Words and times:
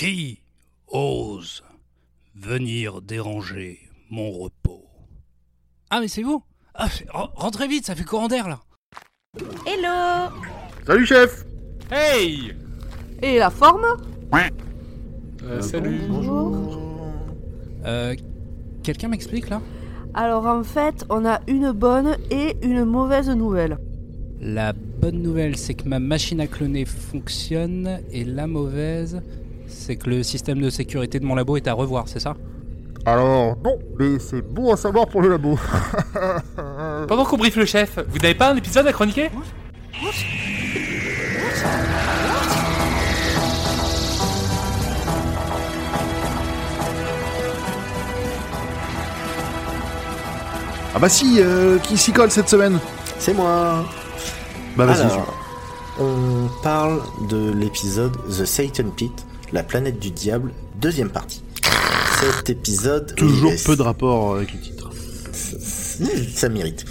Qui 0.00 0.40
ose 0.88 1.62
venir 2.34 3.02
déranger 3.02 3.80
mon 4.08 4.30
repos? 4.30 4.86
Ah 5.90 6.00
mais 6.00 6.08
c'est 6.08 6.22
vous? 6.22 6.42
Ah, 6.74 6.86
re- 6.86 7.30
Rentrez 7.34 7.68
vite, 7.68 7.84
ça 7.84 7.94
fait 7.94 8.04
courant 8.04 8.26
d'air 8.26 8.48
là. 8.48 8.60
Hello. 9.66 10.34
Salut 10.86 11.04
chef. 11.04 11.44
Hey. 11.92 12.54
Et 13.20 13.36
la 13.36 13.50
forme? 13.50 13.84
Euh, 15.42 15.60
Salut. 15.60 16.00
Bonjour. 16.08 16.66
Euh... 17.84 18.16
Quelqu'un 18.82 19.08
m'explique 19.08 19.50
là? 19.50 19.60
Alors 20.14 20.46
en 20.46 20.64
fait, 20.64 21.04
on 21.10 21.26
a 21.26 21.42
une 21.46 21.72
bonne 21.72 22.16
et 22.30 22.56
une 22.62 22.86
mauvaise 22.86 23.28
nouvelle. 23.28 23.76
La 24.40 24.72
bonne 24.72 25.20
nouvelle, 25.20 25.56
c'est 25.56 25.74
que 25.74 25.86
ma 25.86 25.98
machine 25.98 26.40
à 26.40 26.46
cloner 26.46 26.86
fonctionne, 26.86 28.00
et 28.10 28.24
la 28.24 28.46
mauvaise, 28.46 29.20
c'est 29.70 29.96
que 29.96 30.10
le 30.10 30.22
système 30.22 30.60
de 30.60 30.70
sécurité 30.70 31.18
de 31.18 31.24
mon 31.24 31.34
labo 31.34 31.56
est 31.56 31.68
à 31.68 31.72
revoir, 31.72 32.08
c'est 32.08 32.20
ça? 32.20 32.34
Alors, 33.06 33.56
non, 33.64 33.78
mais 33.98 34.18
c'est 34.18 34.42
bon 34.42 34.72
à 34.72 34.76
savoir 34.76 35.06
pour 35.06 35.22
le 35.22 35.28
labo. 35.30 35.58
Pendant 37.08 37.24
qu'on 37.24 37.38
briefe 37.38 37.56
le 37.56 37.64
chef, 37.64 37.98
vous 38.08 38.18
n'avez 38.18 38.34
pas 38.34 38.50
un 38.50 38.56
épisode 38.56 38.86
à 38.86 38.92
chroniquer? 38.92 39.30
Ah 50.94 50.98
bah 50.98 51.08
si, 51.08 51.36
euh, 51.38 51.78
qui 51.78 51.96
s'y 51.96 52.12
colle 52.12 52.30
cette 52.30 52.48
semaine? 52.48 52.78
C'est 53.18 53.32
moi. 53.32 53.84
Bah 54.76 54.86
vas-y. 54.86 55.02
Alors, 55.02 55.34
on 56.00 56.48
parle 56.62 57.00
de 57.28 57.52
l'épisode 57.52 58.16
The 58.26 58.44
Satan 58.44 58.90
Pit, 58.96 59.26
la 59.52 59.62
planète 59.62 59.98
du 59.98 60.10
diable, 60.10 60.52
deuxième 60.80 61.10
partie. 61.10 61.42
Cet 62.20 62.50
épisode... 62.50 63.14
Toujours 63.16 63.52
est- 63.52 63.64
peu 63.66 63.76
de 63.76 63.82
rapport 63.82 64.36
avec 64.36 64.52
le 64.52 64.60
titre. 64.60 64.90
Ça 65.32 66.48
mérite. 66.48 66.84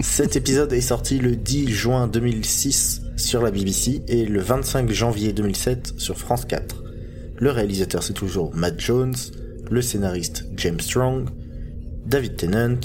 Cet 0.00 0.36
épisode 0.36 0.72
est 0.72 0.80
sorti 0.80 1.18
le 1.18 1.34
10 1.36 1.68
juin 1.70 2.06
2006 2.06 3.02
sur 3.16 3.42
la 3.42 3.50
BBC 3.50 4.02
et 4.06 4.24
le 4.26 4.40
25 4.40 4.90
janvier 4.92 5.32
2007 5.32 5.94
sur 5.96 6.16
France 6.18 6.44
4. 6.44 6.84
Le 7.36 7.50
réalisateur 7.50 8.02
c'est 8.02 8.12
toujours 8.12 8.54
Matt 8.54 8.78
Jones, 8.80 9.14
le 9.70 9.82
scénariste 9.82 10.44
James 10.56 10.78
Strong, 10.80 11.28
David 12.06 12.36
Tennant, 12.36 12.78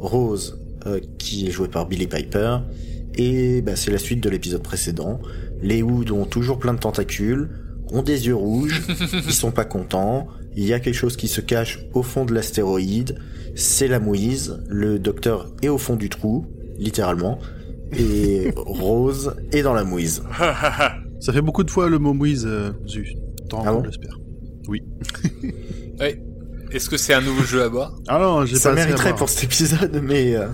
Rose 0.00 0.58
euh, 0.86 1.00
qui 1.18 1.46
est 1.46 1.50
joué 1.52 1.68
par 1.68 1.86
Billy 1.86 2.06
Piper 2.08 2.58
et 3.14 3.62
bah, 3.62 3.76
c'est 3.76 3.90
la 3.92 3.98
suite 3.98 4.20
de 4.22 4.28
l'épisode 4.30 4.62
précédent. 4.62 5.20
Les 5.62 5.82
Hoods 5.82 6.12
ont 6.12 6.24
toujours 6.24 6.58
plein 6.58 6.74
de 6.74 6.78
tentacules, 6.80 7.50
ont 7.92 8.02
des 8.02 8.26
yeux 8.26 8.34
rouges, 8.34 8.82
ils 9.26 9.32
sont 9.32 9.50
pas 9.50 9.64
contents, 9.64 10.26
il 10.56 10.64
y 10.66 10.72
a 10.72 10.80
quelque 10.80 10.94
chose 10.94 11.16
qui 11.16 11.28
se 11.28 11.40
cache 11.40 11.80
au 11.94 12.02
fond 12.02 12.24
de 12.24 12.34
l'astéroïde, 12.34 13.18
c'est 13.54 13.88
la 13.88 14.00
mouise, 14.00 14.62
le 14.68 14.98
docteur 14.98 15.50
est 15.62 15.68
au 15.68 15.78
fond 15.78 15.96
du 15.96 16.08
trou, 16.08 16.46
littéralement, 16.78 17.38
et 17.96 18.52
Rose 18.56 19.34
est 19.52 19.62
dans 19.62 19.74
la 19.74 19.84
mouise. 19.84 20.22
Ça 21.20 21.32
fait 21.32 21.42
beaucoup 21.42 21.64
de 21.64 21.70
fois 21.70 21.88
le 21.88 21.98
mot 21.98 22.12
mouise, 22.14 22.44
euh, 22.46 22.70
Zu. 22.86 23.16
T'en 23.48 23.62
Ah 23.66 23.72
bon 23.72 23.82
j'espère. 23.84 24.18
Ouais. 24.68 26.22
Est-ce 26.70 26.90
que 26.90 26.96
c'est 26.98 27.14
un 27.14 27.22
nouveau 27.22 27.42
jeu 27.44 27.62
à 27.62 27.68
boire? 27.70 27.96
Ah 28.08 28.18
non, 28.18 28.44
j'ai 28.44 28.56
Ça 28.56 28.68
pas 28.70 28.74
mériterait 28.76 29.16
pour 29.16 29.28
cet 29.30 29.44
épisode, 29.44 30.00
mais... 30.04 30.36
euh, 30.36 30.46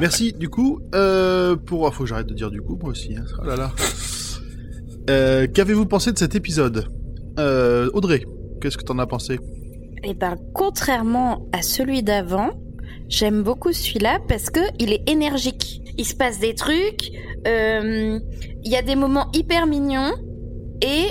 Merci, 0.00 0.32
du 0.32 0.48
coup, 0.48 0.80
euh, 0.94 1.56
pour... 1.56 1.86
ah, 1.86 1.90
faut 1.90 2.02
que 2.04 2.08
j'arrête 2.08 2.26
de 2.26 2.34
dire 2.34 2.50
du 2.50 2.60
coup, 2.60 2.78
moi 2.80 2.90
aussi. 2.90 3.16
hein. 3.16 3.24
Oh 3.42 3.46
là 3.46 3.56
là. 3.56 3.72
Euh, 5.10 5.48
Qu'avez-vous 5.52 5.86
pensé 5.86 6.12
de 6.12 6.18
cet 6.18 6.36
épisode 6.36 6.86
euh, 7.40 7.90
Audrey, 7.94 8.24
qu'est-ce 8.62 8.76
que 8.78 8.84
t'en 8.84 8.98
as 9.00 9.06
pensé 9.06 9.40
Eh 10.04 10.14
ben, 10.14 10.36
contrairement 10.54 11.48
à 11.52 11.62
celui 11.62 12.04
d'avant, 12.04 12.50
j'aime 13.08 13.42
beaucoup 13.42 13.72
celui-là 13.72 14.20
parce 14.28 14.50
que 14.50 14.60
il 14.78 14.92
est 14.92 15.02
énergique. 15.10 15.82
Il 15.98 16.04
se 16.04 16.14
passe 16.14 16.38
des 16.38 16.54
trucs, 16.54 17.10
euh, 17.48 18.20
il 18.62 18.70
y 18.70 18.76
a 18.76 18.82
des 18.82 18.94
moments 18.94 19.26
hyper 19.34 19.66
mignons 19.66 20.12
et 20.80 21.08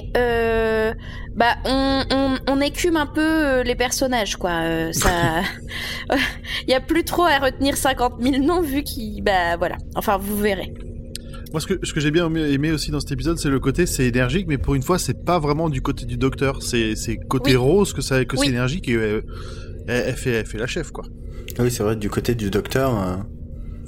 bah 1.36 1.56
on, 1.66 2.04
on, 2.12 2.36
on 2.48 2.62
écume 2.62 2.96
un 2.96 3.06
peu 3.06 3.62
les 3.64 3.76
personnages 3.76 4.38
quoi. 4.38 4.94
Ça, 4.94 5.42
il 6.68 6.72
y 6.72 6.74
a 6.74 6.80
plus 6.80 7.04
trop 7.04 7.24
à 7.24 7.38
retenir 7.38 7.76
50 7.76 8.14
000 8.22 8.44
noms 8.44 8.62
vu 8.62 8.84
qu'il 8.84 9.22
bah 9.24 9.58
voilà. 9.58 9.76
Enfin 9.96 10.18
vous 10.18 10.38
verrez. 10.38 10.74
Moi, 11.52 11.60
ce 11.62 11.66
que, 11.68 11.80
ce 11.84 11.94
que 11.94 12.00
j'ai 12.00 12.12
bien 12.12 12.32
aimé 12.36 12.72
aussi 12.72 12.92
dans 12.92 13.00
cet 13.00 13.12
épisode, 13.12 13.40
c'est 13.40 13.50
le 13.50 13.60
côté, 13.60 13.86
c'est 13.88 14.06
énergique, 14.06 14.46
mais 14.48 14.58
pour 14.60 14.76
une 14.76 14.84
fois, 14.84 15.00
c'est 15.00 15.26
pas 15.26 15.40
vraiment 15.40 15.70
du 15.70 15.82
côté 15.82 16.06
du 16.06 16.16
docteur. 16.18 16.62
C'est 16.62 16.94
côté 17.28 17.52
Oui. 17.52 17.56
rose 17.58 17.94
que, 17.94 18.02
ça, 18.02 18.24
que 18.26 18.36
Oui. 18.36 18.44
c'est 18.46 18.52
énergique 18.52 18.88
et 18.88 18.94
euh, 18.96 19.22
elle, 19.88 20.04
elle 20.10 20.16
fait, 20.16 20.32
elle 20.32 20.46
fait 20.46 20.60
la 20.60 20.68
chef, 20.68 20.92
quoi. 20.92 21.06
ah 21.58 21.64
Oui, 21.64 21.72
c'est 21.72 21.82
vrai, 21.84 21.96
du 21.96 22.10
côté 22.10 22.36
du 22.36 22.50
docteur, 22.52 22.96
euh, 23.02 23.16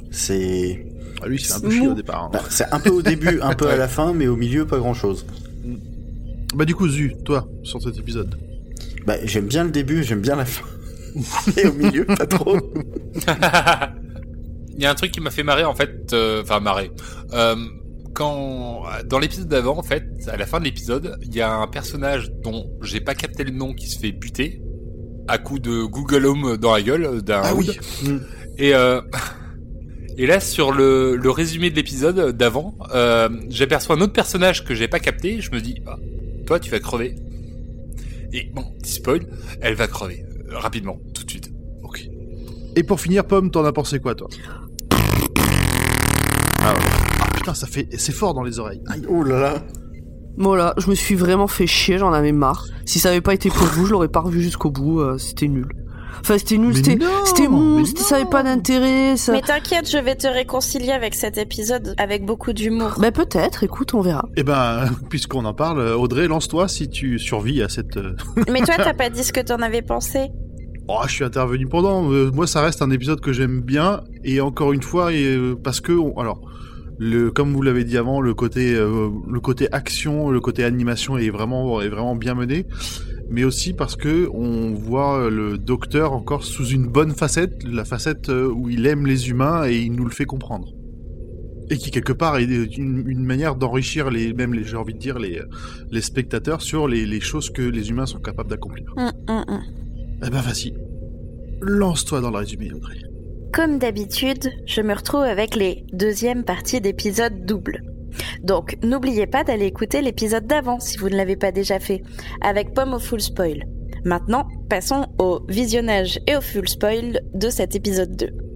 c'est... 0.10 0.86
Ah, 1.22 1.28
lui, 1.28 1.40
c'est 1.40 1.54
un 1.54 1.60
peu 1.60 1.70
chiant 1.70 1.92
au 1.92 1.94
départ. 1.94 2.24
hein. 2.26 2.30
bah, 2.34 2.42
c'est 2.50 2.66
un 2.74 2.80
peu 2.80 2.90
au 2.90 3.04
début, 3.04 3.40
un 3.42 3.54
peu 3.54 3.68
à 3.68 3.76
la 3.78 3.88
fin, 3.98 4.12
mais 4.14 4.28
au 4.28 4.36
milieu, 4.36 4.66
pas 4.66 4.78
grand-chose. 4.80 5.26
Bah, 6.56 6.66
du 6.66 6.74
coup, 6.74 6.88
Zu, 6.90 7.14
toi, 7.24 7.48
sur 7.64 7.80
cet 7.82 7.98
épisode. 8.00 8.36
Bah, 9.06 9.16
j'aime 9.24 9.46
bien 9.46 9.64
le 9.66 9.72
début, 9.72 10.04
j'aime 10.04 10.22
bien 10.22 10.36
la 10.36 10.46
fin. 10.46 10.66
Et 11.58 11.68
au 11.68 11.74
milieu, 11.74 12.06
pas 12.06 12.26
trop. 12.26 12.58
Il 14.76 14.82
y 14.82 14.86
a 14.86 14.92
un 14.92 14.96
truc 14.96 15.12
qui 15.12 15.20
m'a 15.22 15.32
fait 15.32 15.44
marrer 15.44 15.64
en 15.66 15.76
fait, 15.76 16.14
euh, 16.14 16.42
enfin 16.42 16.60
marrer. 16.60 16.92
Euh, 17.34 17.56
quand 18.14 18.84
dans 19.06 19.20
l'épisode 19.20 19.48
d'avant 19.48 19.78
en 19.78 19.84
fait, 19.84 20.04
à 20.28 20.38
la 20.38 20.46
fin 20.46 20.60
de 20.60 20.66
l'épisode, 20.66 21.18
il 21.22 21.34
y 21.36 21.42
a 21.42 21.54
un 21.54 21.68
personnage 21.68 22.32
dont 22.44 22.70
j'ai 22.82 23.00
pas 23.00 23.16
capté 23.16 23.44
le 23.44 23.52
nom 23.52 23.74
qui 23.74 23.88
se 23.88 23.98
fait 24.00 24.12
buter 24.12 24.62
à 25.28 25.38
coup 25.38 25.60
de 25.60 25.84
Google 25.84 26.26
Home 26.26 26.58
dans 26.58 26.74
la 26.74 26.82
gueule 26.82 27.22
d'un 27.22 27.42
Ah 27.44 27.54
oui. 27.56 27.70
hood. 28.06 28.22
Et 28.58 28.74
euh, 28.74 29.02
et 30.18 30.26
là 30.26 30.40
sur 30.42 30.72
le, 30.74 31.16
le 31.16 31.30
résumé 31.32 31.70
de 31.70 31.76
l'épisode 31.76 32.36
d'avant, 32.36 32.76
euh, 32.94 33.30
j'aperçois 33.50 33.96
un 33.96 34.02
autre 34.02 34.14
personnage 34.14 34.66
que 34.66 34.76
j'ai 34.76 34.88
pas 34.90 35.00
capté. 35.00 35.40
Je 35.40 35.52
me 35.52 35.62
dis, 35.62 35.82
ah, 35.88 35.98
toi 36.46 36.60
tu 36.60 36.70
vas 36.70 36.80
crever. 36.80 37.16
Et 38.34 38.50
bon, 38.54 38.64
petit 38.82 38.94
spoil, 38.94 39.22
elle 39.62 39.76
va 39.76 39.88
crever 39.88 40.26
euh, 40.50 40.58
rapidement, 40.58 41.00
Et 42.76 42.84
pour 42.84 43.00
finir, 43.00 43.26
Pomme, 43.26 43.52
t'en 43.52 43.66
as 43.66 43.72
pensé 43.74 44.00
quoi, 44.00 44.16
toi 44.16 44.28
ah, 46.64 46.74
ouais. 46.74 46.80
Ah, 47.22 47.28
putain, 47.36 47.54
ça 47.54 47.68
fait, 47.68 47.88
c'est 47.98 48.12
fort 48.12 48.34
dans 48.34 48.44
les 48.44 48.60
oreilles. 48.60 48.82
Aïe. 48.90 49.04
Oh 49.10 49.24
là 49.24 49.40
là. 49.40 49.54
Voilà, 50.38 50.74
je 50.78 50.90
me 50.90 50.96
suis 50.96 51.16
vraiment 51.16 51.48
fait 51.48 51.68
chier, 51.68 51.98
j'en 51.98 52.14
avais 52.14 52.32
marre. 52.32 52.66
Si 52.86 53.00
ça 53.00 53.10
avait 53.10 53.22
pas 53.22 53.34
été 53.34 53.50
pour 53.50 53.66
vous, 53.68 53.86
je 53.86 53.92
l'aurais 53.92 54.08
pas 54.08 54.22
revu 54.22 54.42
jusqu'au 54.42 54.70
bout, 54.72 55.02
euh, 55.02 55.18
c'était 55.18 55.48
nul. 55.48 55.68
Enfin, 56.22 56.38
c'était 56.38 56.58
nul, 56.58 56.76
c'était 56.76 57.00
c'était 57.26 57.48
c'était- 57.86 58.02
ça 58.04 58.16
avait 58.18 58.26
pas 58.26 58.44
d'intérêt, 58.44 59.18
ça... 59.18 59.32
Mais 59.32 59.42
t'inquiète, 59.42 59.90
je 59.90 59.98
vais 59.98 60.16
te 60.16 60.28
réconcilier 60.28 60.92
avec 60.92 61.16
cet 61.16 61.38
épisode 61.40 61.96
avec 61.98 62.26
beaucoup 62.26 62.54
d'humour. 62.54 62.94
Bah 63.00 63.12
peut-être, 63.12 63.64
écoute, 63.64 63.94
on 63.96 64.02
verra. 64.02 64.26
Eh 64.38 64.44
ben, 64.44 64.86
puisqu'on 65.10 65.46
en 65.46 65.54
parle, 65.56 65.82
Audrey, 65.96 66.28
lance-toi 66.28 66.68
si 66.68 66.90
tu 66.90 67.18
survis 67.18 67.64
à 67.64 67.70
cette. 67.70 67.98
euh, 67.98 68.16
Mais 68.50 68.62
toi, 68.62 68.76
t'as 68.78 68.94
pas 68.94 69.10
dit 69.10 69.24
ce 69.24 69.34
que 69.34 69.42
t'en 69.42 69.58
avais 69.62 69.82
pensé 69.82 70.30
Oh, 70.94 71.04
je 71.08 71.14
suis 71.14 71.24
intervenu 71.24 71.68
pendant. 71.68 72.12
Euh, 72.12 72.32
moi, 72.34 72.48
ça 72.48 72.62
reste 72.62 72.82
un 72.82 72.92
épisode 72.92 73.22
que 73.22 73.32
j'aime 73.32 73.62
bien. 73.62 74.02
Et 74.26 74.42
encore 74.42 74.74
une 74.74 74.82
fois, 74.82 75.10
euh, 75.12 75.56
parce 75.56 75.80
que, 75.80 75.94
alors, 76.20 76.42
comme 77.34 77.54
vous 77.54 77.62
l'avez 77.62 77.86
dit 77.86 77.98
avant, 77.98 78.20
le 78.20 78.34
côté, 78.34 78.76
euh, 78.76 79.10
le 79.26 79.40
côté 79.40 79.70
action, 79.72 80.30
le 80.30 80.42
côté 80.42 80.66
animation 80.66 81.18
est 81.18 81.30
vraiment, 81.30 81.82
est 81.82 81.88
vraiment 81.88 82.16
bien 82.16 82.36
mené. 82.36 82.66
Mais 83.30 83.46
aussi 83.46 83.72
parce 83.72 83.96
que 83.96 84.28
on 84.34 84.74
voit 84.74 85.30
le 85.30 85.58
docteur 85.58 86.12
encore 86.12 86.44
sous 86.44 86.66
une 86.66 86.88
bonne 86.88 87.12
facette, 87.12 87.64
la 87.64 87.86
facette 87.86 88.28
où 88.30 88.70
il 88.70 88.86
aime 88.86 89.08
les 89.08 89.30
humains 89.30 89.66
et 89.66 89.78
il 89.78 89.94
nous 89.94 90.04
le 90.04 90.12
fait 90.12 90.26
comprendre. 90.26 90.74
Et 91.70 91.78
qui 91.78 91.92
quelque 91.92 92.12
part 92.12 92.36
est 92.36 92.44
une, 92.44 93.24
manière 93.24 93.56
d'enrichir 93.56 94.10
les, 94.10 94.34
même 94.34 94.54
j'ai 94.62 94.76
envie 94.76 94.94
de 94.94 95.00
dire 95.00 95.20
les, 95.20 95.42
les 95.90 96.02
spectateurs 96.02 96.62
sur 96.62 96.90
les, 96.90 97.22
choses 97.22 97.50
que 97.50 97.62
les 97.62 97.90
humains 97.90 98.06
sont 98.06 98.20
capables 98.20 98.50
d'accomplir. 98.50 98.94
Hum, 98.98 99.12
hum. 99.30 99.62
Eh 100.24 100.30
ben 100.30 100.42
vas-y, 100.42 100.74
lance-toi 101.62 102.22
dans 102.22 102.30
le 102.30 102.38
résumé, 102.38 102.72
Audrey. 102.72 102.98
Comme 103.54 103.80
d'habitude, 103.80 104.52
je 104.66 104.82
me 104.82 104.94
retrouve 104.94 105.24
avec 105.24 105.56
les 105.56 105.84
deuxièmes 105.94 106.44
parties 106.44 106.80
d'épisodes 106.80 107.46
doubles. 107.46 107.82
Donc, 108.44 108.78
n'oubliez 108.84 109.26
pas 109.26 109.44
d'aller 109.44 109.66
écouter 109.66 110.02
l'épisode 110.02 110.46
d'avant 110.46 110.80
si 110.80 110.98
vous 110.98 111.10
ne 111.10 111.16
l'avez 111.16 111.38
pas 111.38 111.52
déjà 111.52 111.80
fait, 111.80 112.04
avec 112.42 112.74
Pomme 112.74 112.94
au 112.94 113.00
full 113.00 113.22
spoil. 113.22 113.66
Maintenant, 114.06 114.48
passons 114.70 115.08
au 115.18 115.42
visionnage 115.50 116.20
et 116.28 116.36
au 116.36 116.42
full 116.42 116.68
spoil 116.68 117.20
de 117.34 117.50
cet 117.50 117.76
épisode 117.76 118.16
2. 118.16 118.51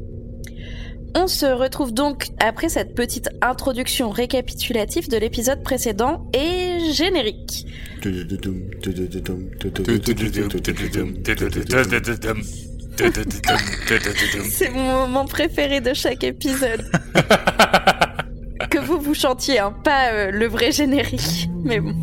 On 1.18 1.28
se 1.28 1.46
retrouve 1.46 1.94
donc 1.94 2.28
après 2.40 2.68
cette 2.68 2.94
petite 2.94 3.30
introduction 3.42 4.10
récapitulative 4.10 5.10
de 5.10 5.16
l'épisode 5.16 5.64
précédent 5.64 6.30
et 6.34 6.92
générique. 6.92 7.66
C'est 14.50 14.70
mon 14.70 14.84
moment 14.84 15.26
préféré 15.26 15.80
de 15.80 15.94
chaque 15.94 16.26
épisode. 16.26 16.84
que 18.70 18.78
vous 18.80 19.00
vous 19.00 19.14
chantiez, 19.14 19.60
hein, 19.60 19.74
pas 19.84 20.12
euh, 20.12 20.32
le 20.32 20.48
vrai 20.48 20.74
générique. 20.74 21.50
Mais 21.64 21.80
bon. 21.80 21.96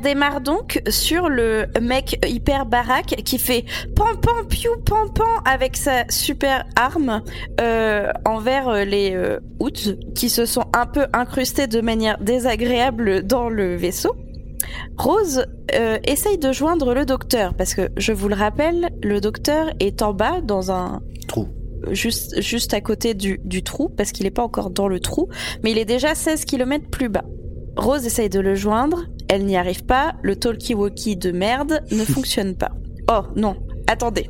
Démarre 0.00 0.40
donc 0.40 0.82
sur 0.88 1.28
le 1.28 1.66
mec 1.80 2.18
hyper 2.26 2.66
baraque 2.66 3.16
qui 3.24 3.38
fait 3.38 3.64
pan 3.94 4.16
pan 4.20 4.44
piou 4.48 4.70
pan 4.84 5.08
pan 5.14 5.24
avec 5.44 5.76
sa 5.76 6.04
super 6.08 6.64
arme 6.76 7.22
euh, 7.60 8.10
envers 8.24 8.68
euh, 8.68 8.84
les 8.84 9.12
euh, 9.14 9.38
qui 10.14 10.30
se 10.30 10.46
sont 10.46 10.64
un 10.72 10.86
peu 10.86 11.06
incrustés 11.12 11.66
de 11.66 11.80
manière 11.80 12.18
désagréable 12.18 13.22
dans 13.26 13.48
le 13.48 13.76
vaisseau. 13.76 14.14
Rose 14.96 15.46
euh, 15.74 15.98
essaye 16.04 16.38
de 16.38 16.52
joindre 16.52 16.94
le 16.94 17.04
docteur 17.04 17.54
parce 17.54 17.74
que 17.74 17.90
je 17.96 18.12
vous 18.12 18.28
le 18.28 18.34
rappelle, 18.34 18.90
le 19.02 19.20
docteur 19.20 19.70
est 19.80 20.02
en 20.02 20.12
bas 20.12 20.40
dans 20.40 20.70
un 20.70 21.02
Trou. 21.28 21.48
juste 21.90 22.40
juste 22.40 22.74
à 22.74 22.80
côté 22.80 23.14
du, 23.14 23.40
du 23.44 23.62
trou 23.62 23.88
parce 23.88 24.12
qu'il 24.12 24.24
n'est 24.24 24.30
pas 24.30 24.42
encore 24.42 24.70
dans 24.70 24.88
le 24.88 25.00
trou, 25.00 25.28
mais 25.62 25.72
il 25.72 25.78
est 25.78 25.84
déjà 25.84 26.14
16 26.14 26.44
km 26.44 26.88
plus 26.90 27.08
bas. 27.08 27.24
Rose 27.76 28.06
essaye 28.06 28.28
de 28.28 28.40
le 28.40 28.54
joindre, 28.54 29.04
elle 29.28 29.44
n'y 29.44 29.56
arrive 29.56 29.84
pas, 29.84 30.14
le 30.22 30.36
talkie-walkie 30.36 31.16
de 31.16 31.32
merde 31.32 31.82
ne 31.90 32.04
fonctionne 32.04 32.54
pas. 32.54 32.70
Oh 33.10 33.22
non, 33.36 33.56
attendez. 33.90 34.28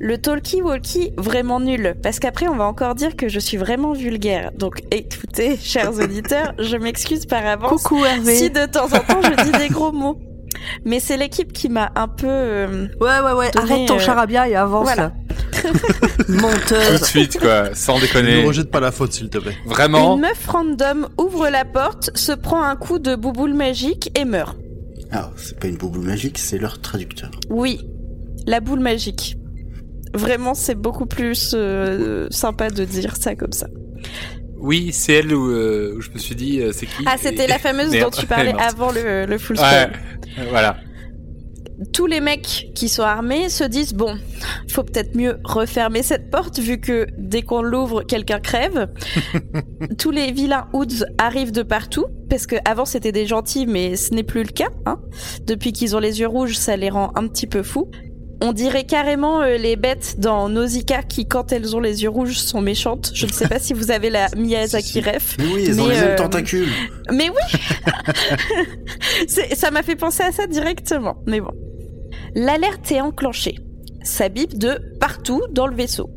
Le 0.00 0.16
talkie-walkie 0.16 1.12
vraiment 1.16 1.58
nul, 1.60 1.96
parce 2.02 2.20
qu'après 2.20 2.46
on 2.48 2.54
va 2.56 2.64
encore 2.66 2.94
dire 2.94 3.16
que 3.16 3.28
je 3.28 3.40
suis 3.40 3.56
vraiment 3.56 3.92
vulgaire. 3.94 4.52
Donc 4.56 4.80
écoutez, 4.92 5.56
chers 5.62 5.92
auditeurs, 5.98 6.54
je 6.58 6.76
m'excuse 6.76 7.26
par 7.26 7.44
avance 7.44 7.82
Coucou 7.82 8.04
Hervé. 8.04 8.36
si 8.36 8.50
de 8.50 8.66
temps 8.66 8.84
en 8.86 9.00
temps 9.00 9.20
je 9.22 9.44
dis 9.44 9.58
des 9.58 9.68
gros 9.68 9.92
mots. 9.92 10.18
Mais 10.84 10.98
c'est 11.00 11.16
l'équipe 11.16 11.52
qui 11.52 11.68
m'a 11.68 11.90
un 11.94 12.08
peu... 12.08 12.26
euh, 12.28 12.86
Ouais, 13.00 13.20
ouais, 13.24 13.32
ouais. 13.32 13.50
Arrête 13.56 13.86
ton 13.88 13.96
euh, 13.96 13.98
charabia 13.98 14.48
et 14.48 14.56
avance 14.56 14.84
voilà. 14.84 15.02
là. 15.02 15.12
Tout 16.26 16.98
de 16.98 17.04
suite, 17.04 17.38
quoi, 17.38 17.74
sans 17.74 17.96
Ne 17.96 18.00
déconner. 18.02 18.44
rejette 18.44 18.70
pas 18.70 18.80
la 18.80 18.92
faute, 18.92 19.12
s'il 19.12 19.28
te 19.30 19.38
plaît. 19.38 19.56
Vraiment. 19.66 20.14
Une 20.16 20.22
meuf 20.22 20.46
random 20.46 21.08
ouvre 21.18 21.48
la 21.48 21.64
porte, 21.64 22.10
se 22.16 22.32
prend 22.32 22.62
un 22.62 22.76
coup 22.76 22.98
de 22.98 23.14
bouboule 23.16 23.54
magique 23.54 24.10
et 24.18 24.24
meurt. 24.24 24.56
Ah, 25.10 25.30
c'est 25.36 25.58
pas 25.58 25.68
une 25.68 25.76
boubou 25.76 26.02
magique, 26.02 26.38
c'est 26.38 26.58
leur 26.58 26.80
traducteur. 26.80 27.30
Oui, 27.50 27.80
la 28.46 28.60
boule 28.60 28.80
magique. 28.80 29.36
Vraiment, 30.14 30.54
c'est 30.54 30.74
beaucoup 30.74 31.06
plus 31.06 31.52
euh, 31.54 32.26
sympa 32.30 32.70
de 32.70 32.84
dire 32.84 33.16
ça 33.16 33.34
comme 33.34 33.52
ça. 33.52 33.66
Oui, 34.60 34.90
c'est 34.92 35.12
elle 35.14 35.32
où, 35.34 35.50
euh, 35.50 35.94
où 35.96 36.00
je 36.00 36.10
me 36.10 36.18
suis 36.18 36.34
dit, 36.34 36.60
euh, 36.60 36.72
c'est 36.72 36.86
qui 36.86 37.04
Ah, 37.06 37.16
c'était 37.16 37.46
la 37.46 37.58
fameuse 37.58 37.90
Merde. 37.92 38.10
dont 38.10 38.18
tu 38.20 38.26
parlais 38.26 38.54
avant 38.58 38.90
le, 38.90 39.24
le 39.26 39.38
full 39.38 39.56
Ouais, 39.56 39.88
voilà. 40.50 40.76
Tous 41.92 42.06
les 42.06 42.20
mecs 42.20 42.72
qui 42.74 42.88
sont 42.88 43.02
armés 43.02 43.48
se 43.48 43.62
disent 43.62 43.94
bon, 43.94 44.18
faut 44.68 44.82
peut-être 44.82 45.14
mieux 45.14 45.38
refermer 45.44 46.02
cette 46.02 46.30
porte 46.30 46.58
vu 46.58 46.80
que 46.80 47.06
dès 47.16 47.42
qu'on 47.42 47.62
l'ouvre, 47.62 48.02
quelqu'un 48.02 48.40
crève. 48.40 48.88
Tous 49.98 50.10
les 50.10 50.32
vilains 50.32 50.68
hoods 50.72 51.04
arrivent 51.18 51.52
de 51.52 51.62
partout 51.62 52.06
parce 52.28 52.46
que 52.46 52.56
avant 52.64 52.84
c'était 52.84 53.12
des 53.12 53.26
gentils, 53.26 53.66
mais 53.66 53.96
ce 53.96 54.12
n'est 54.12 54.24
plus 54.24 54.42
le 54.42 54.50
cas. 54.50 54.70
Hein. 54.86 54.98
Depuis 55.46 55.72
qu'ils 55.72 55.94
ont 55.94 56.00
les 56.00 56.20
yeux 56.20 56.26
rouges, 56.26 56.56
ça 56.56 56.76
les 56.76 56.90
rend 56.90 57.12
un 57.14 57.28
petit 57.28 57.46
peu 57.46 57.62
fous. 57.62 57.88
On 58.40 58.52
dirait 58.52 58.84
carrément 58.84 59.42
euh, 59.42 59.56
les 59.56 59.74
bêtes 59.74 60.20
dans 60.20 60.48
Nausicaa 60.48 61.02
qui, 61.02 61.26
quand 61.26 61.50
elles 61.52 61.74
ont 61.74 61.80
les 61.80 62.04
yeux 62.04 62.08
rouges, 62.08 62.38
sont 62.38 62.60
méchantes. 62.60 63.10
Je 63.12 63.26
ne 63.26 63.32
sais 63.32 63.48
pas 63.48 63.58
si 63.58 63.72
vous 63.72 63.90
avez 63.90 64.10
la 64.10 64.28
Miyazaki 64.36 65.00
ref. 65.00 65.36
Mais 65.38 65.44
oui, 65.46 65.72
ont 65.72 65.74
Mais, 65.74 65.94
les 65.94 66.00
mêmes 66.00 66.10
euh, 66.10 66.16
tentacules. 66.16 66.68
Mais 67.12 67.30
oui 67.30 67.60
Ça 69.56 69.72
m'a 69.72 69.82
fait 69.82 69.96
penser 69.96 70.22
à 70.22 70.30
ça 70.30 70.46
directement. 70.46 71.16
Mais 71.26 71.40
bon. 71.40 71.50
L'alerte 72.34 72.90
est 72.92 73.00
enclenchée. 73.00 73.56
Ça 74.02 74.28
bip 74.28 74.56
de 74.58 74.78
partout 75.00 75.42
dans 75.52 75.66
le 75.66 75.74
vaisseau. 75.74 76.10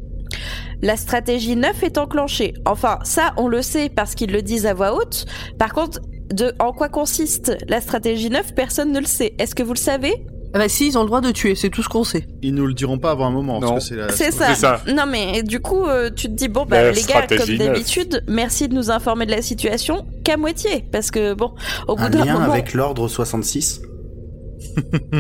La 0.81 0.97
stratégie 0.97 1.55
9 1.55 1.83
est 1.83 1.97
enclenchée. 1.97 2.53
Enfin, 2.65 2.99
ça, 3.03 3.33
on 3.37 3.47
le 3.47 3.61
sait 3.61 3.89
parce 3.89 4.15
qu'ils 4.15 4.31
le 4.31 4.41
disent 4.41 4.65
à 4.65 4.73
voix 4.73 4.95
haute. 4.95 5.25
Par 5.59 5.73
contre, 5.73 5.99
de 6.31 6.53
en 6.59 6.71
quoi 6.71 6.89
consiste 6.89 7.57
la 7.67 7.81
stratégie 7.81 8.29
9, 8.29 8.55
personne 8.55 8.91
ne 8.91 8.99
le 8.99 9.05
sait. 9.05 9.33
Est-ce 9.37 9.53
que 9.53 9.63
vous 9.63 9.73
le 9.73 9.77
savez? 9.79 10.13
Ah 10.53 10.59
bah 10.59 10.67
si, 10.67 10.87
ils 10.87 10.97
ont 10.97 11.01
le 11.01 11.07
droit 11.07 11.21
de 11.21 11.31
tuer, 11.31 11.55
c'est 11.55 11.69
tout 11.69 11.81
ce 11.81 11.87
qu'on 11.87 12.03
sait. 12.03 12.27
Ils 12.41 12.53
nous 12.53 12.65
le 12.67 12.73
diront 12.73 12.97
pas 12.97 13.11
avant 13.11 13.27
un 13.27 13.31
moment, 13.31 13.61
Non. 13.61 13.69
parce 13.73 13.89
que 13.89 13.95
c'est 13.95 13.95
la... 13.95 14.09
C'est 14.09 14.31
ça. 14.31 14.47
c'est 14.49 14.59
ça. 14.59 14.81
Non 14.93 15.05
mais 15.09 15.43
du 15.43 15.61
coup, 15.61 15.85
euh, 15.85 16.09
tu 16.13 16.27
te 16.27 16.33
dis 16.33 16.49
bon 16.49 16.65
bah 16.65 16.81
La 16.81 16.91
les 16.91 17.03
gars, 17.03 17.25
comme 17.25 17.55
d'habitude, 17.57 18.21
merci 18.27 18.67
de 18.67 18.73
nous 18.73 18.91
informer 18.91 19.25
de 19.25 19.31
la 19.31 19.41
situation 19.41 20.05
qu'à 20.25 20.35
moitié 20.35 20.83
parce 20.91 21.09
que 21.09 21.33
bon, 21.33 21.53
au 21.87 21.95
bout 21.95 22.03
Un 22.03 22.09
d'un 22.09 22.25
lien 22.25 22.33
moment, 22.33 22.51
avec 22.51 22.73
l'ordre 22.73 23.07
66 23.07 23.81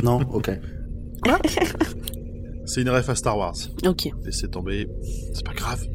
Non, 0.03 0.19
ok. 0.33 0.49
C'est 2.65 2.81
une 2.81 2.89
ref 2.89 3.09
à 3.09 3.15
Star 3.15 3.37
Wars. 3.37 3.55
Ok. 3.85 4.09
Laissez 4.23 4.47
tomber. 4.47 4.87
C'est 5.33 5.45
pas 5.45 5.53
grave. 5.53 5.85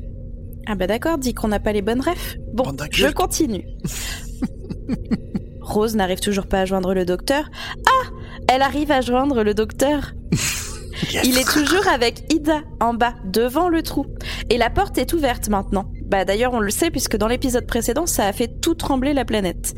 Ah 0.67 0.75
bah 0.75 0.87
d'accord, 0.87 1.17
dit 1.19 1.33
qu'on 1.33 1.49
n'a 1.49 1.61
pas 1.61 1.73
les 1.73 1.83
bonnes 1.83 2.01
refs. 2.01 2.37
Bon, 2.53 2.65
Bande 2.65 2.83
je 2.91 3.07
continue. 3.07 3.67
Rose 5.61 5.97
n'arrive 5.97 6.21
toujours 6.21 6.47
pas 6.47 6.61
à 6.61 6.65
joindre 6.65 6.93
le 6.93 7.05
docteur. 7.05 7.49
Ah 7.87 8.11
Elle 8.49 8.63
arrive 8.63 8.91
à 8.91 9.01
joindre 9.01 9.43
le 9.43 9.55
docteur. 9.55 10.13
Il 11.25 11.39
est 11.39 11.49
toujours 11.49 11.87
avec 11.89 12.33
Ida 12.33 12.63
en 12.81 12.95
bas, 12.95 13.15
devant 13.25 13.69
le 13.69 13.83
trou. 13.83 14.07
Et 14.51 14.59
la 14.59 14.71
porte 14.71 14.99
est 14.99 15.13
ouverte 15.13 15.49
maintenant. 15.49 15.91
Bah 16.07 16.25
d'ailleurs 16.25 16.55
on 16.55 16.61
le 16.61 16.71
sait 16.71 16.91
puisque 16.91 17.17
dans 17.17 17.27
l'épisode 17.27 17.67
précédent 17.67 18.07
ça 18.07 18.27
a 18.27 18.33
fait 18.33 18.61
tout 18.61 18.75
trembler 18.75 19.13
la 19.13 19.25
planète. 19.25 19.75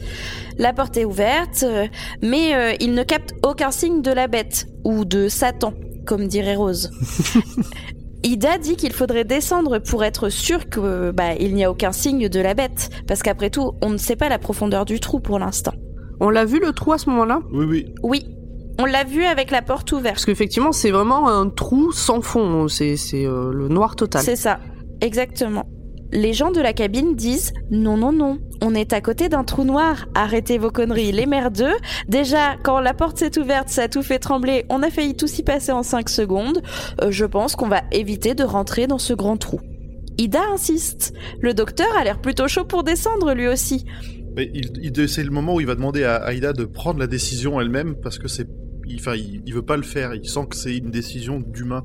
La 0.58 0.72
porte 0.72 0.96
est 0.96 1.04
ouverte, 1.04 1.62
euh, 1.62 1.86
mais 2.22 2.54
euh, 2.54 2.74
il 2.80 2.94
ne 2.94 3.02
capte 3.02 3.34
aucun 3.42 3.70
signe 3.70 4.02
de 4.02 4.10
la 4.10 4.26
bête 4.26 4.66
ou 4.84 5.04
de 5.04 5.28
Satan, 5.28 5.72
comme 6.06 6.28
dirait 6.28 6.56
Rose. 6.56 6.90
Ida 8.24 8.58
dit 8.58 8.76
qu'il 8.76 8.92
faudrait 8.92 9.24
descendre 9.24 9.78
pour 9.78 10.04
être 10.04 10.28
sûr 10.28 10.68
que 10.68 11.12
bah 11.12 11.34
il 11.38 11.54
n'y 11.54 11.64
a 11.64 11.70
aucun 11.70 11.92
signe 11.92 12.28
de 12.28 12.40
la 12.40 12.54
bête, 12.54 12.90
parce 13.06 13.22
qu'après 13.22 13.50
tout 13.50 13.72
on 13.82 13.90
ne 13.90 13.96
sait 13.96 14.16
pas 14.16 14.28
la 14.28 14.38
profondeur 14.38 14.84
du 14.84 15.00
trou 15.00 15.20
pour 15.20 15.38
l'instant. 15.38 15.72
On 16.20 16.30
l'a 16.30 16.44
vu 16.44 16.60
le 16.60 16.72
trou 16.72 16.92
à 16.92 16.98
ce 16.98 17.08
moment-là? 17.10 17.40
Oui, 17.52 17.64
oui. 17.64 17.94
Oui, 18.02 18.26
on 18.80 18.84
l'a 18.84 19.04
vu 19.04 19.24
avec 19.24 19.50
la 19.50 19.62
porte 19.62 19.92
ouverte. 19.92 20.14
Parce 20.14 20.24
qu'effectivement, 20.24 20.72
c'est 20.72 20.90
vraiment 20.90 21.28
un 21.28 21.48
trou 21.48 21.92
sans 21.92 22.20
fond. 22.22 22.68
C'est 22.68 22.96
c'est, 22.96 23.24
euh, 23.24 23.52
le 23.52 23.68
noir 23.68 23.96
total. 23.96 24.22
C'est 24.22 24.36
ça, 24.36 24.60
exactement. 25.00 25.66
Les 26.10 26.32
gens 26.32 26.50
de 26.50 26.60
la 26.60 26.72
cabine 26.72 27.14
disent 27.16 27.52
non, 27.70 27.96
non, 27.98 28.12
non, 28.12 28.38
on 28.62 28.74
est 28.74 28.92
à 28.92 29.00
côté 29.00 29.28
d'un 29.28 29.44
trou 29.44 29.64
noir, 29.64 30.06
arrêtez 30.14 30.56
vos 30.56 30.70
conneries, 30.70 31.12
les 31.12 31.26
merdeux. 31.26 31.74
Déjà, 32.08 32.56
quand 32.62 32.80
la 32.80 32.94
porte 32.94 33.18
s'est 33.18 33.38
ouverte, 33.38 33.68
ça 33.68 33.82
a 33.82 33.88
tout 33.88 34.02
fait 34.02 34.18
trembler, 34.18 34.64
on 34.70 34.82
a 34.82 34.90
failli 34.90 35.14
tous 35.14 35.38
y 35.38 35.42
passer 35.42 35.72
en 35.72 35.82
5 35.82 36.08
secondes. 36.08 36.62
Euh, 37.02 37.10
je 37.10 37.26
pense 37.26 37.56
qu'on 37.56 37.68
va 37.68 37.82
éviter 37.92 38.34
de 38.34 38.44
rentrer 38.44 38.86
dans 38.86 38.98
ce 38.98 39.12
grand 39.12 39.36
trou. 39.36 39.60
Ida 40.16 40.40
insiste. 40.52 41.12
Le 41.40 41.54
docteur 41.54 41.88
a 41.98 42.04
l'air 42.04 42.20
plutôt 42.20 42.48
chaud 42.48 42.64
pour 42.64 42.84
descendre 42.84 43.34
lui 43.34 43.46
aussi. 43.46 43.84
C'est 44.36 45.24
le 45.24 45.30
moment 45.30 45.54
où 45.54 45.60
il 45.60 45.66
va 45.66 45.74
demander 45.74 46.04
à 46.04 46.16
Aïda 46.16 46.52
de 46.52 46.64
prendre 46.64 47.00
la 47.00 47.06
décision 47.06 47.60
elle-même 47.60 47.96
parce 48.02 48.18
que 48.18 48.28
c'est. 48.28 48.48
Enfin, 48.94 49.14
veut 49.46 49.62
pas 49.62 49.76
le 49.76 49.82
faire. 49.82 50.14
Il 50.14 50.28
sent 50.28 50.46
que 50.48 50.56
c'est 50.56 50.76
une 50.76 50.90
décision 50.90 51.40
d'humain. 51.40 51.84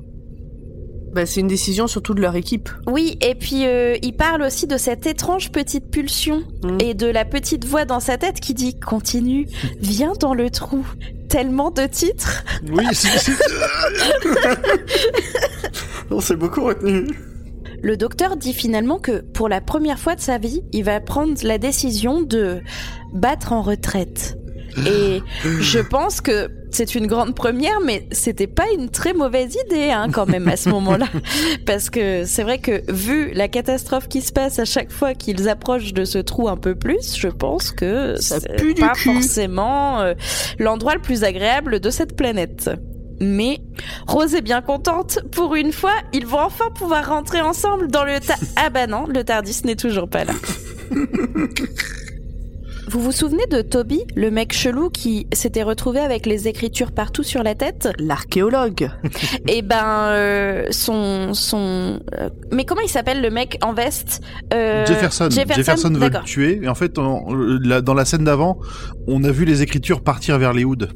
Bah, 1.14 1.26
c'est 1.26 1.40
une 1.40 1.46
décision 1.46 1.86
surtout 1.86 2.12
de 2.14 2.20
leur 2.20 2.34
équipe. 2.34 2.68
Oui, 2.88 3.16
et 3.20 3.34
puis 3.36 3.66
euh, 3.66 3.96
il 4.02 4.14
parle 4.16 4.42
aussi 4.42 4.66
de 4.66 4.76
cette 4.76 5.06
étrange 5.06 5.52
petite 5.52 5.90
pulsion 5.90 6.42
Mm. 6.64 6.78
et 6.80 6.94
de 6.94 7.06
la 7.06 7.24
petite 7.24 7.64
voix 7.66 7.84
dans 7.84 8.00
sa 8.00 8.16
tête 8.18 8.40
qui 8.40 8.52
dit 8.54 8.78
continue, 8.80 9.46
viens 9.80 10.12
dans 10.18 10.34
le 10.34 10.50
trou. 10.50 10.84
Tellement 11.28 11.70
de 11.70 11.86
titres. 11.86 12.42
Oui, 12.68 12.84
c'est. 12.92 13.18
c'est- 13.18 13.32
On 16.10 16.20
s'est 16.20 16.36
beaucoup 16.36 16.64
retenu. 16.64 17.06
Le 17.82 17.96
docteur 17.96 18.36
dit 18.36 18.52
finalement 18.54 18.98
que 18.98 19.20
pour 19.20 19.48
la 19.48 19.60
première 19.60 19.98
fois 19.98 20.14
de 20.14 20.20
sa 20.20 20.38
vie, 20.38 20.62
il 20.72 20.84
va 20.84 21.00
prendre 21.00 21.34
la 21.42 21.58
décision 21.58 22.22
de 22.22 22.60
battre 23.12 23.52
en 23.52 23.62
retraite. 23.62 24.38
Et 24.86 25.22
je 25.44 25.78
pense 25.78 26.20
que 26.20 26.48
c'est 26.70 26.94
une 26.94 27.06
grande 27.06 27.34
première, 27.34 27.80
mais 27.80 28.08
c'était 28.10 28.48
pas 28.48 28.64
une 28.76 28.88
très 28.88 29.12
mauvaise 29.12 29.56
idée 29.66 29.90
hein, 29.90 30.08
quand 30.12 30.26
même 30.26 30.48
à 30.48 30.56
ce 30.56 30.68
moment-là. 30.70 31.06
Parce 31.66 31.90
que 31.90 32.24
c'est 32.24 32.42
vrai 32.42 32.58
que 32.58 32.82
vu 32.92 33.32
la 33.32 33.48
catastrophe 33.48 34.08
qui 34.08 34.20
se 34.20 34.32
passe 34.32 34.58
à 34.58 34.64
chaque 34.64 34.90
fois 34.90 35.14
qu'ils 35.14 35.48
approchent 35.48 35.92
de 35.92 36.04
ce 36.04 36.18
trou 36.18 36.48
un 36.48 36.56
peu 36.56 36.74
plus, 36.74 37.16
je 37.16 37.28
pense 37.28 37.70
que 37.70 38.16
Ça 38.20 38.40
c'est 38.40 38.56
pue 38.56 38.74
pas 38.74 38.94
forcément 38.94 40.00
euh, 40.00 40.14
l'endroit 40.58 40.94
le 40.94 41.00
plus 41.00 41.24
agréable 41.24 41.80
de 41.80 41.90
cette 41.90 42.16
planète. 42.16 42.70
Mais 43.20 43.60
Rose 44.08 44.34
est 44.34 44.42
bien 44.42 44.60
contente. 44.60 45.20
Pour 45.30 45.54
une 45.54 45.72
fois, 45.72 45.94
ils 46.12 46.26
vont 46.26 46.40
enfin 46.40 46.70
pouvoir 46.74 47.08
rentrer 47.08 47.40
ensemble 47.40 47.88
dans 47.88 48.04
le 48.04 48.18
ta... 48.18 48.34
Ah 48.56 48.70
bah 48.70 48.88
non, 48.88 49.06
le 49.06 49.22
Tardis 49.22 49.60
n'est 49.64 49.76
toujours 49.76 50.08
pas 50.08 50.24
là. 50.24 50.32
Vous 52.88 53.00
vous 53.00 53.12
souvenez 53.12 53.46
de 53.50 53.62
Toby, 53.62 54.02
le 54.14 54.30
mec 54.30 54.52
chelou 54.52 54.90
qui 54.90 55.26
s'était 55.32 55.62
retrouvé 55.62 56.00
avec 56.00 56.26
les 56.26 56.48
écritures 56.48 56.92
partout 56.92 57.22
sur 57.22 57.42
la 57.42 57.54
tête 57.54 57.88
L'archéologue. 57.98 58.90
Et 59.48 59.62
ben, 59.62 59.84
euh, 60.10 60.66
son... 60.70 61.32
son 61.34 62.00
euh, 62.18 62.28
Mais 62.52 62.64
comment 62.64 62.82
il 62.82 62.88
s'appelle 62.90 63.22
le 63.22 63.30
mec 63.30 63.58
en 63.62 63.72
veste 63.72 64.20
Euh, 64.52 64.84
Jefferson. 64.86 65.28
Jefferson, 65.30 65.88
veut 65.88 65.94
le 65.94 66.00
d'accord. 66.00 66.24
tuer. 66.24 66.60
Et 66.62 66.68
en 66.68 66.74
fait, 66.74 66.98
en- 66.98 67.24
la- 67.34 67.80
dans 67.80 67.94
la 67.94 68.04
scène 68.04 68.24
d'avant, 68.24 68.58
on 69.06 69.24
a 69.24 69.30
vu 69.30 69.44
les 69.44 69.62
écritures 69.62 70.02
partir 70.02 70.38
vers 70.38 70.52
les 70.52 70.64
hoods. 70.64 70.86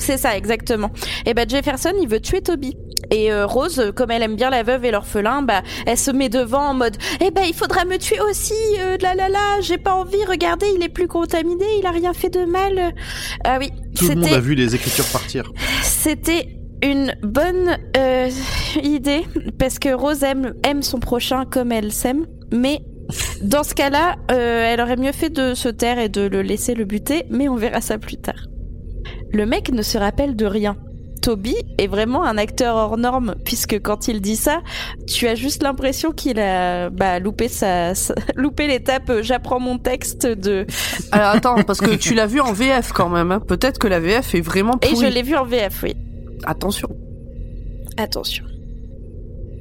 C'est 0.00 0.16
ça, 0.16 0.36
exactement. 0.36 0.90
Et 1.26 1.34
ben 1.34 1.48
Jefferson, 1.48 1.90
il 2.00 2.06
veut 2.08 2.20
tuer 2.20 2.40
Toby. 2.40 2.76
Et 3.10 3.32
euh, 3.32 3.46
Rose, 3.46 3.92
comme 3.94 4.10
elle 4.10 4.22
aime 4.22 4.36
bien 4.36 4.50
la 4.50 4.62
veuve 4.62 4.84
et 4.84 4.90
l'orphelin, 4.90 5.42
bah, 5.42 5.62
elle 5.86 5.96
se 5.96 6.10
met 6.10 6.28
devant 6.28 6.68
en 6.68 6.74
mode 6.74 6.96
Eh 7.20 7.30
ben, 7.30 7.44
il 7.46 7.54
faudra 7.54 7.84
me 7.84 7.96
tuer 7.96 8.20
aussi, 8.20 8.54
euh, 8.80 8.96
la 9.00 9.14
la 9.14 9.28
la, 9.28 9.60
j'ai 9.60 9.78
pas 9.78 9.94
envie, 9.94 10.24
regardez, 10.28 10.66
il 10.76 10.82
est 10.82 10.88
plus 10.88 11.08
contaminé, 11.08 11.64
il 11.78 11.86
a 11.86 11.90
rien 11.90 12.12
fait 12.12 12.30
de 12.30 12.44
mal. 12.44 12.94
Ah 13.44 13.58
oui, 13.58 13.70
Tout 13.96 14.08
le 14.08 14.16
monde 14.16 14.32
a 14.32 14.40
vu 14.40 14.54
les 14.54 14.74
écritures 14.74 15.06
partir. 15.06 15.52
c'était 15.82 16.48
une 16.82 17.14
bonne 17.22 17.76
euh, 17.96 18.30
idée 18.82 19.24
parce 19.58 19.78
que 19.78 19.92
Rose 19.92 20.22
aime, 20.22 20.54
aime 20.64 20.82
son 20.82 21.00
prochain 21.00 21.44
comme 21.44 21.72
elle 21.72 21.92
s'aime, 21.92 22.26
mais 22.52 22.82
dans 23.42 23.64
ce 23.64 23.74
cas-là, 23.74 24.16
euh, 24.30 24.72
elle 24.72 24.80
aurait 24.80 24.96
mieux 24.96 25.12
fait 25.12 25.30
de 25.30 25.54
se 25.54 25.68
taire 25.68 25.98
et 25.98 26.08
de 26.08 26.22
le 26.22 26.42
laisser 26.42 26.74
le 26.74 26.84
buter, 26.84 27.24
mais 27.30 27.48
on 27.48 27.56
verra 27.56 27.80
ça 27.80 27.98
plus 27.98 28.16
tard. 28.16 28.46
Le 29.32 29.46
mec 29.46 29.70
ne 29.70 29.82
se 29.82 29.98
rappelle 29.98 30.36
de 30.36 30.46
rien. 30.46 30.76
Toby 31.28 31.56
est 31.76 31.88
vraiment 31.88 32.24
un 32.24 32.38
acteur 32.38 32.74
hors 32.74 32.96
norme 32.96 33.34
puisque 33.44 33.78
quand 33.82 34.08
il 34.08 34.22
dit 34.22 34.34
ça, 34.34 34.62
tu 35.06 35.28
as 35.28 35.34
juste 35.34 35.62
l'impression 35.62 36.10
qu'il 36.10 36.40
a 36.40 36.88
bah, 36.88 37.18
loupé 37.18 37.48
sa, 37.48 37.94
sa- 37.94 38.14
loupé 38.34 38.66
l'étape 38.66 39.10
euh, 39.10 39.22
j'apprends 39.22 39.60
mon 39.60 39.76
texte 39.76 40.26
de 40.26 40.66
Alors 41.12 41.28
attends, 41.28 41.62
parce 41.64 41.80
que 41.80 41.96
tu 41.96 42.14
l'as 42.14 42.24
vu 42.24 42.40
en 42.40 42.54
VF 42.54 42.92
quand 42.94 43.10
même. 43.10 43.30
Hein. 43.30 43.40
Peut-être 43.40 43.78
que 43.78 43.88
la 43.88 44.00
VF 44.00 44.34
est 44.36 44.40
vraiment 44.40 44.78
et 44.80 44.96
je 44.96 45.04
l'ai 45.04 45.20
vu 45.20 45.36
en 45.36 45.44
VF 45.44 45.82
oui. 45.82 45.94
Attention. 46.46 46.88
Attention. 47.98 48.46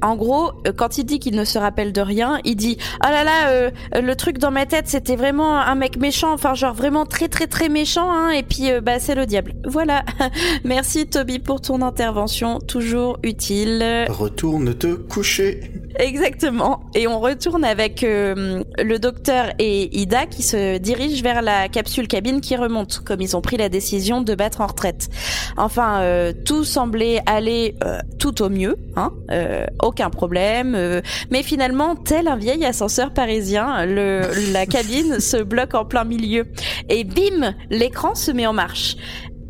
En 0.02 0.16
gros, 0.16 0.52
euh, 0.68 0.72
quand 0.76 0.98
il 0.98 1.06
dit 1.06 1.20
qu'il 1.20 1.36
ne 1.36 1.46
se 1.46 1.58
rappelle 1.58 1.94
de 1.94 2.02
rien, 2.02 2.40
il 2.44 2.56
dit 2.56 2.78
"Ah 3.02 3.12
là 3.12 3.24
là, 3.24 3.50
euh, 3.50 3.72
le 3.94 4.16
truc 4.16 4.38
dans 4.38 4.52
ma 4.52 4.66
tête, 4.66 4.88
c'était 4.88 5.16
vraiment 5.16 5.58
un 5.58 5.76
mec 5.76 5.98
méchant, 5.98 6.34
enfin 6.34 6.54
genre 6.54 6.74
vraiment 6.74 7.06
très 7.06 7.28
très 7.28 7.48
très 7.48 7.70
méchant 7.70 8.12
hein 8.12 8.30
et 8.32 8.44
puis 8.44 8.72
euh, 8.72 8.82
bah 8.82 9.00
c'est 9.00 9.16
le 9.16 9.26
diable." 9.26 9.54
Voilà. 9.66 10.04
Merci 10.64 11.08
Toby 11.08 11.40
pour 11.40 11.62
ton 11.62 11.82
intervention, 11.82 12.60
toujours 12.60 13.18
utile. 13.24 14.06
Retourne 14.10 14.74
te 14.76 14.96
coucher. 14.96 15.72
Exactement. 16.00 16.82
Et 16.94 17.08
on 17.08 17.20
retourne 17.20 17.66
avec 17.66 18.04
euh, 18.04 18.64
le 18.78 19.00
docteur 19.00 19.48
et 19.58 19.98
Ida 20.00 20.26
qui 20.28 20.44
se 20.44 20.78
dirigent 20.78 21.24
vers 21.24 21.42
la 21.42 21.70
capsule 21.70 22.08
cabine 22.08 22.42
qui 22.42 22.56
remonte, 22.56 23.00
comme 23.00 23.22
ils 23.22 23.36
ont 23.36 23.42
pris 23.42 23.58
la 23.58 23.70
décision 23.70 24.22
de 24.22 24.36
battre 24.36 24.62
en 24.62 24.68
retraite. 24.68 25.10
Enfin, 25.58 26.02
euh, 26.02 26.34
tout 26.46 26.64
semblait 26.64 27.22
aller 27.26 27.76
euh, 27.84 28.00
tout 28.20 28.42
au 28.44 28.50
mieux, 28.50 28.78
hein, 28.96 29.12
euh, 29.32 29.66
aucun 29.88 30.10
problème. 30.10 30.76
euh, 30.76 31.02
mais 31.32 31.44
finalement, 31.44 31.96
tel 31.96 32.28
un 32.28 32.36
vieil 32.36 32.66
ascenseur 32.66 33.14
parisien, 33.14 33.86
le, 33.86 34.22
la 34.54 34.66
cabine 34.66 35.20
se 35.20 35.38
bloque 35.38 35.74
en 35.74 35.86
plein 35.86 36.04
milieu. 36.04 36.46
Et 36.90 37.04
bim, 37.04 37.54
l'écran 37.70 38.16
se 38.16 38.32
met 38.32 38.46
en 38.48 38.54
marche. 38.54 38.96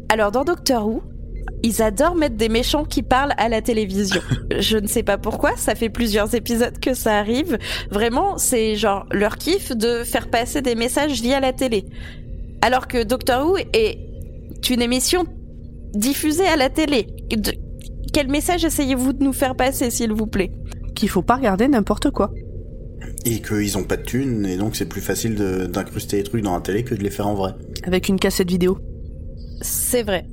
Alors 0.10 0.32
dans 0.32 0.44
Doctor 0.44 0.88
Who, 0.88 1.02
ils 1.64 1.82
adorent 1.82 2.16
mettre 2.16 2.36
des 2.36 2.50
méchants 2.50 2.86
qui 2.86 3.04
parlent 3.04 3.34
à 3.38 3.50
la 3.50 3.62
télévision. 3.62 4.22
Je 4.60 4.78
ne 4.78 4.88
sais 4.88 5.04
pas 5.04 5.18
pourquoi, 5.18 5.56
ça 5.58 5.76
fait 5.76 5.90
plusieurs 5.90 6.34
épisodes 6.36 6.80
que 6.80 6.94
ça 6.94 7.18
arrive. 7.18 7.58
Vraiment, 7.90 8.38
c'est 8.38 8.76
genre 8.76 9.06
leur 9.12 9.38
kiff 9.38 9.72
de 9.76 10.04
faire 10.04 10.30
passer 10.30 10.62
des 10.62 10.76
messages 10.76 11.22
via 11.22 11.40
la 11.40 11.54
télé. 11.54 11.86
Alors 12.62 12.88
que 12.88 13.04
Doctor 13.04 13.48
Who 13.48 13.58
est 13.74 14.00
une 14.70 14.82
émission 14.82 15.26
diffusée 15.94 16.48
à 16.48 16.56
la 16.56 16.70
télé. 16.70 17.08
Quel 18.18 18.30
message 18.30 18.66
essayez-vous 18.66 19.14
de 19.14 19.24
nous 19.24 19.32
faire 19.32 19.56
passer, 19.56 19.92
s'il 19.92 20.12
vous 20.12 20.26
plaît? 20.26 20.50
Qu'il 20.96 21.08
faut 21.08 21.22
pas 21.22 21.36
regarder 21.36 21.68
n'importe 21.68 22.10
quoi. 22.10 22.32
Et 23.26 23.44
qu'ils 23.44 23.78
ont 23.78 23.84
pas 23.84 23.96
de 23.96 24.02
thunes, 24.02 24.44
et 24.48 24.58
donc 24.58 24.76
c'est 24.76 24.88
plus 24.88 25.02
facile 25.02 25.36
d'incruster 25.36 26.18
les 26.18 26.24
trucs 26.24 26.42
dans 26.42 26.56
la 26.56 26.62
télé 26.62 26.84
que 26.84 26.96
de 26.96 27.04
les 27.04 27.12
faire 27.12 27.28
en 27.28 27.36
vrai. 27.36 27.52
Avec 27.84 28.10
une 28.10 28.18
cassette 28.18 28.50
vidéo. 28.50 28.80
C'est 29.62 30.02
vrai. 30.02 30.26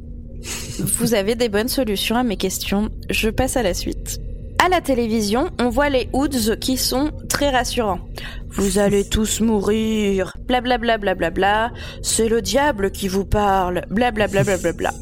Vous 0.79 1.12
avez 1.12 1.35
des 1.35 1.50
bonnes 1.50 1.69
solutions 1.69 2.17
à 2.17 2.23
mes 2.23 2.38
questions. 2.38 2.88
Je 3.11 3.29
passe 3.29 3.59
à 3.59 3.62
la 3.62 3.75
suite. 3.75 4.19
À 4.64 4.71
la 4.71 4.81
télévision, 4.81 5.50
on 5.61 5.69
voit 5.69 5.91
les 5.91 6.09
Hoods 6.14 6.57
qui 6.59 6.79
sont 6.79 7.11
très 7.29 7.50
rassurants. 7.50 8.00
Vous 8.49 8.79
allez 8.79 9.07
tous 9.07 9.43
mourir. 9.43 10.33
Blablabla 10.47 10.97
bla 10.97 11.14
bla 11.14 11.29
bla. 11.29 11.71
C'est 12.00 12.31
le 12.31 12.41
diable 12.41 12.93
qui 12.93 13.09
vous 13.09 13.26
parle. 13.26 13.85
Blablabla 13.91 14.43
bla 14.43 14.57
bla 14.57 14.73
bla. 14.73 14.95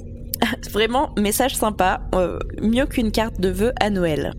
Vraiment, 0.73 1.11
message 1.19 1.57
sympa. 1.57 2.01
euh, 2.15 2.39
mieux 2.61 2.87
qu'une 2.87 3.11
carte 3.11 3.41
de 3.41 3.49
vœux 3.49 3.73
à 3.81 3.91
Noël. 3.91 4.35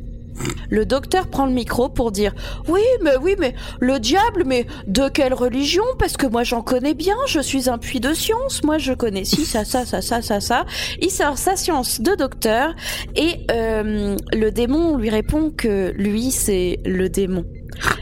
Le 0.70 0.86
docteur 0.86 1.28
prend 1.28 1.46
le 1.46 1.52
micro 1.52 1.90
pour 1.90 2.12
dire 2.12 2.34
Oui, 2.68 2.82
mais 3.04 3.16
oui, 3.22 3.36
mais 3.40 3.54
le 3.80 4.00
diable, 4.00 4.44
mais 4.46 4.66
de 4.88 5.08
quelle 5.08 5.34
religion? 5.34 5.84
Parce 6.00 6.18
que 6.18 6.26
moi 6.26 6.44
j'en 6.44 6.62
connais 6.62 6.96
bien, 6.96 7.16
je 7.28 7.40
suis 7.40 7.70
un 7.70 7.78
puits 7.78 8.00
de 8.00 8.14
science, 8.14 8.64
moi 8.64 8.80
je 8.80 8.94
connais 8.94 9.26
ci, 9.26 9.46
ça, 9.46 9.64
ça, 9.64 9.86
ça, 9.86 10.02
ça, 10.02 10.22
ça, 10.22 10.40
ça. 10.40 10.66
Il 11.02 11.12
sort 11.12 11.38
sa 11.38 11.56
science 11.56 12.02
de 12.02 12.16
docteur 12.16 12.74
et 13.16 13.46
euh, 13.52 14.16
le 14.34 14.52
démon 14.52 14.98
lui 14.98 15.10
répond 15.12 15.52
que 15.56 15.94
lui 15.96 16.32
c'est 16.32 16.80
le 16.86 17.10
démon. 17.10 17.46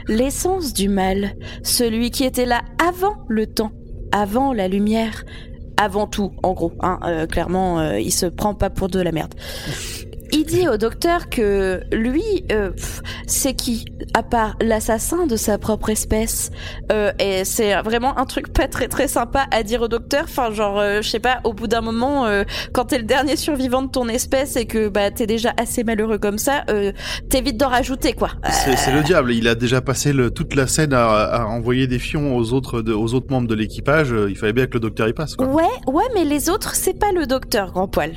L'essence 0.08 0.72
du 0.72 0.88
mal, 0.88 1.34
celui 1.62 2.10
qui 2.10 2.24
était 2.24 2.46
là 2.46 2.62
avant 2.82 3.16
le 3.28 3.46
temps, 3.46 3.72
avant 4.10 4.52
la 4.52 4.68
lumière, 4.68 5.24
avant 5.82 6.06
tout, 6.06 6.32
en 6.44 6.52
gros. 6.52 6.72
Hein, 6.80 7.00
euh, 7.04 7.26
clairement, 7.26 7.80
euh, 7.80 7.98
il 7.98 8.12
se 8.12 8.26
prend 8.26 8.54
pas 8.54 8.70
pour 8.70 8.88
de 8.88 9.00
la 9.00 9.10
merde. 9.10 9.34
Il 10.44 10.46
dit 10.58 10.68
au 10.68 10.76
docteur 10.76 11.30
que 11.30 11.82
lui, 11.92 12.22
euh, 12.50 12.70
c'est 13.28 13.54
qui 13.54 13.84
À 14.12 14.24
part 14.24 14.56
l'assassin 14.60 15.26
de 15.26 15.36
sa 15.36 15.56
propre 15.56 15.90
espèce. 15.90 16.50
Euh, 16.90 17.12
et 17.20 17.44
c'est 17.44 17.80
vraiment 17.82 18.18
un 18.18 18.24
truc 18.24 18.52
pas 18.52 18.66
très 18.66 18.88
très 18.88 19.06
sympa 19.06 19.46
à 19.52 19.62
dire 19.62 19.82
au 19.82 19.88
docteur. 19.88 20.24
Enfin, 20.24 20.50
genre, 20.52 20.80
euh, 20.80 21.00
je 21.00 21.08
sais 21.08 21.20
pas, 21.20 21.38
au 21.44 21.52
bout 21.52 21.68
d'un 21.68 21.80
moment, 21.80 22.26
euh, 22.26 22.42
quand 22.72 22.86
t'es 22.86 22.98
le 22.98 23.04
dernier 23.04 23.36
survivant 23.36 23.82
de 23.82 23.90
ton 23.90 24.08
espèce 24.08 24.56
et 24.56 24.66
que 24.66 24.88
bah 24.88 25.10
t'es 25.12 25.26
déjà 25.26 25.52
assez 25.56 25.84
malheureux 25.84 26.18
comme 26.18 26.38
ça, 26.38 26.64
euh, 26.70 26.90
t'évites 27.30 27.56
d'en 27.56 27.68
rajouter 27.68 28.12
quoi. 28.12 28.30
C'est 28.50 28.76
c'est 28.76 28.92
le 28.92 29.02
diable. 29.02 29.32
Il 29.32 29.46
a 29.46 29.54
déjà 29.54 29.80
passé 29.80 30.12
le- 30.12 30.30
toute 30.32 30.56
la 30.56 30.66
scène 30.66 30.92
à, 30.92 31.06
à 31.06 31.44
envoyer 31.46 31.86
des 31.86 32.00
fions 32.00 32.36
aux 32.36 32.52
autres, 32.52 32.82
de- 32.82 32.92
aux 32.92 33.14
autres 33.14 33.30
membres 33.30 33.48
de 33.48 33.54
l'équipage. 33.54 34.12
Il 34.28 34.36
fallait 34.36 34.52
bien 34.52 34.66
que 34.66 34.74
le 34.74 34.80
docteur 34.80 35.06
y 35.08 35.12
passe. 35.12 35.36
Quoi. 35.36 35.46
Ouais, 35.46 35.62
ouais, 35.86 36.04
mais 36.14 36.24
les 36.24 36.50
autres, 36.50 36.74
c'est 36.74 36.98
pas 36.98 37.12
le 37.12 37.26
docteur, 37.26 37.70
grand 37.72 37.86
poil. 37.86 38.10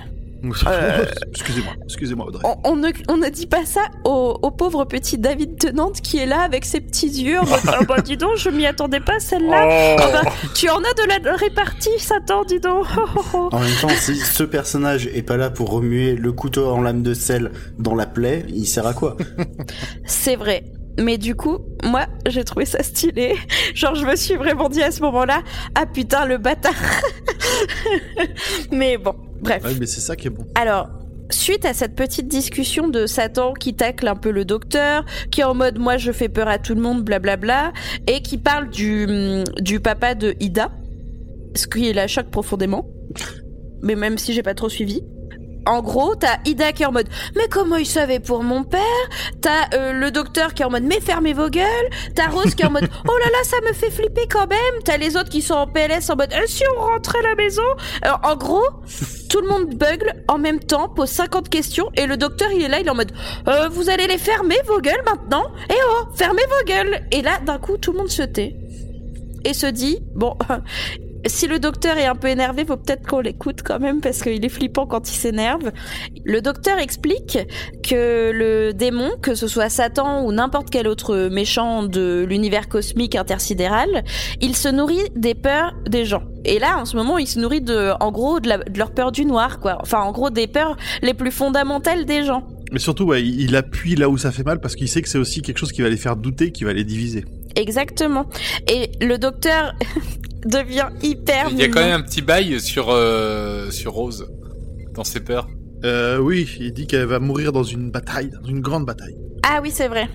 Euh, 0.67 1.05
excusez-moi, 1.29 1.73
excusez-moi, 1.83 2.25
Audrey. 2.27 2.41
On, 2.43 2.71
on 2.71 2.75
ne, 2.75 2.89
on 3.07 3.17
ne 3.17 3.29
dit 3.29 3.45
pas 3.47 3.65
ça 3.65 3.81
au, 4.03 4.37
au 4.41 4.51
pauvre 4.51 4.85
petit 4.85 5.17
David 5.17 5.57
Tennant 5.57 5.91
qui 5.91 6.17
est 6.17 6.25
là 6.25 6.41
avec 6.41 6.65
ses 6.65 6.81
petits 6.81 7.07
yeux 7.07 7.39
en 7.39 7.45
mode 7.45 7.59
Ah 7.67 7.83
bah 7.87 8.01
dis 8.01 8.17
donc, 8.17 8.37
je 8.37 8.49
m'y 8.49 8.65
attendais 8.65 8.99
pas 8.99 9.19
celle-là. 9.19 9.97
Ah 9.99 10.09
bah, 10.11 10.31
tu 10.53 10.69
en 10.69 10.77
as 10.77 10.93
de 10.93 11.25
la 11.25 11.35
répartie, 11.35 11.97
Satan, 11.99 12.43
dis 12.45 12.59
donc. 12.59 12.85
Oh, 12.97 13.01
oh, 13.15 13.21
oh. 13.33 13.49
En 13.51 13.59
même 13.59 13.75
temps, 13.81 13.89
si 13.89 14.15
ce 14.15 14.43
personnage 14.43 15.07
est 15.07 15.21
pas 15.23 15.37
là 15.37 15.49
pour 15.49 15.69
remuer 15.71 16.15
le 16.15 16.31
couteau 16.31 16.67
en 16.67 16.81
lame 16.81 17.03
de 17.03 17.13
sel 17.13 17.51
dans 17.77 17.95
la 17.95 18.05
plaie, 18.05 18.45
il 18.49 18.65
sert 18.65 18.85
à 18.87 18.93
quoi? 18.93 19.17
C'est 20.05 20.35
vrai. 20.35 20.63
Mais 20.97 21.17
du 21.17 21.35
coup, 21.35 21.59
moi, 21.83 22.05
j'ai 22.25 22.45
trouvé 22.45 22.65
ça 22.65 22.81
stylé. 22.81 23.35
Genre, 23.73 23.95
je 23.95 24.05
me 24.05 24.15
suis 24.15 24.35
vraiment 24.35 24.69
dit 24.69 24.81
à 24.81 24.91
ce 24.91 25.01
moment-là, 25.01 25.41
ah 25.75 25.85
putain, 25.85 26.25
le 26.25 26.37
bâtard. 26.37 26.73
Mais 28.71 28.97
bon, 28.97 29.13
bref. 29.41 29.63
Ouais, 29.63 29.75
mais 29.79 29.85
c'est 29.85 30.01
ça 30.01 30.15
qui 30.15 30.27
est 30.27 30.31
bon. 30.31 30.45
Alors, 30.55 30.89
suite 31.29 31.65
à 31.65 31.73
cette 31.73 31.95
petite 31.95 32.27
discussion 32.27 32.87
de 32.87 33.05
Satan 33.05 33.53
qui 33.53 33.73
tacle 33.73 34.07
un 34.07 34.15
peu 34.15 34.31
le 34.31 34.45
docteur, 34.45 35.05
qui 35.31 35.41
est 35.41 35.45
en 35.45 35.55
mode 35.55 35.79
moi 35.79 35.97
je 35.97 36.11
fais 36.11 36.29
peur 36.29 36.47
à 36.47 36.59
tout 36.59 36.75
le 36.75 36.81
monde, 36.81 37.03
blablabla, 37.03 37.73
et 38.07 38.21
qui 38.21 38.37
parle 38.37 38.69
du, 38.69 39.43
du 39.59 39.79
papa 39.79 40.15
de 40.15 40.35
Ida, 40.39 40.71
ce 41.55 41.67
qui 41.67 41.91
la 41.93 42.07
choque 42.07 42.29
profondément, 42.29 42.87
mais 43.81 43.95
même 43.95 44.17
si 44.17 44.33
j'ai 44.33 44.43
pas 44.43 44.53
trop 44.53 44.69
suivi. 44.69 45.01
En 45.65 45.81
gros, 45.81 46.15
t'as 46.15 46.37
Ida 46.45 46.71
qui 46.73 46.83
est 46.83 46.85
en 46.85 46.91
mode 46.91 47.07
mais 47.35 47.47
comment 47.49 47.77
il 47.77 47.85
savait 47.85 48.19
pour 48.19 48.43
mon 48.43 48.63
père? 48.63 48.81
T'as 49.41 49.69
euh, 49.73 49.93
le 49.93 50.11
docteur 50.11 50.53
qui 50.53 50.61
est 50.61 50.65
en 50.65 50.69
mode 50.69 50.83
mais 50.83 50.99
fermez 51.01 51.33
vos 51.33 51.49
gueules. 51.49 51.89
T'as 52.13 52.27
Rose 52.27 52.53
qui 52.55 52.63
est 52.63 52.65
en 52.67 52.71
mode 52.71 52.89
oh 53.07 53.17
là 53.17 53.25
là 53.31 53.43
ça 53.43 53.57
me 53.67 53.73
fait 53.73 53.89
flipper 53.91 54.27
quand 54.29 54.47
même. 54.47 54.83
T'as 54.83 54.97
les 54.97 55.15
autres 55.17 55.29
qui 55.29 55.41
sont 55.41 55.55
en 55.55 55.67
PLS 55.67 56.09
en 56.09 56.15
mode 56.15 56.31
Eh, 56.33 56.47
si 56.47 56.63
on 56.77 56.81
rentrait 56.81 57.19
à 57.19 57.29
la 57.29 57.35
maison? 57.35 57.63
Alors 58.01 58.19
en 58.23 58.35
gros, 58.35 58.63
tout 59.29 59.41
le 59.41 59.47
monde 59.47 59.69
bugle 59.75 60.13
en 60.27 60.37
même 60.37 60.59
temps, 60.59 60.89
pose 60.89 61.09
50 61.09 61.49
questions 61.49 61.89
et 61.95 62.05
le 62.05 62.17
docteur 62.17 62.49
il 62.51 62.63
est 62.63 62.67
là, 62.67 62.79
il 62.79 62.87
est 62.87 62.89
en 62.89 62.95
mode 62.95 63.11
Euh, 63.47 63.67
vous 63.69 63.89
allez 63.89 64.07
les 64.07 64.17
fermer 64.17 64.57
vos 64.67 64.79
gueules 64.79 65.03
maintenant? 65.05 65.45
Eh 65.69 65.73
oh, 65.91 66.05
fermez 66.15 66.43
vos 66.43 66.71
gueules. 66.71 67.01
Et 67.11 67.21
là 67.21 67.39
d'un 67.45 67.57
coup 67.57 67.77
tout 67.77 67.91
le 67.91 67.97
monde 67.99 68.09
se 68.09 68.23
tait 68.23 68.55
et 69.43 69.53
se 69.53 69.67
dit 69.67 69.99
bon 70.15 70.35
si 71.25 71.47
le 71.47 71.59
docteur 71.59 71.97
est 71.97 72.05
un 72.05 72.15
peu 72.15 72.27
énervé, 72.27 72.65
faut 72.65 72.77
peut-être 72.77 73.07
qu'on 73.07 73.19
l'écoute 73.19 73.61
quand 73.63 73.79
même 73.79 74.01
parce 74.01 74.21
qu'il 74.21 74.43
est 74.43 74.49
flippant 74.49 74.85
quand 74.85 75.09
il 75.09 75.15
s'énerve. 75.15 75.71
Le 76.23 76.41
docteur 76.41 76.77
explique 76.77 77.39
que 77.83 78.31
le 78.31 78.73
démon, 78.73 79.11
que 79.21 79.35
ce 79.35 79.47
soit 79.47 79.69
Satan 79.69 80.25
ou 80.25 80.31
n'importe 80.31 80.69
quel 80.69 80.87
autre 80.87 81.29
méchant 81.29 81.83
de 81.83 82.25
l'univers 82.27 82.69
cosmique 82.69 83.15
intersidéral, 83.15 84.03
il 84.41 84.55
se 84.55 84.69
nourrit 84.69 85.09
des 85.15 85.33
peurs 85.33 85.73
des 85.87 86.05
gens. 86.05 86.23
Et 86.43 86.59
là, 86.59 86.77
en 86.77 86.85
ce 86.85 86.95
moment, 86.95 87.17
il 87.17 87.27
se 87.27 87.39
nourrit 87.39 87.61
de, 87.61 87.91
en 87.99 88.11
gros, 88.11 88.39
de, 88.39 88.49
leur 88.77 88.91
peur 88.91 89.11
du 89.11 89.25
noir, 89.25 89.59
quoi. 89.59 89.77
Enfin, 89.81 90.01
en 90.01 90.11
gros, 90.11 90.29
des 90.29 90.47
peurs 90.47 90.77
les 91.01 91.13
plus 91.13 91.31
fondamentales 91.31 92.05
des 92.05 92.23
gens. 92.23 92.47
Mais 92.71 92.79
surtout, 92.79 93.13
il 93.15 93.55
appuie 93.55 93.95
là 93.95 94.09
où 94.09 94.17
ça 94.17 94.31
fait 94.31 94.43
mal 94.43 94.59
parce 94.59 94.75
qu'il 94.75 94.89
sait 94.89 95.01
que 95.01 95.09
c'est 95.09 95.17
aussi 95.17 95.41
quelque 95.41 95.57
chose 95.57 95.71
qui 95.71 95.81
va 95.81 95.89
les 95.89 95.97
faire 95.97 96.15
douter, 96.15 96.51
qui 96.51 96.63
va 96.63 96.73
les 96.73 96.83
diviser. 96.83 97.25
Exactement. 97.55 98.25
Et 98.67 98.91
le 99.01 99.17
docteur 99.17 99.73
devient 100.45 100.89
hyper 101.01 101.47
Il 101.51 101.57
y 101.57 101.63
a 101.63 101.69
quand 101.69 101.81
même 101.81 101.99
un 101.99 102.03
petit 102.03 102.21
bail 102.21 102.59
sur, 102.59 102.89
euh, 102.89 103.71
sur 103.71 103.93
Rose, 103.93 104.27
dans 104.93 105.03
ses 105.03 105.19
peurs. 105.19 105.47
Euh, 105.83 106.17
oui, 106.17 106.49
il 106.59 106.73
dit 106.73 106.87
qu'elle 106.87 107.05
va 107.05 107.19
mourir 107.19 107.51
dans 107.51 107.63
une 107.63 107.91
bataille, 107.91 108.29
dans 108.29 108.47
une 108.47 108.61
grande 108.61 108.85
bataille. 108.85 109.15
Ah 109.43 109.59
oui, 109.61 109.71
c'est 109.71 109.87
vrai. 109.87 110.09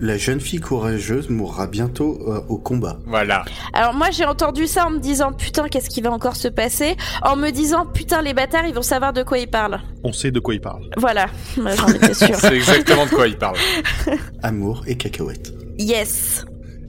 La 0.00 0.16
jeune 0.16 0.38
fille 0.40 0.60
courageuse 0.60 1.28
mourra 1.28 1.66
bientôt 1.66 2.20
euh, 2.28 2.40
au 2.48 2.56
combat. 2.56 3.00
Voilà. 3.06 3.44
Alors 3.72 3.94
moi 3.94 4.10
j'ai 4.12 4.24
entendu 4.24 4.68
ça 4.68 4.86
en 4.86 4.90
me 4.90 5.00
disant 5.00 5.32
putain 5.32 5.66
qu'est-ce 5.68 5.90
qui 5.90 6.00
va 6.02 6.12
encore 6.12 6.36
se 6.36 6.46
passer? 6.46 6.96
En 7.22 7.34
me 7.34 7.50
disant 7.50 7.84
putain 7.84 8.22
les 8.22 8.32
bâtards 8.32 8.64
ils 8.66 8.74
vont 8.74 8.82
savoir 8.82 9.12
de 9.12 9.24
quoi 9.24 9.38
ils 9.38 9.50
parlent. 9.50 9.80
On 10.04 10.12
sait 10.12 10.30
de 10.30 10.38
quoi 10.38 10.54
il 10.54 10.60
parle. 10.60 10.88
Voilà, 10.96 11.26
j'en 11.56 11.88
étais 11.88 12.14
sûre. 12.14 12.36
C'est 12.36 12.54
exactement 12.54 13.06
de 13.06 13.10
quoi 13.10 13.26
il 13.26 13.36
parle. 13.36 13.56
Amour 14.44 14.84
et 14.86 14.96
cacahuètes. 14.96 15.52
yes. 15.78 16.44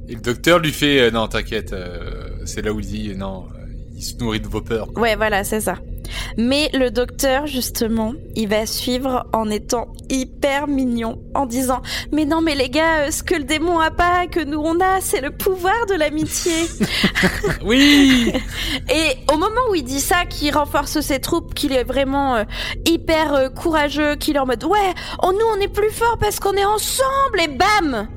Et 0.09 0.15
le 0.15 0.21
docteur 0.21 0.57
lui 0.59 0.71
fait 0.71 0.99
euh, 1.01 1.11
non 1.11 1.27
t'inquiète, 1.27 1.71
euh, 1.71 2.29
c'est 2.45 2.63
là 2.63 2.73
où 2.73 2.79
il 2.79 2.85
dit 2.87 3.15
non, 3.15 3.45
euh, 3.53 3.65
il 3.95 4.01
se 4.01 4.17
nourrit 4.17 4.39
de 4.39 4.47
vos 4.47 4.61
peurs. 4.61 4.87
quoi. 4.91 5.01
Ouais 5.03 5.15
voilà 5.15 5.43
c'est 5.43 5.61
ça. 5.61 5.75
Mais 6.37 6.71
le 6.73 6.89
docteur 6.89 7.45
justement 7.45 8.13
il 8.35 8.47
va 8.47 8.65
suivre 8.65 9.27
en 9.33 9.47
étant 9.51 9.93
hyper 10.09 10.67
mignon 10.67 11.21
en 11.35 11.45
disant 11.45 11.83
mais 12.11 12.25
non 12.25 12.41
mais 12.41 12.55
les 12.55 12.69
gars 12.69 13.11
ce 13.11 13.21
que 13.21 13.35
le 13.35 13.43
démon 13.43 13.77
a 13.77 13.91
pas 13.91 14.25
que 14.25 14.43
nous 14.43 14.57
on 14.59 14.79
a 14.79 14.99
c'est 15.01 15.21
le 15.21 15.29
pouvoir 15.29 15.85
de 15.87 15.93
l'amitié. 15.93 16.53
Oui. 17.63 18.31
Et 18.89 19.17
au 19.31 19.37
moment 19.37 19.61
où 19.69 19.75
il 19.75 19.83
dit 19.83 19.99
ça, 19.99 20.25
qu'il 20.25 20.53
renforce 20.55 21.01
ses 21.01 21.19
troupes, 21.19 21.53
qu'il 21.53 21.73
est 21.73 21.83
vraiment 21.83 22.37
euh, 22.37 22.43
hyper 22.87 23.33
euh, 23.33 23.49
courageux, 23.49 24.15
qu'il 24.15 24.35
est 24.37 24.39
en 24.39 24.45
mode 24.45 24.63
ouais, 24.63 24.93
oh, 25.21 25.31
nous 25.31 25.45
on 25.55 25.61
est 25.61 25.67
plus 25.67 25.91
fort 25.91 26.17
parce 26.19 26.39
qu'on 26.39 26.53
est 26.53 26.65
ensemble 26.65 27.41
et 27.43 27.47
bam 27.47 28.07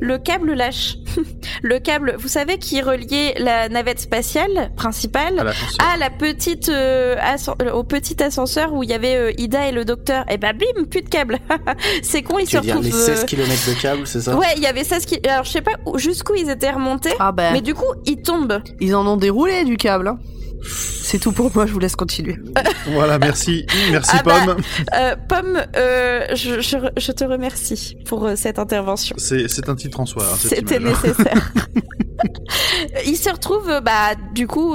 le 0.00 0.18
câble 0.18 0.52
lâche. 0.54 0.96
le 1.62 1.78
câble, 1.78 2.16
vous 2.18 2.28
savez, 2.28 2.58
qui 2.58 2.80
reliait 2.82 3.34
la 3.38 3.68
navette 3.68 4.00
spatiale 4.00 4.70
principale 4.76 5.52
À 5.78 5.96
la 5.96 6.10
petite, 6.10 6.68
euh, 6.68 7.16
euh, 7.62 7.70
au 7.72 7.82
petit 7.84 8.22
ascenseur 8.22 8.72
où 8.72 8.82
il 8.82 8.90
y 8.90 8.94
avait 8.94 9.16
euh, 9.16 9.32
Ida 9.38 9.68
et 9.68 9.72
le 9.72 9.84
docteur. 9.84 10.24
Et 10.30 10.38
bah 10.38 10.52
bim, 10.52 10.84
plus 10.90 11.02
de 11.02 11.08
câble. 11.08 11.38
C'est 12.02 12.22
con, 12.22 12.38
ils 12.38 12.44
Tu 12.46 12.52
se 12.52 12.56
veux 12.56 12.62
dire 12.62 12.76
retrouvent. 12.76 12.92
les 12.92 13.10
euh, 13.10 13.16
16 13.16 13.24
km 13.26 13.68
de 13.68 13.80
câble, 13.80 14.06
c'est 14.06 14.20
ça? 14.20 14.36
Ouais, 14.36 14.46
il 14.56 14.62
y 14.62 14.66
avait 14.66 14.84
16 14.84 15.04
qui. 15.06 15.20
Alors 15.28 15.44
je 15.44 15.50
sais 15.50 15.62
pas 15.62 15.72
où- 15.86 15.98
jusqu'où 15.98 16.34
ils 16.34 16.50
étaient 16.50 16.70
remontés, 16.70 17.12
Ah 17.18 17.32
ben, 17.32 17.52
mais 17.52 17.60
du 17.60 17.74
coup 17.74 17.92
ils 18.06 18.20
tombent. 18.22 18.62
ils 18.80 18.94
en 18.94 19.06
ont 19.06 19.16
déroulé 19.16 19.64
du 19.64 19.76
câble. 19.76 20.08
hein. 20.08 20.18
C'est 20.64 21.18
tout 21.18 21.32
pour 21.32 21.50
moi, 21.54 21.66
je 21.66 21.72
vous 21.72 21.78
laisse 21.78 21.96
continuer. 21.96 22.38
Voilà, 22.86 23.18
merci. 23.18 23.64
Merci, 23.90 24.10
Ah 24.18 24.22
bah, 24.24 24.40
Pomme. 24.44 24.56
Euh, 24.94 25.16
Pomme, 25.28 25.62
euh, 25.76 26.26
je, 26.34 26.60
je, 26.60 26.76
je 26.96 27.12
te 27.12 27.24
remercie 27.24 27.96
pour 28.06 28.24
euh, 28.26 28.34
cette 28.36 28.58
intervention. 28.58 29.14
C'est 29.18 29.68
un 29.68 29.74
titre 29.76 30.00
en 30.00 30.06
soi. 30.06 30.24
hein, 30.24 30.36
C'était 30.38 30.76
image. 30.76 30.94
nécessaire. 31.02 31.52
Ils 33.06 33.16
se 33.16 33.30
retrouvent, 33.30 33.80
bah, 33.84 34.14
du 34.34 34.46
coup, 34.46 34.74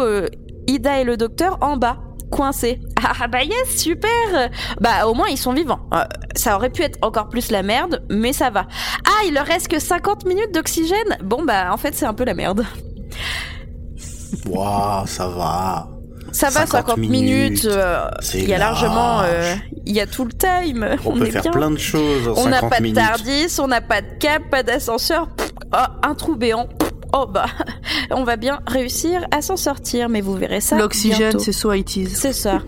Ida 0.67 0.99
et 1.01 1.03
le 1.03 1.15
docteur 1.17 1.57
en 1.61 1.77
bas, 1.77 1.97
coincés. 2.31 2.79
Ah 3.19 3.27
bah 3.27 3.43
yes, 3.43 3.77
super 3.77 4.09
Bah 4.81 5.05
au 5.07 5.13
moins 5.13 5.27
ils 5.29 5.37
sont 5.37 5.53
vivants. 5.53 5.79
Euh, 5.93 6.03
ça 6.35 6.55
aurait 6.57 6.69
pu 6.71 6.81
être 6.81 6.97
encore 7.01 7.29
plus 7.29 7.51
la 7.51 7.63
merde, 7.63 8.03
mais 8.09 8.33
ça 8.33 8.49
va. 8.49 8.67
Ah, 9.05 9.23
il 9.27 9.33
leur 9.33 9.45
reste 9.45 9.69
que 9.69 9.79
50 9.79 10.25
minutes 10.25 10.53
d'oxygène 10.53 11.17
Bon 11.23 11.45
bah 11.45 11.69
en 11.71 11.77
fait 11.77 11.95
c'est 11.95 12.05
un 12.05 12.13
peu 12.13 12.25
la 12.25 12.33
merde. 12.33 12.65
Waouh, 14.47 15.07
ça 15.07 15.27
va. 15.27 15.89
Ça 16.31 16.47
va 16.49 16.65
50 16.65 16.69
50 16.87 16.97
minutes, 16.97 17.13
minutes, 17.21 17.65
euh, 17.65 18.05
c'est 18.19 18.39
il 18.39 18.49
y 18.49 18.53
a 18.53 18.57
largement... 18.57 19.21
large. 19.21 19.27
euh, 19.31 19.55
Il 19.85 19.95
y 19.95 20.01
a 20.01 20.05
tout 20.07 20.25
le 20.25 20.33
time. 20.33 20.85
On, 21.05 21.13
peut 21.17 21.25
est 21.27 21.31
faire 21.31 21.41
bien. 21.41 21.51
plein 21.51 21.71
de 21.71 21.77
choses 21.77 22.27
en 22.27 22.33
On 22.43 22.49
n'a 22.49 22.59
50 22.59 22.69
pas 22.69 22.79
de. 22.81 22.93
Tardis, 22.93 23.59
on 23.59 23.67
n'a 23.67 23.81
pas 23.81 24.01
de 24.01 24.07
cap, 24.19 24.43
pas 24.51 24.61
d'ascenseur. 24.61 25.29
Oh, 25.73 25.77
un 26.03 26.15
trou 26.15 26.35
béant. 26.35 26.67
Oh 27.13 27.25
bah, 27.25 27.45
on 28.11 28.23
va 28.25 28.35
bien 28.35 28.59
réussir 28.67 29.25
à 29.31 29.41
s'en 29.41 29.55
sortir, 29.55 30.09
mais 30.09 30.19
vous 30.21 30.33
verrez 30.33 30.59
ça. 30.59 30.77
L'oxygène, 30.77 31.39
c'est 31.39 31.53
so 31.53 31.71
it 31.71 31.95
is. 31.95 32.09
C'est 32.09 32.33
ça. 32.33 32.61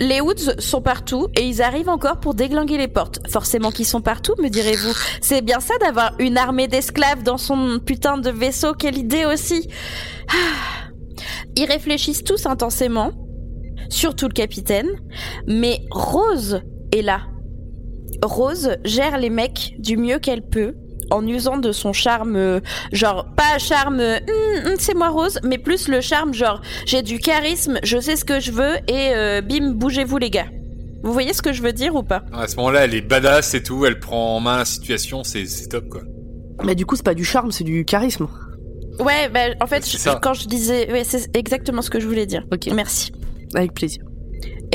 Les 0.00 0.20
Woods 0.20 0.58
sont 0.60 0.82
partout 0.82 1.28
et 1.36 1.46
ils 1.46 1.62
arrivent 1.62 1.88
encore 1.88 2.18
pour 2.18 2.34
déglinguer 2.34 2.78
les 2.78 2.88
portes. 2.88 3.20
Forcément 3.28 3.70
qu'ils 3.70 3.86
sont 3.86 4.00
partout, 4.00 4.34
me 4.42 4.48
direz-vous. 4.48 4.92
C'est 5.20 5.42
bien 5.42 5.60
ça 5.60 5.74
d'avoir 5.80 6.14
une 6.18 6.36
armée 6.36 6.66
d'esclaves 6.66 7.22
dans 7.22 7.38
son 7.38 7.78
putain 7.78 8.18
de 8.18 8.30
vaisseau. 8.30 8.74
Quelle 8.74 8.98
idée 8.98 9.24
aussi. 9.24 9.68
Ah. 10.28 10.90
Ils 11.56 11.66
réfléchissent 11.66 12.24
tous 12.24 12.46
intensément, 12.46 13.12
surtout 13.88 14.26
le 14.26 14.32
capitaine. 14.32 14.88
Mais 15.46 15.80
Rose 15.90 16.62
est 16.92 17.02
là. 17.02 17.20
Rose 18.22 18.76
gère 18.84 19.18
les 19.18 19.30
mecs 19.30 19.74
du 19.78 19.96
mieux 19.96 20.18
qu'elle 20.18 20.42
peut 20.42 20.74
en 21.10 21.26
usant 21.26 21.56
de 21.58 21.72
son 21.72 21.92
charme, 21.92 22.36
euh, 22.36 22.60
genre 22.92 23.26
pas 23.36 23.58
charme, 23.58 24.00
Hum, 24.00 24.66
hum, 24.66 24.74
c'est 24.78 24.94
moi 24.94 25.08
Rose, 25.10 25.38
mais 25.44 25.58
plus 25.58 25.88
le 25.88 26.00
charme 26.00 26.32
genre 26.34 26.60
j'ai 26.86 27.02
du 27.02 27.18
charisme, 27.18 27.78
je 27.82 27.98
sais 27.98 28.16
ce 28.16 28.24
que 28.24 28.40
je 28.40 28.50
veux 28.52 28.76
et 28.88 29.12
euh, 29.14 29.40
bim, 29.40 29.72
bougez-vous 29.72 30.18
les 30.18 30.30
gars. 30.30 30.46
Vous 31.02 31.12
voyez 31.12 31.32
ce 31.34 31.42
que 31.42 31.52
je 31.52 31.60
veux 31.62 31.72
dire 31.72 31.94
ou 31.94 32.02
pas? 32.02 32.22
À 32.32 32.48
ce 32.48 32.56
moment-là, 32.56 32.84
elle 32.84 32.94
est 32.94 33.02
badass 33.02 33.54
et 33.54 33.62
tout, 33.62 33.84
elle 33.84 34.00
prend 34.00 34.36
en 34.36 34.40
main 34.40 34.58
la 34.58 34.64
situation, 34.64 35.22
c'est 35.22 35.44
c'est 35.46 35.68
top 35.68 35.88
quoi. 35.90 36.00
Mais 36.64 36.74
du 36.74 36.86
coup, 36.86 36.96
c'est 36.96 37.04
pas 37.04 37.14
du 37.14 37.24
charme, 37.24 37.50
c'est 37.52 37.64
du 37.64 37.84
charisme. 37.84 38.26
Ouais, 39.00 39.28
bah, 39.28 39.40
en 39.60 39.66
fait, 39.66 39.84
je- 39.90 40.18
quand 40.22 40.34
je 40.34 40.46
disais, 40.46 40.90
ouais, 40.92 41.02
c'est 41.04 41.36
exactement 41.36 41.82
ce 41.82 41.90
que 41.90 41.98
je 42.00 42.06
voulais 42.06 42.26
dire. 42.26 42.44
Ok. 42.52 42.68
Merci. 42.72 43.10
Avec 43.54 43.74
plaisir. 43.74 44.02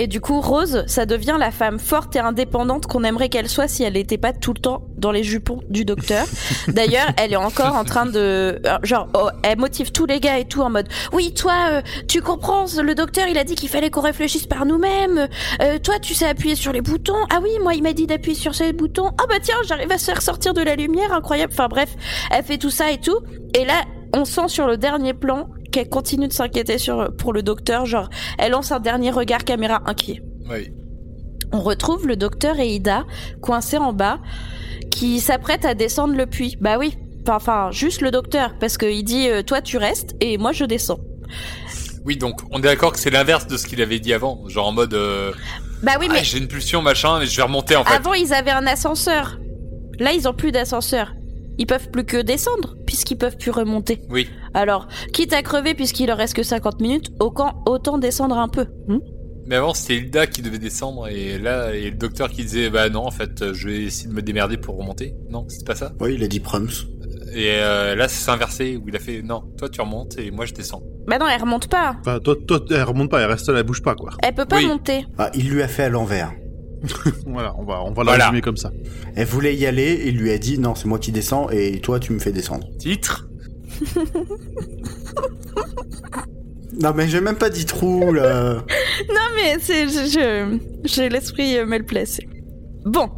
Et 0.02 0.08
du 0.08 0.22
coup, 0.22 0.40
Rose, 0.40 0.86
ça 0.88 1.06
devient 1.06 1.36
la 1.38 1.52
femme 1.52 1.78
forte 1.78 2.16
et 2.16 2.20
indépendante 2.20 2.88
qu'on 2.88 3.04
aimerait 3.04 3.28
qu'elle 3.28 3.50
soit 3.50 3.68
si 3.68 3.84
elle 3.84 3.96
n'était 3.96 4.18
pas 4.18 4.32
tout 4.32 4.54
le 4.54 4.62
temps 4.62 4.84
dans 4.96 5.12
les 5.12 5.26
jupons 5.26 5.60
du 5.70 5.84
docteur. 5.84 6.26
D'ailleurs, 6.70 7.08
elle 7.18 7.34
est 7.34 7.36
encore 7.36 7.76
en 7.76 7.84
train 7.84 8.06
de, 8.06 8.16
euh, 8.66 8.78
genre, 8.82 9.10
oh, 9.14 9.28
elle 9.44 9.58
motive 9.58 9.92
tous 9.92 10.06
les 10.06 10.22
gars 10.22 10.40
et 10.40 10.46
tout 10.46 10.62
en 10.62 10.70
mode, 10.70 10.88
oui, 11.12 11.34
toi, 11.34 11.54
euh, 11.70 11.82
tu 12.08 12.22
comprends, 12.22 12.64
le 12.82 12.96
docteur, 12.96 13.28
il 13.28 13.38
a 13.38 13.44
dit 13.44 13.56
qu'il 13.56 13.68
fallait 13.68 13.90
qu'on 13.90 14.00
réfléchisse 14.00 14.48
par 14.48 14.66
nous-mêmes. 14.66 15.28
Euh, 15.62 15.80
toi, 15.80 16.00
tu 16.00 16.14
sais 16.14 16.28
appuyer 16.28 16.56
sur 16.56 16.72
les 16.72 16.80
boutons. 16.80 17.20
Ah 17.30 17.40
oui, 17.44 17.50
moi, 17.62 17.74
il 17.74 17.84
m'a 17.84 17.92
dit 17.92 18.08
d'appuyer 18.08 18.38
sur 18.38 18.56
ces 18.56 18.72
boutons. 18.72 19.12
Ah 19.22 19.26
bah 19.28 19.36
tiens, 19.42 19.58
j'arrive 19.68 19.92
à 19.92 19.98
se 19.98 20.06
faire 20.06 20.22
sortir 20.22 20.54
de 20.54 20.62
la 20.62 20.78
lumière, 20.78 21.12
incroyable. 21.12 21.52
Enfin 21.52 21.68
bref, 21.68 21.90
elle 22.32 22.46
fait 22.46 22.58
tout 22.58 22.70
ça 22.70 22.90
et 22.90 23.00
tout. 23.00 23.20
Et 23.54 23.66
là, 23.66 23.84
on 24.14 24.24
sent 24.24 24.48
sur 24.48 24.66
le 24.66 24.78
dernier 24.78 25.14
plan 25.14 25.50
qu'elle 25.72 25.90
continue 25.90 26.28
de 26.28 26.34
s'inquiéter 26.34 26.78
sur 26.78 27.16
pour 27.18 27.34
le 27.34 27.44
docteur, 27.44 27.86
genre 27.86 28.10
elle 28.38 28.52
lance 28.52 28.72
un 28.72 28.80
dernier 28.80 29.12
regard 29.12 29.44
caméra 29.44 29.82
inquiet. 29.86 30.22
Oui. 30.50 30.72
On 31.52 31.62
retrouve 31.62 32.08
le 32.08 32.16
docteur 32.16 32.60
et 32.60 32.68
Ida 32.68 33.06
coincés 33.42 33.78
en 33.78 33.94
bas, 33.94 34.20
qui 34.92 35.20
s'apprêtent 35.20 35.66
à 35.66 35.74
descendre 35.74 36.16
le 36.16 36.26
puits. 36.26 36.58
Bah 36.62 36.78
oui, 36.78 36.98
enfin, 37.28 37.72
juste 37.72 38.02
le 38.02 38.12
docteur, 38.12 38.56
parce 38.60 38.78
qu'il 38.78 39.04
dit 39.04 39.30
euh, 39.30 39.42
toi 39.42 39.62
tu 39.62 39.78
restes 39.78 40.16
et 40.20 40.38
moi 40.38 40.52
je 40.52 40.66
descends. 40.66 41.00
Oui, 42.06 42.18
donc 42.18 42.40
on 42.52 42.60
est 42.60 42.64
d'accord 42.64 42.92
que 42.94 43.00
c'est 43.00 43.10
l'inverse 43.10 43.48
de 43.48 43.58
ce 43.58 43.68
qu'il 43.68 43.82
avait 43.82 44.00
dit 44.00 44.14
avant, 44.14 44.48
genre 44.48 44.68
en 44.68 44.72
mode 44.72 44.94
euh, 44.94 45.32
Bah 45.84 45.94
oui, 46.00 46.08
ah, 46.10 46.14
mais 46.14 46.24
j'ai 46.24 46.38
une 46.38 46.48
pulsion 46.48 46.82
machin 46.82 47.22
et 47.22 47.26
je 47.26 47.36
vais 47.36 47.44
remonter 47.44 47.76
en 47.76 47.84
fait. 47.84 47.94
avant 47.94 48.14
ils 48.14 48.34
avaient 48.34 48.52
un 48.52 48.66
ascenseur. 48.68 49.40
Là 50.00 50.14
ils 50.14 50.28
ont 50.28 50.34
plus 50.34 50.52
d'ascenseur. 50.52 51.14
Ils 51.60 51.68
peuvent 51.68 51.92
plus 51.92 52.06
que 52.06 52.18
descendre 52.22 52.76
puisqu'ils 52.88 53.18
peuvent 53.18 53.38
plus 53.38 53.52
remonter. 53.52 54.02
Oui. 54.10 54.28
Alors, 54.56 54.88
quitte 55.14 55.34
à 55.34 55.44
crever 55.44 55.76
puisqu'il 55.76 56.08
leur 56.08 56.18
reste 56.18 56.34
que 56.36 56.42
50 56.44 56.82
minutes, 56.82 57.12
autant, 57.20 57.62
autant 57.68 57.98
descendre 58.00 58.38
un 58.38 58.48
peu. 58.48 58.66
Hmm 58.88 58.98
Mais 59.46 59.56
avant 59.56 59.74
c'était 59.76 59.98
Hilda 59.98 60.26
qui 60.26 60.42
devait 60.42 60.58
descendre 60.60 61.08
et 61.10 61.38
là 61.38 61.74
et 61.76 61.90
le 61.92 61.98
docteur 61.98 62.30
qui 62.30 62.44
disait 62.44 62.70
bah 62.70 62.90
non 62.90 63.06
en 63.06 63.12
fait 63.12 63.54
je 63.54 63.68
vais 63.68 63.84
essayer 63.84 64.08
de 64.10 64.14
me 64.14 64.22
démerder 64.22 64.58
pour 64.58 64.78
remonter. 64.78 65.14
Non, 65.30 65.46
c'est 65.50 65.66
pas 65.68 65.76
ça. 65.76 65.92
Oui, 66.00 66.16
il 66.16 66.24
a 66.24 66.28
dit 66.28 66.40
Prums. 66.40 66.70
Et 67.34 67.52
euh, 67.60 67.94
là 67.96 68.08
c'est 68.08 68.32
inversé 68.32 68.78
où 68.78 68.88
il 68.90 68.96
a 68.96 69.00
fait 69.00 69.22
non, 69.22 69.44
toi 69.58 69.70
tu 69.70 69.82
remontes 69.82 70.18
et 70.18 70.32
moi 70.32 70.46
je 70.46 70.54
descends. 70.54 70.82
bah 71.08 71.18
non, 71.20 71.28
elle 71.28 71.42
remonte 71.42 71.68
pas. 71.68 71.96
Enfin, 72.00 72.20
toi, 72.20 72.36
toi, 72.48 72.60
elle 72.72 72.84
remonte 72.84 73.12
pas, 73.12 73.20
elle 73.22 73.30
reste 73.30 73.50
là, 73.50 73.60
elle 73.60 73.66
bouge 73.66 73.82
pas, 73.84 73.96
quoi. 73.96 74.12
Elle 74.24 74.34
peut 74.34 74.46
pas 74.46 74.58
Oui. 74.58 74.66
monter. 74.68 75.06
Ah, 75.18 75.30
il 75.36 75.50
lui 75.50 75.62
a 75.62 75.68
fait 75.68 75.84
à 75.84 75.90
l'envers. 75.90 76.32
Voilà, 77.26 77.54
on 77.58 77.64
va, 77.64 77.84
on 77.84 77.92
va 77.92 78.04
le 78.04 78.10
Voilà. 78.10 78.26
résumer 78.26 78.42
comme 78.42 78.58
ça. 78.58 78.72
Elle 79.16 79.28
voulait 79.28 79.56
y 79.56 79.66
aller, 79.66 80.02
il 80.06 80.18
lui 80.18 80.32
a 80.32 80.38
dit 80.38 80.58
non, 80.60 80.76
c'est 80.76 80.88
moi 80.88 81.00
qui 81.00 81.12
descends 81.12 81.50
et 81.50 81.80
toi 81.82 82.00
tu 82.00 82.14
me 82.14 82.20
fais 82.20 82.32
descendre. 82.32 82.68
Titre 82.78 83.28
Non 86.82 86.94
mais 86.96 87.08
j'ai 87.10 87.20
même 87.22 87.36
pas 87.36 87.50
dit 87.50 87.66
trou 87.66 88.14
là. 88.14 88.54
Non 89.10 89.28
mais 89.36 89.58
c'est 89.60 89.88
je 89.88 90.58
j'ai 90.86 91.10
l'esprit 91.10 91.58
euh, 91.58 91.66
mal 91.66 91.84
placé. 91.86 92.28
Bon, 92.86 93.10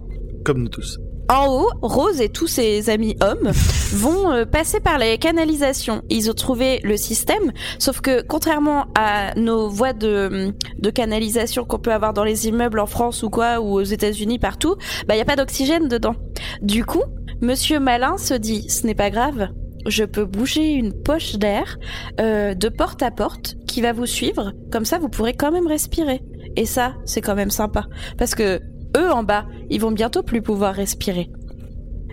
Comme 0.44 0.64
nous 0.64 0.70
tous. 0.70 0.98
En 1.32 1.48
haut, 1.48 1.70
Rose 1.82 2.20
et 2.20 2.30
tous 2.30 2.48
ses 2.48 2.90
amis 2.90 3.16
hommes 3.22 3.52
vont 3.94 4.32
euh, 4.32 4.46
passer 4.46 4.80
par 4.80 4.98
les 4.98 5.18
canalisations. 5.18 6.02
Ils 6.10 6.30
ont 6.30 6.34
trouvé 6.34 6.80
le 6.84 6.98
système, 6.98 7.52
sauf 7.80 8.02
que 8.02 8.22
contrairement 8.22 8.88
à 8.96 9.34
nos 9.36 9.70
voies 9.70 9.94
de, 9.94 10.54
canalisation 10.94 11.64
qu'on 11.64 11.80
peut 11.80 11.94
avoir 11.94 12.14
dans 12.14 12.24
les 12.24 12.48
immeubles 12.48 12.80
en 12.80 12.86
France 12.86 13.24
ou 13.24 13.30
quoi, 13.30 13.62
ou 13.62 13.80
aux 13.80 13.84
États-Unis 13.84 14.40
partout, 14.40 14.76
bah 15.08 15.16
y 15.16 15.22
a 15.22 15.26
pas 15.26 15.38
d'oxygène 15.38 15.88
dedans. 15.88 16.16
Du 16.62 16.84
coup, 16.84 17.04
Monsieur 17.42 17.80
Malin 17.80 18.18
se 18.18 18.34
dit, 18.34 18.70
ce 18.70 18.86
n'est 18.86 18.96
pas 18.96 19.10
grave. 19.10 19.50
Je 19.88 20.04
peux 20.04 20.26
bouger 20.26 20.74
une 20.74 20.94
poche 20.94 21.38
d'air 21.38 21.80
euh, 22.20 22.54
de 22.54 22.70
porte 22.70 23.02
à 23.02 23.10
porte 23.10 23.56
qui 23.68 23.82
va 23.82 23.94
vous 23.94 24.06
suivre. 24.06 24.54
Comme 24.72 24.86
ça, 24.86 25.00
vous 25.00 25.10
pourrez 25.10 25.34
quand 25.34 25.52
même 25.52 25.66
respirer. 25.66 26.22
Et 26.56 26.66
ça, 26.66 26.94
c'est 27.06 27.22
quand 27.22 27.36
même 27.36 27.50
sympa. 27.50 27.86
Parce 28.18 28.36
que 28.36 28.62
eux 28.98 29.12
en 29.12 29.24
bas, 29.24 29.46
ils 29.70 29.80
vont 29.82 29.92
bientôt 29.92 30.24
plus 30.24 30.42
pouvoir 30.42 30.74
respirer. 30.74 31.30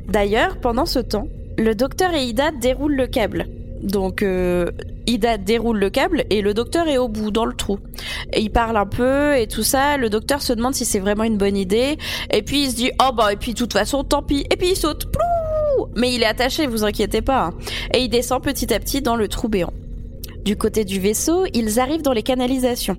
D'ailleurs, 0.08 0.58
pendant 0.60 0.86
ce 0.86 0.98
temps, 0.98 1.28
le 1.58 1.74
docteur 1.74 2.14
et 2.14 2.24
Ida 2.24 2.50
déroulent 2.52 2.96
le 2.96 3.06
câble. 3.06 3.46
Donc 3.82 4.22
euh, 4.22 4.70
Ida 5.06 5.38
déroule 5.38 5.78
le 5.78 5.90
câble 5.90 6.24
et 6.30 6.42
le 6.42 6.52
docteur 6.54 6.88
est 6.88 6.98
au 6.98 7.08
bout 7.08 7.30
dans 7.30 7.44
le 7.44 7.54
trou. 7.54 7.78
Et 8.32 8.40
il 8.40 8.50
parle 8.50 8.76
un 8.76 8.86
peu 8.86 9.36
et 9.36 9.46
tout 9.46 9.62
ça. 9.62 9.96
Le 9.96 10.10
docteur 10.10 10.42
se 10.42 10.52
demande 10.52 10.74
si 10.74 10.84
c'est 10.84 10.98
vraiment 10.98 11.24
une 11.24 11.36
bonne 11.36 11.56
idée. 11.56 11.96
Et 12.32 12.42
puis 12.42 12.64
il 12.64 12.70
se 12.70 12.76
dit 12.76 12.90
oh 13.00 13.12
bah 13.14 13.32
et 13.32 13.36
puis 13.36 13.52
de 13.52 13.58
toute 13.58 13.72
façon 13.72 14.02
tant 14.02 14.22
pis. 14.22 14.44
Et 14.50 14.56
puis 14.56 14.70
il 14.70 14.76
saute. 14.76 15.12
Plou 15.12 15.86
Mais 15.96 16.12
il 16.12 16.22
est 16.22 16.26
attaché, 16.26 16.66
vous 16.66 16.84
inquiétez 16.84 17.22
pas. 17.22 17.46
hein. 17.46 17.50
Et 17.94 18.00
il 18.00 18.08
descend 18.08 18.42
petit 18.42 18.72
à 18.74 18.80
petit 18.80 19.00
dans 19.00 19.16
le 19.16 19.28
trou 19.28 19.48
béant. 19.48 19.72
Du 20.48 20.56
côté 20.56 20.86
du 20.86 20.98
vaisseau, 20.98 21.44
ils 21.52 21.78
arrivent 21.78 22.00
dans 22.00 22.14
les 22.14 22.22
canalisations. 22.22 22.96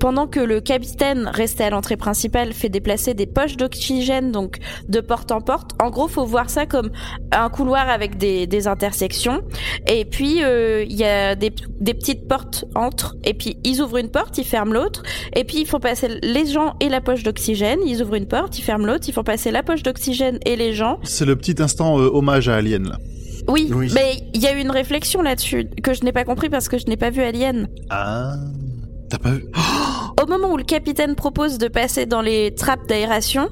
Pendant 0.00 0.26
que 0.26 0.40
le 0.40 0.62
capitaine, 0.62 1.30
resté 1.30 1.62
à 1.62 1.68
l'entrée 1.68 1.98
principale, 1.98 2.54
fait 2.54 2.70
déplacer 2.70 3.12
des 3.12 3.26
poches 3.26 3.58
d'oxygène, 3.58 4.32
donc 4.32 4.56
de 4.88 5.00
porte 5.00 5.30
en 5.30 5.42
porte. 5.42 5.72
En 5.78 5.90
gros, 5.90 6.08
faut 6.08 6.24
voir 6.24 6.48
ça 6.48 6.64
comme 6.64 6.90
un 7.32 7.50
couloir 7.50 7.90
avec 7.90 8.16
des, 8.16 8.66
intersections. 8.66 9.42
Et 9.86 10.06
puis, 10.06 10.42
euh, 10.42 10.86
il 10.88 10.96
y 10.96 11.04
a 11.04 11.34
des, 11.34 11.52
des 11.80 11.92
petites 11.92 12.26
portes 12.28 12.64
entre. 12.74 13.14
Et 13.24 13.34
puis, 13.34 13.58
ils 13.62 13.82
ouvrent 13.82 13.98
une 13.98 14.08
porte, 14.08 14.38
ils 14.38 14.44
ferment 14.44 14.72
l'autre. 14.72 15.02
Et 15.34 15.44
puis, 15.44 15.58
ils 15.60 15.66
font 15.66 15.80
passer 15.80 16.08
les 16.22 16.46
gens 16.46 16.76
et 16.80 16.88
la 16.88 17.02
poche 17.02 17.24
d'oxygène. 17.24 17.80
Ils 17.84 18.00
ouvrent 18.00 18.14
une 18.14 18.26
porte, 18.26 18.58
ils 18.58 18.62
ferment 18.62 18.86
l'autre. 18.86 19.06
Ils 19.06 19.12
font 19.12 19.22
passer 19.22 19.50
la 19.50 19.62
poche 19.62 19.82
d'oxygène 19.82 20.38
et 20.46 20.56
les 20.56 20.72
gens. 20.72 20.98
C'est 21.02 21.26
le 21.26 21.36
petit 21.36 21.62
instant 21.62 22.00
euh, 22.00 22.08
hommage 22.10 22.48
à 22.48 22.54
Alien 22.54 22.88
là. 22.88 22.96
Oui, 23.48 23.70
Oui. 23.74 23.90
mais 23.94 24.18
il 24.34 24.42
y 24.42 24.46
a 24.46 24.52
eu 24.56 24.60
une 24.60 24.70
réflexion 24.70 25.22
là-dessus 25.22 25.68
que 25.82 25.94
je 25.94 26.02
n'ai 26.04 26.12
pas 26.12 26.24
compris 26.24 26.48
parce 26.48 26.68
que 26.68 26.78
je 26.78 26.86
n'ai 26.86 26.96
pas 26.96 27.10
vu 27.10 27.22
Alien. 27.22 27.68
Ah. 27.90 28.34
T'as 29.08 29.18
pas 29.18 29.30
vu 29.30 29.44
Au 30.22 30.26
moment 30.26 30.52
où 30.52 30.56
le 30.56 30.64
capitaine 30.64 31.14
propose 31.14 31.58
de 31.58 31.68
passer 31.68 32.06
dans 32.06 32.22
les 32.22 32.54
trappes 32.54 32.86
d'aération, 32.88 33.48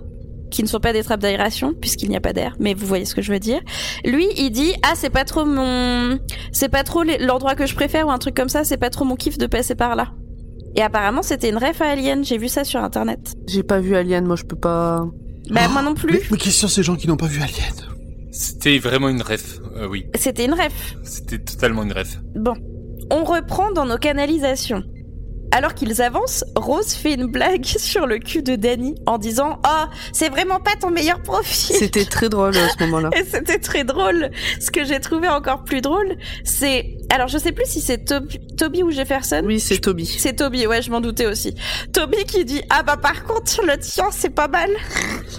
qui 0.50 0.62
ne 0.62 0.68
sont 0.68 0.80
pas 0.80 0.92
des 0.92 1.02
trappes 1.02 1.20
d'aération 1.20 1.74
puisqu'il 1.80 2.08
n'y 2.08 2.16
a 2.16 2.20
pas 2.20 2.32
d'air, 2.32 2.54
mais 2.60 2.74
vous 2.74 2.86
voyez 2.86 3.04
ce 3.04 3.14
que 3.14 3.22
je 3.22 3.32
veux 3.32 3.38
dire. 3.40 3.60
Lui, 4.04 4.26
il 4.36 4.50
dit 4.50 4.72
ah 4.84 4.92
c'est 4.94 5.10
pas 5.10 5.24
trop 5.24 5.44
mon, 5.44 6.18
c'est 6.52 6.68
pas 6.68 6.82
trop 6.84 7.02
l'endroit 7.20 7.54
que 7.54 7.66
je 7.66 7.74
préfère 7.74 8.06
ou 8.06 8.10
un 8.10 8.18
truc 8.18 8.34
comme 8.36 8.48
ça, 8.48 8.64
c'est 8.64 8.76
pas 8.76 8.90
trop 8.90 9.04
mon 9.04 9.16
kiff 9.16 9.36
de 9.38 9.46
passer 9.46 9.74
par 9.74 9.96
là. 9.96 10.12
Et 10.76 10.82
apparemment 10.82 11.22
c'était 11.22 11.50
une 11.50 11.56
ref 11.58 11.80
à 11.80 11.86
Alien, 11.86 12.24
j'ai 12.24 12.38
vu 12.38 12.48
ça 12.48 12.64
sur 12.64 12.80
internet. 12.80 13.34
J'ai 13.48 13.62
pas 13.62 13.80
vu 13.80 13.94
Alien, 13.96 14.26
moi 14.26 14.36
je 14.36 14.44
peux 14.44 14.56
pas. 14.56 15.04
Bah 15.50 15.68
moi 15.72 15.82
non 15.82 15.94
plus. 15.94 16.12
mais, 16.14 16.20
mais 16.32 16.36
question 16.38 16.68
ces 16.68 16.82
gens 16.82 16.96
qui 16.96 17.06
n'ont 17.08 17.16
pas 17.16 17.26
vu 17.26 17.40
Alien? 17.40 17.74
C'était 18.34 18.78
vraiment 18.78 19.08
une 19.08 19.22
ref. 19.22 19.60
Euh, 19.76 19.86
oui, 19.86 20.06
C'était 20.18 20.44
une 20.44 20.54
ref. 20.54 20.96
c'était 21.04 21.38
totalement 21.38 21.84
une 21.84 21.92
ref. 21.92 22.18
Bon, 22.34 22.54
on 23.10 23.22
reprend 23.22 23.70
dans 23.72 23.86
nos 23.86 23.96
canalisations. 23.96 24.82
Alors 25.52 25.74
qu'ils 25.74 26.02
avancent, 26.02 26.44
Rose 26.56 26.94
fait 26.94 27.14
une 27.14 27.26
blague 27.26 27.64
sur 27.64 28.08
le 28.08 28.18
cul 28.18 28.42
de 28.42 28.56
Danny 28.56 28.96
en 29.06 29.18
disant 29.18 29.60
Oh, 29.64 29.84
c'est 30.12 30.28
vraiment 30.28 30.58
pas 30.58 30.72
ton 30.80 30.90
meilleur 30.90 31.22
profil. 31.22 31.76
C'était 31.76 32.06
très 32.06 32.28
drôle 32.28 32.56
à 32.56 32.68
ce 32.70 32.82
moment-là. 32.82 33.10
Et 33.16 33.22
c'était 33.24 33.60
très 33.60 33.84
drôle. 33.84 34.30
Ce 34.60 34.72
que 34.72 34.84
j'ai 34.84 34.98
trouvé 34.98 35.28
encore 35.28 35.62
plus 35.62 35.80
drôle, 35.80 36.16
c'est. 36.42 36.96
Alors, 37.10 37.28
je 37.28 37.38
sais 37.38 37.52
plus 37.52 37.66
si 37.66 37.80
c'est 37.80 37.98
Toby, 38.04 38.40
Toby 38.56 38.82
ou 38.82 38.90
Jefferson. 38.90 39.42
Oui, 39.44 39.60
c'est 39.60 39.78
Toby. 39.78 40.06
C'est 40.06 40.32
Toby, 40.34 40.66
ouais, 40.66 40.82
je 40.82 40.90
m'en 40.90 41.00
doutais 41.00 41.26
aussi. 41.26 41.54
Toby 41.92 42.24
qui 42.26 42.44
dit 42.44 42.62
Ah 42.68 42.82
bah 42.82 42.96
par 42.96 43.22
contre, 43.22 43.60
le 43.64 43.78
tien, 43.78 44.06
c'est 44.10 44.34
pas 44.34 44.48
mal. 44.48 44.70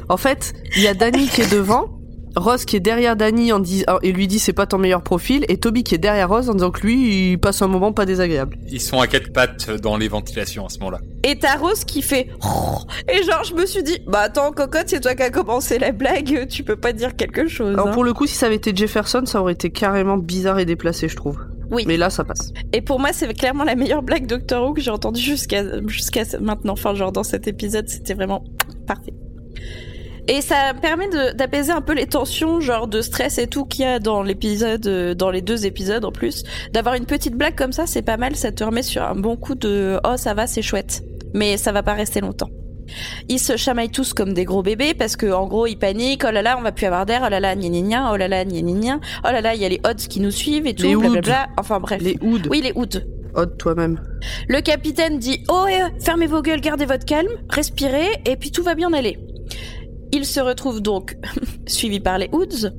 En 0.07 0.15
fait, 0.15 0.53
il 0.77 0.83
y 0.83 0.87
a 0.87 0.93
Danny 0.93 1.27
qui 1.27 1.41
est 1.41 1.51
devant, 1.51 1.89
Rose 2.35 2.65
qui 2.65 2.75
est 2.75 2.81
derrière 2.81 3.15
Danny 3.15 3.51
en 3.51 3.59
dis... 3.59 3.85
et 4.01 4.11
lui 4.11 4.27
dit 4.27 4.39
c'est 4.39 4.53
pas 4.53 4.65
ton 4.65 4.77
meilleur 4.77 5.01
profil, 5.01 5.45
et 5.47 5.57
Toby 5.57 5.83
qui 5.83 5.95
est 5.95 5.99
derrière 5.99 6.29
Rose 6.29 6.49
en 6.49 6.53
disant 6.53 6.71
que 6.71 6.81
lui, 6.81 7.31
il 7.31 7.39
passe 7.39 7.61
un 7.61 7.67
moment 7.67 7.93
pas 7.93 8.05
désagréable. 8.05 8.57
Ils 8.69 8.81
sont 8.81 8.99
à 8.99 9.07
quatre 9.07 9.31
pattes 9.31 9.69
dans 9.69 9.97
les 9.97 10.07
ventilations 10.07 10.65
à 10.65 10.69
ce 10.69 10.79
moment-là. 10.79 10.99
Et 11.23 11.37
t'as 11.39 11.57
Rose 11.57 11.83
qui 11.85 12.01
fait 12.01 12.29
Oh 12.43 12.79
Et 13.11 13.23
genre, 13.23 13.43
je 13.43 13.53
me 13.55 13.65
suis 13.65 13.83
dit 13.83 13.99
Bah 14.07 14.21
attends, 14.21 14.51
cocotte, 14.51 14.87
c'est 14.87 14.99
toi 14.99 15.15
qui 15.15 15.23
as 15.23 15.29
commencé 15.29 15.79
la 15.79 15.91
blague, 15.91 16.47
tu 16.47 16.63
peux 16.63 16.75
pas 16.75 16.93
dire 16.93 17.15
quelque 17.15 17.47
chose. 17.47 17.73
Alors 17.73 17.87
hein. 17.87 17.91
pour 17.91 18.03
le 18.03 18.13
coup, 18.13 18.27
si 18.27 18.35
ça 18.35 18.47
avait 18.47 18.55
été 18.55 18.75
Jefferson, 18.75 19.23
ça 19.25 19.41
aurait 19.41 19.53
été 19.53 19.69
carrément 19.69 20.17
bizarre 20.17 20.59
et 20.59 20.65
déplacé, 20.65 21.07
je 21.07 21.15
trouve. 21.15 21.39
Oui. 21.71 21.83
Mais 21.87 21.97
là, 21.97 22.09
ça 22.09 22.23
passe. 22.23 22.53
Et 22.73 22.81
pour 22.81 22.99
moi, 22.99 23.09
c'est 23.11 23.31
clairement 23.33 23.63
la 23.63 23.75
meilleure 23.75 24.03
blague 24.03 24.27
Doctor 24.27 24.67
Who 24.67 24.73
que 24.73 24.81
j'ai 24.81 24.91
entendue 24.91 25.21
jusqu'à 25.21 25.63
jusqu'à 25.87 26.23
maintenant. 26.39 26.73
Enfin, 26.73 26.93
genre 26.95 27.11
dans 27.11 27.23
cet 27.23 27.47
épisode, 27.47 27.87
c'était 27.89 28.13
vraiment 28.13 28.43
parfait. 28.85 29.13
Et 30.27 30.41
ça 30.41 30.73
permet 30.81 31.07
d'apaiser 31.35 31.71
un 31.71 31.81
peu 31.81 31.93
les 31.93 32.07
tensions, 32.07 32.59
genre 32.59 32.87
de 32.87 33.01
stress 33.01 33.37
et 33.37 33.47
tout 33.47 33.65
qu'il 33.65 33.85
y 33.85 33.87
a 33.87 33.99
dans 33.99 34.23
l'épisode, 34.23 34.87
euh, 34.87 35.13
dans 35.13 35.29
les 35.29 35.41
deux 35.41 35.65
épisodes 35.65 36.03
en 36.03 36.11
plus. 36.11 36.43
D'avoir 36.73 36.95
une 36.95 37.05
petite 37.05 37.35
blague 37.35 37.55
comme 37.55 37.71
ça, 37.71 37.85
c'est 37.85 38.01
pas 38.01 38.17
mal. 38.17 38.35
Ça 38.35 38.51
te 38.51 38.63
remet 38.63 38.81
sur 38.81 39.03
un 39.03 39.15
bon 39.15 39.35
coup 39.35 39.55
de 39.55 39.99
oh 40.03 40.17
ça 40.17 40.33
va, 40.33 40.47
c'est 40.47 40.63
chouette. 40.63 41.03
Mais 41.33 41.57
ça 41.57 41.71
va 41.71 41.83
pas 41.83 41.93
rester 41.93 42.21
longtemps. 42.21 42.49
Ils 43.29 43.39
se 43.39 43.57
chamaillent 43.57 43.89
tous 43.89 44.13
comme 44.13 44.33
des 44.33 44.45
gros 44.45 44.63
bébés 44.63 44.93
parce 44.93 45.15
que 45.15 45.31
en 45.31 45.47
gros 45.47 45.67
ils 45.67 45.77
paniquent. 45.77 46.23
Oh 46.27 46.31
là 46.31 46.41
là, 46.41 46.55
on 46.57 46.61
va 46.61 46.71
plus 46.71 46.85
avoir 46.87 47.05
d'air. 47.05 47.21
Oh 47.25 47.29
là 47.29 47.39
là, 47.39 47.55
gna 47.55 47.69
gna 47.69 47.81
gna. 47.81 48.11
Oh 48.11 48.17
là 48.17 48.27
là, 48.27 48.45
gna 48.45 48.61
gna 48.61 48.73
gna. 48.73 48.99
Oh 49.23 49.31
là 49.31 49.41
là, 49.41 49.53
il 49.53 49.61
y 49.61 49.65
a 49.65 49.69
les 49.69 49.81
odds 49.83 50.07
qui 50.07 50.19
nous 50.19 50.31
suivent 50.31 50.65
et 50.65 50.73
tout. 50.73 50.87
Les 50.87 50.95
blablabla. 50.95 51.49
Enfin 51.57 51.79
bref. 51.79 52.01
Les 52.01 52.17
hoods. 52.21 52.47
Oui, 52.49 52.61
les 52.61 52.71
hoods. 52.73 53.01
Odd 53.35 53.57
toi-même. 53.57 54.01
Le 54.47 54.61
capitaine 54.61 55.19
dit 55.19 55.43
Oh, 55.49 55.65
euh, 55.67 55.89
fermez 55.99 56.27
vos 56.27 56.41
gueules, 56.41 56.61
gardez 56.61 56.85
votre 56.85 57.05
calme, 57.05 57.27
respirez, 57.49 58.07
et 58.25 58.37
puis 58.37 58.51
tout 58.51 58.63
va 58.63 58.75
bien 58.75 58.93
aller. 58.93 59.19
Il 60.11 60.25
se 60.25 60.39
retrouve 60.39 60.81
donc 60.81 61.15
suivi 61.67 61.99
par 61.99 62.17
les 62.17 62.29
Hoods 62.31 62.71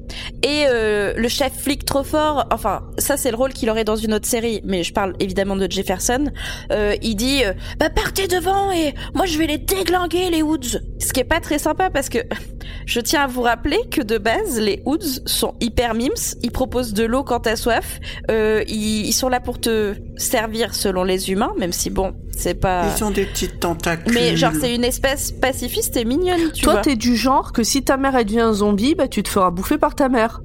et 0.42 0.64
euh, 0.68 1.14
le 1.16 1.28
chef 1.28 1.52
flic 1.52 1.84
trop 1.84 2.04
fort. 2.04 2.46
Enfin, 2.52 2.82
ça 2.98 3.16
c'est 3.16 3.30
le 3.30 3.36
rôle 3.36 3.52
qu'il 3.52 3.68
aurait 3.70 3.84
dans 3.84 3.96
une 3.96 4.14
autre 4.14 4.26
série, 4.26 4.60
mais 4.64 4.82
je 4.82 4.92
parle 4.92 5.14
évidemment 5.20 5.56
de 5.56 5.70
Jefferson. 5.70 6.30
Euh, 6.72 6.96
il 7.02 7.16
dit 7.16 7.44
euh, 7.44 7.52
bah 7.78 7.90
partez 7.90 8.26
devant 8.28 8.72
et 8.72 8.94
moi 9.14 9.26
je 9.26 9.38
vais 9.38 9.46
les 9.46 9.58
déglinguer 9.58 10.30
les 10.30 10.42
Hoods. 10.42 10.80
Ce 10.98 11.12
qui 11.12 11.20
est 11.20 11.24
pas 11.24 11.40
très 11.40 11.58
sympa 11.58 11.90
parce 11.90 12.08
que 12.08 12.18
je 12.86 13.00
tiens 13.00 13.22
à 13.22 13.26
vous 13.26 13.42
rappeler 13.42 13.78
que 13.90 14.00
de 14.02 14.18
base 14.18 14.58
les 14.60 14.82
Hoods 14.84 15.22
sont 15.26 15.54
hyper 15.60 15.94
mimes. 15.94 16.12
Ils 16.42 16.50
proposent 16.52 16.92
de 16.92 17.04
l'eau 17.04 17.22
quand 17.24 17.40
t'as 17.40 17.56
soif. 17.56 18.00
Euh, 18.30 18.62
ils, 18.68 19.06
ils 19.06 19.12
sont 19.12 19.28
là 19.28 19.40
pour 19.40 19.60
te 19.60 19.94
servir 20.16 20.74
selon 20.74 21.04
les 21.04 21.30
humains, 21.30 21.52
même 21.58 21.72
si 21.72 21.90
bon 21.90 22.14
c'est 22.36 22.54
pas. 22.54 22.84
Ils 22.96 23.04
ont 23.04 23.10
des 23.10 23.24
petites 23.24 23.60
tentacules. 23.60 24.14
Mais 24.14 24.36
genre 24.36 24.52
c'est 24.60 24.74
une 24.74 24.84
espèce 24.84 25.32
pacifiste 25.32 25.96
et 25.96 26.04
mignonne, 26.04 26.52
tu 26.52 26.62
Toi, 26.62 26.74
vois. 26.74 26.82
t'es 26.82 26.96
du 26.96 27.16
genre 27.16 27.52
que 27.52 27.62
si 27.62 27.82
ta 27.82 27.96
mère 27.96 28.14
elle 28.16 28.26
devient 28.26 28.40
un 28.40 28.52
zombie, 28.52 28.94
bah 28.94 29.08
tu 29.08 29.22
te 29.22 29.28
feras 29.28 29.50
bouffer 29.50 29.78
par 29.78 29.94
ta 29.94 30.08
mère. 30.08 30.42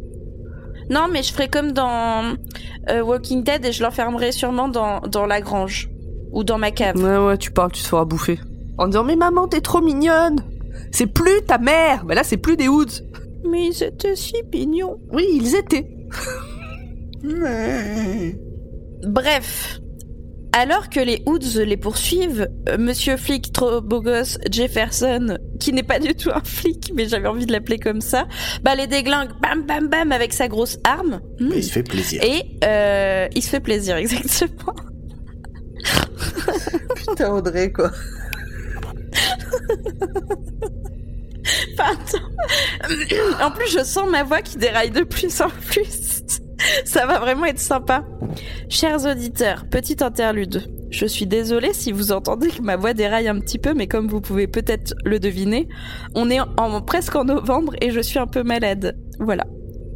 Non, 0.89 1.07
mais 1.11 1.23
je 1.23 1.31
ferais 1.31 1.47
comme 1.47 1.71
dans 1.71 2.35
euh, 2.89 3.01
Walking 3.01 3.43
Dead 3.43 3.63
et 3.65 3.71
je 3.71 3.81
l'enfermerais 3.81 4.31
sûrement 4.33 4.67
dans, 4.67 4.99
dans 5.01 5.25
la 5.25 5.39
grange 5.39 5.89
ou 6.33 6.43
dans 6.43 6.57
ma 6.57 6.71
cave. 6.71 6.97
Ouais, 6.97 7.17
ouais, 7.17 7.37
tu 7.37 7.51
parles, 7.51 7.71
tu 7.71 7.81
te 7.81 7.87
feras 7.87 8.03
bouffer. 8.03 8.39
En 8.77 8.87
disant, 8.87 9.03
mais 9.03 9.15
maman, 9.15 9.47
t'es 9.47 9.61
trop 9.61 9.79
mignonne. 9.81 10.37
C'est 10.91 11.07
plus 11.07 11.41
ta 11.47 11.57
mère. 11.57 12.05
Bah 12.05 12.15
là, 12.15 12.23
c'est 12.23 12.37
plus 12.37 12.57
des 12.57 12.67
hoods. 12.67 13.01
Mais 13.49 13.67
ils 13.67 13.83
étaient 13.83 14.15
si 14.15 14.35
mignons. 14.53 14.99
Oui, 15.11 15.25
ils 15.33 15.55
étaient. 15.55 15.87
Mais- 17.23 18.35
Bref. 19.03 19.79
Alors 20.53 20.89
que 20.89 20.99
les 20.99 21.23
Hoods 21.25 21.63
les 21.65 21.77
poursuivent, 21.77 22.49
euh, 22.67 22.77
Monsieur 22.77 23.15
Flic 23.15 23.53
trop 23.53 23.79
beau 23.79 24.01
gosse 24.01 24.37
Jefferson, 24.51 25.37
qui 25.61 25.71
n'est 25.71 25.81
pas 25.81 25.97
du 25.97 26.13
tout 26.13 26.29
un 26.29 26.41
flic, 26.43 26.91
mais 26.93 27.07
j'avais 27.07 27.29
envie 27.29 27.45
de 27.45 27.53
l'appeler 27.53 27.79
comme 27.79 28.01
ça, 28.01 28.27
bah 28.61 28.75
les 28.75 28.85
déglingue 28.85 29.29
bam 29.41 29.65
bam 29.65 29.87
bam 29.87 30.11
avec 30.11 30.33
sa 30.33 30.49
grosse 30.49 30.77
arme. 30.83 31.21
Mais 31.39 31.59
il 31.59 31.63
se 31.63 31.71
fait 31.71 31.83
plaisir. 31.83 32.21
Et 32.21 32.43
euh, 32.65 33.29
il 33.33 33.41
se 33.41 33.47
fait 33.49 33.61
plaisir, 33.61 33.95
exactement. 34.05 34.75
Putain, 36.97 37.31
Audrey, 37.33 37.71
quoi. 37.71 37.89
Pardon. 41.81 43.43
En 43.43 43.51
plus, 43.51 43.71
je 43.71 43.83
sens 43.83 44.09
ma 44.09 44.23
voix 44.23 44.41
qui 44.41 44.57
déraille 44.57 44.91
de 44.91 45.03
plus 45.03 45.41
en 45.41 45.49
plus. 45.49 46.23
Ça 46.85 47.05
va 47.05 47.19
vraiment 47.19 47.45
être 47.45 47.59
sympa. 47.59 48.05
Chers 48.69 49.05
auditeurs, 49.05 49.65
petite 49.69 50.01
interlude. 50.01 50.71
Je 50.91 51.05
suis 51.05 51.25
désolée 51.25 51.73
si 51.73 51.91
vous 51.91 52.11
entendez 52.11 52.49
que 52.49 52.61
ma 52.61 52.75
voix 52.75 52.93
déraille 52.93 53.27
un 53.27 53.39
petit 53.39 53.57
peu, 53.57 53.73
mais 53.73 53.87
comme 53.87 54.07
vous 54.07 54.21
pouvez 54.21 54.47
peut-être 54.47 54.93
le 55.05 55.19
deviner, 55.19 55.69
on 56.15 56.29
est 56.29 56.39
en, 56.39 56.81
presque 56.81 57.15
en 57.15 57.23
novembre 57.23 57.73
et 57.81 57.91
je 57.91 58.01
suis 58.01 58.19
un 58.19 58.27
peu 58.27 58.43
malade. 58.43 58.97
Voilà. 59.19 59.45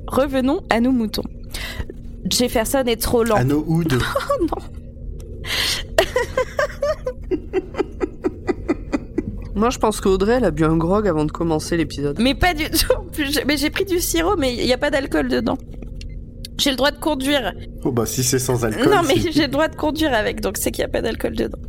Revenons 0.07 0.61
à 0.69 0.79
nos 0.79 0.91
moutons. 0.91 1.23
Jefferson 2.29 2.83
est 2.87 3.01
trop 3.01 3.23
lent. 3.23 3.35
À 3.35 3.43
nos 3.43 3.63
hoods. 3.67 3.99
Moi, 9.55 9.69
je 9.69 9.79
pense 9.79 10.01
qu'Audrey, 10.01 10.33
elle 10.33 10.45
a 10.45 10.51
bu 10.51 10.65
un 10.65 10.75
grog 10.75 11.07
avant 11.07 11.25
de 11.25 11.31
commencer 11.31 11.77
l'épisode. 11.77 12.17
Mais 12.19 12.35
pas 12.35 12.53
du 12.53 12.69
tout. 12.69 12.93
Mais 13.47 13.57
j'ai 13.57 13.69
pris 13.69 13.85
du 13.85 13.99
sirop, 13.99 14.35
mais 14.37 14.53
il 14.53 14.65
n'y 14.65 14.73
a 14.73 14.77
pas 14.77 14.91
d'alcool 14.91 15.29
dedans. 15.29 15.57
J'ai 16.57 16.71
le 16.71 16.75
droit 16.75 16.91
de 16.91 16.99
conduire. 16.99 17.53
Oh 17.83 17.91
bah 17.91 18.05
si 18.05 18.23
c'est 18.23 18.39
sans 18.39 18.63
alcool. 18.63 18.89
Non, 18.89 19.01
mais 19.07 19.15
j'ai 19.31 19.43
le 19.43 19.47
droit 19.47 19.67
de 19.67 19.75
conduire 19.75 20.13
avec, 20.13 20.41
donc 20.41 20.57
c'est 20.57 20.71
qu'il 20.71 20.83
n'y 20.83 20.89
a 20.89 20.91
pas 20.91 21.01
d'alcool 21.01 21.35
dedans. 21.35 21.59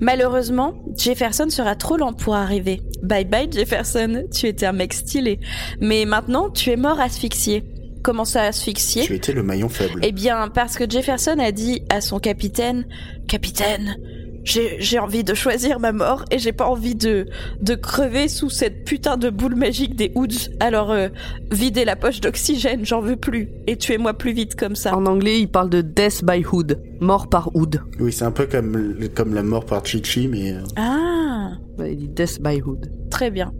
Malheureusement, 0.00 0.74
Jefferson 0.96 1.48
sera 1.48 1.74
trop 1.74 1.96
lent 1.96 2.12
pour 2.12 2.34
arriver. 2.34 2.82
Bye 3.02 3.24
bye 3.24 3.50
Jefferson, 3.50 4.24
tu 4.32 4.46
étais 4.46 4.66
un 4.66 4.72
mec 4.72 4.92
stylé. 4.92 5.40
Mais 5.80 6.04
maintenant, 6.04 6.50
tu 6.50 6.70
es 6.70 6.76
mort 6.76 7.00
asphyxié. 7.00 7.64
Comment 8.02 8.24
ça 8.24 8.42
asphyxié? 8.42 9.02
Tu 9.02 9.14
étais 9.14 9.32
le 9.32 9.42
maillon 9.42 9.68
faible. 9.68 10.00
Eh 10.02 10.12
bien, 10.12 10.48
parce 10.48 10.76
que 10.76 10.88
Jefferson 10.88 11.36
a 11.38 11.50
dit 11.50 11.82
à 11.90 12.00
son 12.00 12.18
capitaine, 12.18 12.86
Capitaine, 13.26 13.96
j'ai 14.46 14.98
envie 14.98 15.24
de 15.24 15.34
choisir 15.34 15.80
ma 15.80 15.92
mort 15.92 16.24
et 16.30 16.38
j'ai 16.38 16.52
pas 16.52 16.66
envie 16.66 16.94
de 16.94 17.26
de 17.60 17.74
crever 17.74 18.28
sous 18.28 18.48
cette 18.48 18.84
putain 18.84 19.16
de 19.16 19.28
boule 19.28 19.56
magique 19.56 19.96
des 19.96 20.12
hoods. 20.14 20.50
Alors 20.60 20.92
euh, 20.92 21.08
videz 21.50 21.84
la 21.84 21.96
poche 21.96 22.20
d'oxygène, 22.20 22.84
j'en 22.86 23.00
veux 23.00 23.16
plus 23.16 23.48
et 23.66 23.76
tuez-moi 23.76 24.14
plus 24.14 24.32
vite 24.32 24.54
comme 24.54 24.76
ça. 24.76 24.96
En 24.96 25.04
anglais, 25.06 25.40
il 25.40 25.48
parle 25.48 25.68
de 25.70 25.80
death 25.80 26.24
by 26.24 26.44
hood, 26.50 26.80
mort 27.00 27.28
par 27.28 27.50
hood. 27.56 27.80
Oui, 27.98 28.12
c'est 28.12 28.24
un 28.24 28.30
peu 28.30 28.46
comme, 28.46 28.94
comme 29.14 29.34
la 29.34 29.42
mort 29.42 29.64
par 29.66 29.84
Chichi, 29.84 30.28
mais... 30.28 30.52
euh, 30.52 30.60
Ah, 30.76 31.50
Ouais, 31.78 31.92
il 31.92 31.98
dit 31.98 32.08
death 32.08 32.40
by 32.40 32.62
hood. 32.64 32.90
très 33.10 33.30
bien. 33.30 33.52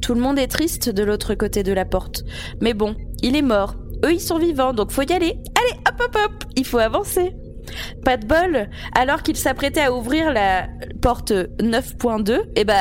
Tout 0.00 0.14
le 0.14 0.20
monde 0.20 0.38
est 0.38 0.48
triste 0.48 0.88
de 0.90 1.02
l'autre 1.02 1.34
côté 1.34 1.62
de 1.62 1.72
la 1.72 1.84
porte. 1.84 2.24
Mais 2.60 2.74
bon, 2.74 2.94
il 3.22 3.36
est 3.36 3.42
mort. 3.42 3.74
Eux, 4.04 4.12
ils 4.12 4.20
sont 4.20 4.38
vivants, 4.38 4.74
donc 4.74 4.90
faut 4.90 5.00
y 5.02 5.12
aller. 5.12 5.32
Allez, 5.56 5.80
hop, 5.88 5.94
hop, 6.04 6.16
hop, 6.24 6.44
il 6.56 6.66
faut 6.66 6.78
avancer. 6.78 7.32
Pas 8.04 8.16
de 8.16 8.26
bol, 8.26 8.68
alors 8.94 9.22
qu'il 9.22 9.36
s'apprêtait 9.36 9.82
à 9.82 9.92
ouvrir 9.92 10.32
la 10.32 10.68
porte 11.00 11.32
9.2, 11.32 12.40
et 12.56 12.64
bah, 12.64 12.74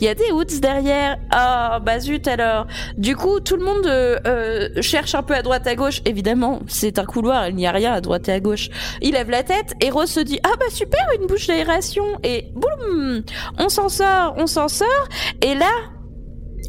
il 0.00 0.04
y 0.04 0.08
a 0.08 0.14
des 0.14 0.30
hoods 0.32 0.60
derrière. 0.60 1.18
Ah, 1.30 1.80
bah 1.84 1.98
zut 2.00 2.26
alors. 2.28 2.66
Du 2.96 3.16
coup, 3.16 3.40
tout 3.40 3.56
le 3.56 3.64
monde 3.64 3.86
euh, 3.86 4.18
euh, 4.26 4.82
cherche 4.82 5.14
un 5.14 5.22
peu 5.22 5.34
à 5.34 5.42
droite 5.42 5.66
à 5.66 5.74
gauche. 5.74 6.00
Évidemment, 6.04 6.60
c'est 6.66 6.98
un 6.98 7.04
couloir, 7.04 7.48
il 7.48 7.56
n'y 7.56 7.66
a 7.66 7.72
rien 7.72 7.92
à 7.92 8.00
droite 8.00 8.28
et 8.28 8.32
à 8.32 8.40
gauche. 8.40 8.68
Il 9.00 9.12
lève 9.12 9.30
la 9.30 9.42
tête 9.42 9.74
et 9.80 9.90
Rose 9.90 10.10
se 10.10 10.20
dit, 10.20 10.38
ah 10.44 10.52
bah 10.58 10.66
super, 10.70 11.00
une 11.20 11.26
bouche 11.26 11.46
d'aération. 11.46 12.04
Et 12.22 12.52
boum, 12.54 13.22
on 13.58 13.68
s'en 13.68 13.88
sort, 13.88 14.34
on 14.36 14.46
s'en 14.46 14.68
sort. 14.68 15.08
Et 15.42 15.54
là, 15.54 15.70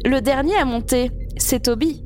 le 0.04 0.20
dernier 0.20 0.56
à 0.56 0.64
monter, 0.64 1.10
c'est 1.36 1.64
Toby. 1.64 2.04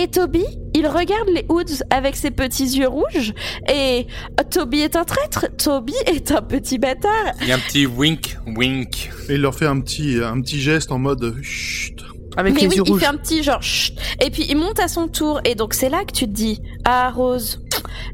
Et 0.00 0.08
Toby, 0.08 0.44
il 0.74 0.86
regarde 0.86 1.28
les 1.28 1.44
Hoods 1.48 1.82
avec 1.90 2.16
ses 2.16 2.30
petits 2.30 2.64
yeux 2.78 2.88
rouges. 2.88 3.32
Et 3.72 4.06
Toby 4.50 4.80
est 4.80 4.96
un 4.96 5.04
traître. 5.04 5.46
Toby 5.56 5.94
est 6.06 6.32
un 6.32 6.42
petit 6.42 6.78
bâtard. 6.78 7.32
Il 7.42 7.48
y 7.48 7.52
a 7.52 7.56
un 7.56 7.58
petit 7.58 7.86
wink, 7.86 8.36
wink. 8.46 9.10
Et 9.28 9.34
il 9.34 9.40
leur 9.40 9.54
fait 9.54 9.66
un 9.66 9.80
petit, 9.80 10.18
un 10.22 10.40
petit 10.40 10.60
geste 10.60 10.90
en 10.92 10.98
mode 10.98 11.34
chut. 11.42 12.02
Avec 12.36 12.54
Mais 12.54 12.62
les 12.62 12.66
oui, 12.66 12.76
yeux 12.76 12.82
il 12.86 12.90
rouges. 12.92 13.00
fait 13.00 13.06
un 13.06 13.16
petit 13.16 13.42
genre 13.44 13.62
chut. 13.62 13.94
Et 14.20 14.30
puis 14.30 14.44
il 14.48 14.56
monte 14.56 14.80
à 14.80 14.88
son 14.88 15.06
tour. 15.08 15.40
Et 15.44 15.54
donc 15.54 15.74
c'est 15.74 15.88
là 15.88 16.04
que 16.04 16.12
tu 16.12 16.26
te 16.26 16.32
dis 16.32 16.60
Ah, 16.84 17.10
Rose, 17.14 17.60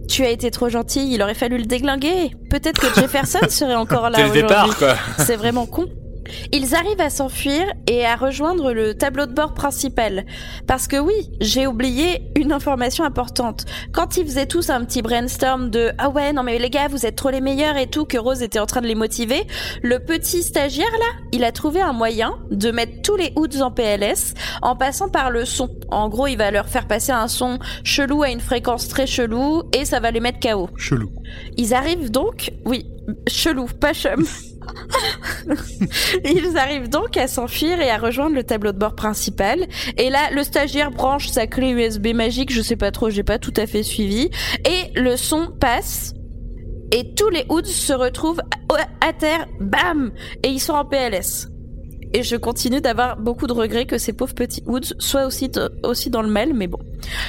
tu 0.09 0.25
as 0.25 0.31
été 0.31 0.51
trop 0.51 0.69
gentille. 0.69 1.15
Il 1.15 1.23
aurait 1.23 1.35
fallu 1.35 1.57
le 1.57 1.65
déglinguer. 1.65 2.31
Peut-être 2.51 2.81
que 2.81 3.01
Jefferson 3.01 3.39
serait 3.49 3.75
encore 3.75 4.11
là 4.11 4.19
C'est 4.19 4.27
le 4.27 4.33
départ, 4.33 4.77
quoi. 4.77 4.95
C'est 5.19 5.37
vraiment 5.37 5.65
con. 5.67 5.87
Ils 6.53 6.75
arrivent 6.75 7.01
à 7.01 7.11
s'enfuir 7.11 7.65
et 7.87 8.05
à 8.05 8.17
rejoindre 8.17 8.73
le 8.73 8.95
tableau 8.95 9.27
de 9.27 9.33
bord 9.33 9.55
principal. 9.55 10.27
Parce 10.67 10.87
que 10.87 10.97
oui, 10.97 11.31
j'ai 11.41 11.67
oublié 11.67 12.23
une 12.37 12.53
information 12.53 13.05
importante. 13.05 13.65
Quand 13.93 14.17
ils 14.17 14.25
faisaient 14.25 14.47
tous 14.47 14.71
un 14.71 14.85
petit 14.85 15.03
brainstorm 15.03 15.71
de 15.71 15.93
ah 15.99 16.11
ouais 16.11 16.33
non 16.33 16.43
mais 16.43 16.59
les 16.59 16.71
gars 16.71 16.89
vous 16.89 17.07
êtes 17.07 17.17
trop 17.17 17.31
les 17.31 17.41
meilleurs 17.41 17.77
et 17.77 17.87
tout 17.87 18.05
que 18.05 18.19
Rose 18.19 18.43
était 18.43 18.59
en 18.59 18.67
train 18.67 18.81
de 18.81 18.87
les 18.87 18.95
motiver, 18.95 19.47
le 19.83 19.99
petit 19.99 20.43
stagiaire 20.43 20.91
là, 20.93 21.21
il 21.33 21.45
a 21.45 21.53
trouvé 21.53 21.81
un 21.81 21.93
moyen 21.93 22.35
de 22.51 22.71
mettre 22.71 23.03
tous 23.03 23.17
les 23.17 23.33
hoods 23.37 23.61
en 23.63 23.71
PLS 23.71 24.35
en 24.63 24.77
passant 24.77 25.09
par 25.09 25.31
le 25.31 25.45
son. 25.45 25.71
En 25.89 26.09
gros, 26.09 26.27
il 26.27 26.37
va 26.37 26.51
leur 26.51 26.69
faire 26.69 26.87
passer 26.87 27.13
un 27.13 27.29
son 27.29 27.59
chelou 27.85 28.23
à 28.23 28.31
une 28.31 28.41
fréquence 28.41 28.89
très 28.89 29.07
chelou 29.07 29.63
et 29.73 29.85
ça 29.85 30.01
va 30.01 30.11
les 30.11 30.21
mettre 30.21 30.41
KO. 30.41 30.69
Chelou. 30.77 31.11
Ils 31.57 31.75
arrivent 31.75 32.11
donc, 32.11 32.53
oui, 32.65 32.87
chelou, 33.29 33.67
pas 33.67 33.93
chum. 33.93 34.25
Ils 36.25 36.57
arrivent 36.57 36.89
donc 36.89 37.17
à 37.17 37.27
s'enfuir 37.27 37.81
et 37.81 37.91
à 37.91 37.99
rejoindre 37.99 38.37
le 38.37 38.45
tableau 38.45 38.73
de 38.73 38.79
bord 38.79 38.95
principal. 38.95 39.67
Et 39.97 40.11
là, 40.11 40.31
le 40.33 40.43
stagiaire 40.43 40.91
branche 40.91 41.29
sa 41.29 41.47
clé 41.47 41.71
USB 41.71 42.09
magique, 42.15 42.53
je 42.53 42.63
sais 42.63 42.77
pas 42.77 42.91
trop, 42.91 43.11
j'ai 43.11 43.23
pas 43.23 43.39
tout 43.39 43.55
à 43.57 43.67
fait 43.67 43.83
suivi. 43.83 44.31
Et 44.65 44.99
le 44.99 45.17
son 45.17 45.49
passe. 45.59 46.15
Et 46.93 47.15
tous 47.15 47.29
les 47.29 47.45
hoods 47.49 47.65
se 47.65 47.93
retrouvent 47.93 48.43
à, 49.01 49.13
terre, 49.13 49.47
bam 49.61 50.13
Et 50.43 50.49
ils 50.49 50.61
sont 50.61 50.73
en 50.73 50.85
PLS. 50.85 51.49
Et 52.13 52.25
je 52.25 52.35
continue 52.35 52.81
d'avoir 52.81 53.17
beaucoup 53.17 53.47
de 53.47 53.53
regrets 53.53 53.87
que 53.87 53.97
ces 53.97 54.13
pauvres 54.13 54.35
petits 54.35 54.65
hoods 54.67 54.95
soient 54.99 55.27
aussi, 55.27 55.51
aussi 55.85 56.11
dans 56.11 56.23
le 56.23 56.29
mal, 56.29 56.53
mais 56.53 56.67
bon, 56.67 56.81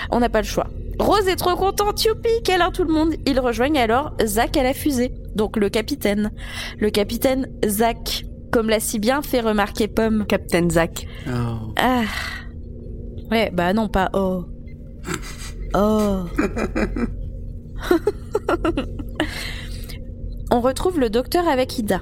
on 0.10 0.20
n'a 0.20 0.30
pas 0.30 0.42
le 0.42 0.48
choix. 0.48 0.68
Rose 1.00 1.28
est 1.28 1.36
trop 1.36 1.56
contente, 1.56 2.04
youpi, 2.04 2.30
câlin 2.44 2.72
tout 2.72 2.84
le 2.84 2.94
monde. 2.94 3.14
Ils 3.26 3.40
rejoignent 3.40 3.80
alors 3.80 4.12
Zach 4.24 4.58
à 4.58 4.64
la 4.64 4.74
fusée, 4.74 5.14
donc 5.36 5.58
le 5.58 5.70
capitaine. 5.70 6.32
Le 6.80 6.90
capitaine 6.90 7.48
Zach, 7.66 8.26
comme 8.52 8.70
l'a 8.70 8.80
si 8.80 9.00
bien 9.00 9.22
fait 9.22 9.42
remarquer 9.42 9.88
Pomme. 9.88 10.26
Captain 10.28 10.70
Zach. 10.70 11.06
Oh. 11.28 11.74
Ah. 11.78 12.04
Ouais, 13.30 13.52
bah 13.54 13.74
non, 13.74 13.88
pas 13.88 14.10
oh. 14.14 14.46
Oh. 15.74 16.24
On 20.52 20.60
retrouve 20.60 21.00
le 21.00 21.10
docteur 21.10 21.48
avec 21.48 21.78
Ida. 21.80 22.02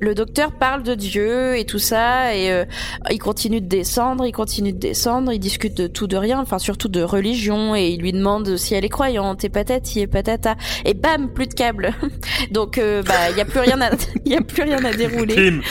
Le 0.00 0.14
docteur 0.14 0.52
parle 0.52 0.84
de 0.84 0.94
Dieu 0.94 1.56
et 1.56 1.64
tout 1.64 1.80
ça, 1.80 2.34
et 2.36 2.52
euh, 2.52 2.64
il 3.10 3.18
continue 3.18 3.60
de 3.60 3.66
descendre, 3.66 4.24
il 4.26 4.32
continue 4.32 4.72
de 4.72 4.78
descendre, 4.78 5.32
il 5.32 5.40
discute 5.40 5.76
de 5.76 5.86
tout, 5.88 6.06
de 6.06 6.16
rien, 6.16 6.38
enfin 6.40 6.58
surtout 6.60 6.88
de 6.88 7.02
religion, 7.02 7.74
et 7.74 7.88
il 7.88 8.00
lui 8.00 8.12
demande 8.12 8.56
si 8.56 8.74
elle 8.74 8.84
est 8.84 8.88
croyante, 8.88 9.42
et 9.44 9.48
patati 9.48 10.00
et 10.00 10.06
patata, 10.06 10.54
et 10.84 10.94
bam, 10.94 11.32
plus 11.32 11.48
de 11.48 11.54
câble. 11.54 11.92
Donc 12.52 12.78
euh, 12.78 13.02
bah 13.02 13.30
il 13.32 13.36
y 13.36 13.40
a 13.40 13.44
plus 13.44 13.58
rien 13.60 13.80
à, 13.80 13.90
il 14.24 14.32
y 14.32 14.36
a 14.36 14.40
plus 14.40 14.62
rien 14.62 14.84
à 14.84 14.92
dérouler. 14.92 15.34
Bim. 15.50 15.60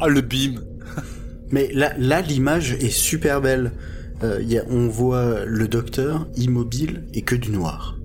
Ah, 0.00 0.08
le 0.08 0.20
bim. 0.20 0.54
Mais 1.50 1.68
là, 1.72 1.92
là 1.98 2.22
l'image 2.22 2.72
est 2.72 2.90
super 2.90 3.40
belle. 3.40 3.72
Euh, 4.24 4.40
y 4.42 4.58
a- 4.58 4.64
on 4.70 4.88
voit 4.88 5.44
le 5.44 5.68
docteur 5.68 6.26
immobile 6.36 7.04
et 7.14 7.22
que 7.22 7.34
du 7.36 7.50
noir. 7.50 7.98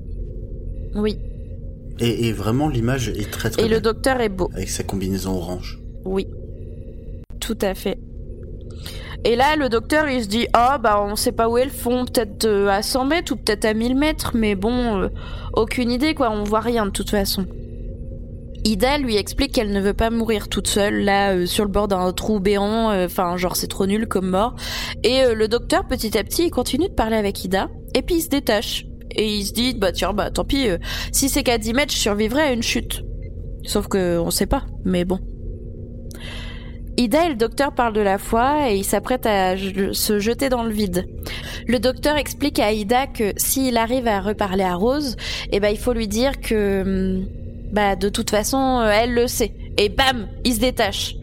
Oui. 0.96 1.18
Et, 2.00 2.28
et 2.28 2.34
vraiment, 2.34 2.68
l'image 2.70 3.10
est 3.10 3.32
très 3.32 3.50
très 3.50 3.64
Et 3.64 3.68
le 3.68 3.82
docteur 3.82 4.22
est 4.22 4.30
beau. 4.30 4.50
Avec 4.54 4.70
sa 4.70 4.84
combinaison 4.84 5.36
orange. 5.36 5.80
Oui. 6.06 6.28
Tout 7.40 7.58
à 7.62 7.74
fait. 7.76 7.98
Et 9.24 9.36
là, 9.36 9.56
le 9.56 9.68
docteur, 9.70 10.08
il 10.08 10.24
se 10.24 10.28
dit 10.28 10.48
Ah, 10.54 10.78
bah, 10.78 11.04
on 11.04 11.16
sait 11.16 11.32
pas 11.32 11.50
où 11.50 11.58
est 11.58 11.66
le 11.66 11.72
fond, 11.72 12.06
peut-être 12.06 12.46
euh, 12.46 12.68
à 12.68 12.82
100 12.82 13.06
mètres 13.06 13.34
ou 13.34 13.36
peut-être 13.36 13.66
à 13.66 13.74
1000 13.74 13.96
mètres, 13.96 14.32
mais 14.36 14.56
bon, 14.56 15.02
euh, 15.02 15.10
aucune 15.54 15.92
idée, 15.92 16.14
quoi, 16.14 16.32
on 16.32 16.44
voit 16.44 16.60
rien 16.60 16.86
de 16.86 16.92
toute 16.92 17.10
façon. 17.10 17.46
Ida 18.64 18.98
lui 18.98 19.16
explique 19.16 19.54
qu'elle 19.54 19.72
ne 19.72 19.82
veut 19.82 19.94
pas 19.94 20.10
mourir 20.10 20.50
toute 20.50 20.68
seule, 20.68 21.04
là, 21.04 21.34
euh, 21.34 21.46
sur 21.46 21.66
le 21.66 21.72
bord 21.72 21.88
d'un 21.88 22.12
trou 22.14 22.40
béant, 22.40 22.92
euh, 22.92 23.06
enfin, 23.06 23.38
genre, 23.38 23.56
c'est 23.56 23.68
trop 23.68 23.86
nul 23.86 24.08
comme 24.08 24.30
mort. 24.30 24.56
Et 25.04 25.24
le 25.34 25.48
docteur, 25.48 25.88
petit 25.88 26.18
à 26.18 26.24
petit, 26.24 26.46
il 26.46 26.52
continue 26.52 26.88
de 26.88 26.94
parler 26.94 27.18
avec 27.18 27.44
Ida, 27.44 27.70
et 27.96 28.04
puis 28.04 28.16
il 28.16 28.22
se 28.22 28.30
détache. 28.30 28.87
Et 29.12 29.38
il 29.38 29.46
se 29.46 29.54
dit 29.54 29.74
Bah, 29.74 29.92
tiens, 29.92 30.14
bah, 30.14 30.30
tant 30.32 30.46
pis, 30.46 30.70
euh, 30.70 30.78
si 31.12 31.30
c'est 31.30 31.44
qu'à 31.44 31.58
10 31.58 31.74
mètres, 31.74 31.94
je 31.94 32.00
survivrai 32.00 32.42
à 32.42 32.52
une 32.52 32.64
chute. 32.64 33.04
Sauf 33.64 33.88
que 33.88 34.18
on 34.20 34.32
sait 34.32 34.46
pas, 34.46 34.66
mais 34.86 35.06
bon. 35.06 35.20
Ida 36.98 37.28
et 37.28 37.30
le 37.30 37.36
docteur 37.36 37.76
parlent 37.76 37.94
de 37.94 38.02
la 38.02 38.18
foi 38.18 38.72
et 38.72 38.78
ils 38.78 38.84
s'apprêtent 38.84 39.28
à 39.28 39.56
se 39.56 40.20
jeter 40.20 40.50
dans 40.50 40.64
le 40.64 40.72
vide. 40.72 41.06
Le 41.68 41.80
docteur 41.80 42.18
explique 42.18 42.60
à 42.60 42.72
Ida 42.72 43.06
que 43.06 43.34
s'il 43.38 43.78
arrive 43.78 44.08
à 44.08 44.20
reparler 44.20 44.64
à 44.64 44.74
Rose, 44.74 45.16
eh 45.52 45.60
ben 45.60 45.70
il 45.70 45.78
faut 45.78 45.94
lui 45.94 46.08
dire 46.08 46.40
que 46.40 46.82
hum, 46.82 47.28
bah 47.72 47.96
de 47.96 48.10
toute 48.10 48.32
façon 48.32 48.80
euh, 48.80 48.90
elle 48.92 49.14
le 49.14 49.28
sait. 49.28 49.54
Et 49.78 49.90
bam, 49.90 50.28
il 50.44 50.56
se 50.56 50.60
détache. 50.60 51.16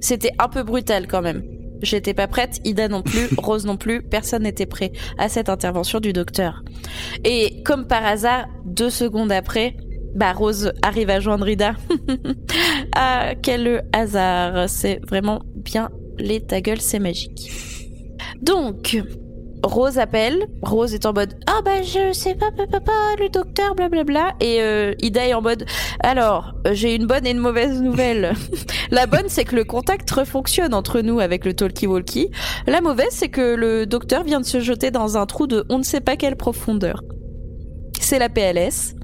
C'était 0.00 0.32
un 0.38 0.48
peu 0.48 0.62
brutal 0.62 1.06
quand 1.06 1.20
même. 1.20 1.42
J'étais 1.82 2.14
pas 2.14 2.26
prête, 2.26 2.60
Ida 2.64 2.88
non 2.88 3.02
plus, 3.02 3.28
Rose 3.38 3.64
non 3.66 3.76
plus, 3.76 4.02
personne 4.02 4.42
n'était 4.42 4.66
prêt 4.66 4.92
à 5.18 5.28
cette 5.28 5.48
intervention 5.48 6.00
du 6.00 6.12
docteur. 6.12 6.62
Et 7.24 7.62
comme 7.64 7.86
par 7.86 8.04
hasard, 8.04 8.46
deux 8.64 8.90
secondes 8.90 9.32
après, 9.32 9.76
bah 10.14 10.32
Rose 10.32 10.72
arrive 10.82 11.10
à 11.10 11.20
joindre 11.20 11.48
Ida. 11.48 11.74
ah, 12.96 13.34
quel 13.42 13.84
hasard. 13.92 14.68
C'est 14.68 15.00
vraiment 15.06 15.42
bien 15.54 15.90
les 16.18 16.40
ta 16.40 16.60
gueule, 16.60 16.80
c'est 16.80 16.98
magique. 16.98 17.50
Donc, 18.42 18.96
Rose 19.62 19.98
appelle. 19.98 20.46
Rose 20.62 20.94
est 20.94 21.06
en 21.06 21.12
mode 21.12 21.38
Ah 21.46 21.60
bah 21.64 21.82
je 21.82 22.12
sais 22.12 22.34
pas, 22.34 22.50
papa, 22.50 22.80
papa, 22.80 22.92
le 23.18 23.28
docteur, 23.28 23.74
blablabla. 23.74 24.34
Et 24.40 24.60
euh, 24.60 24.94
Ida 25.00 25.26
est 25.26 25.34
en 25.34 25.42
mode 25.42 25.64
Alors, 26.00 26.54
euh, 26.66 26.70
j'ai 26.74 26.94
une 26.94 27.06
bonne 27.06 27.26
et 27.26 27.30
une 27.30 27.38
mauvaise 27.38 27.80
nouvelle. 27.80 28.32
La 28.90 29.06
bonne, 29.06 29.28
c'est 29.28 29.44
que 29.44 29.56
le 29.56 29.64
contact 29.64 30.10
refonctionne 30.10 30.74
entre 30.74 31.00
nous 31.00 31.20
avec 31.20 31.44
le 31.44 31.54
talkie-walkie. 31.54 32.30
La 32.66 32.80
mauvaise, 32.80 33.10
c'est 33.10 33.28
que 33.28 33.54
le 33.54 33.86
docteur 33.86 34.24
vient 34.24 34.40
de 34.40 34.46
se 34.46 34.60
jeter 34.60 34.90
dans 34.90 35.16
un 35.16 35.26
trou 35.26 35.46
de 35.46 35.64
on 35.68 35.78
ne 35.78 35.84
sait 35.84 36.00
pas 36.00 36.16
quelle 36.16 36.36
profondeur. 36.36 37.02
C'est 38.00 38.18
la 38.18 38.28
PLS. 38.28 38.94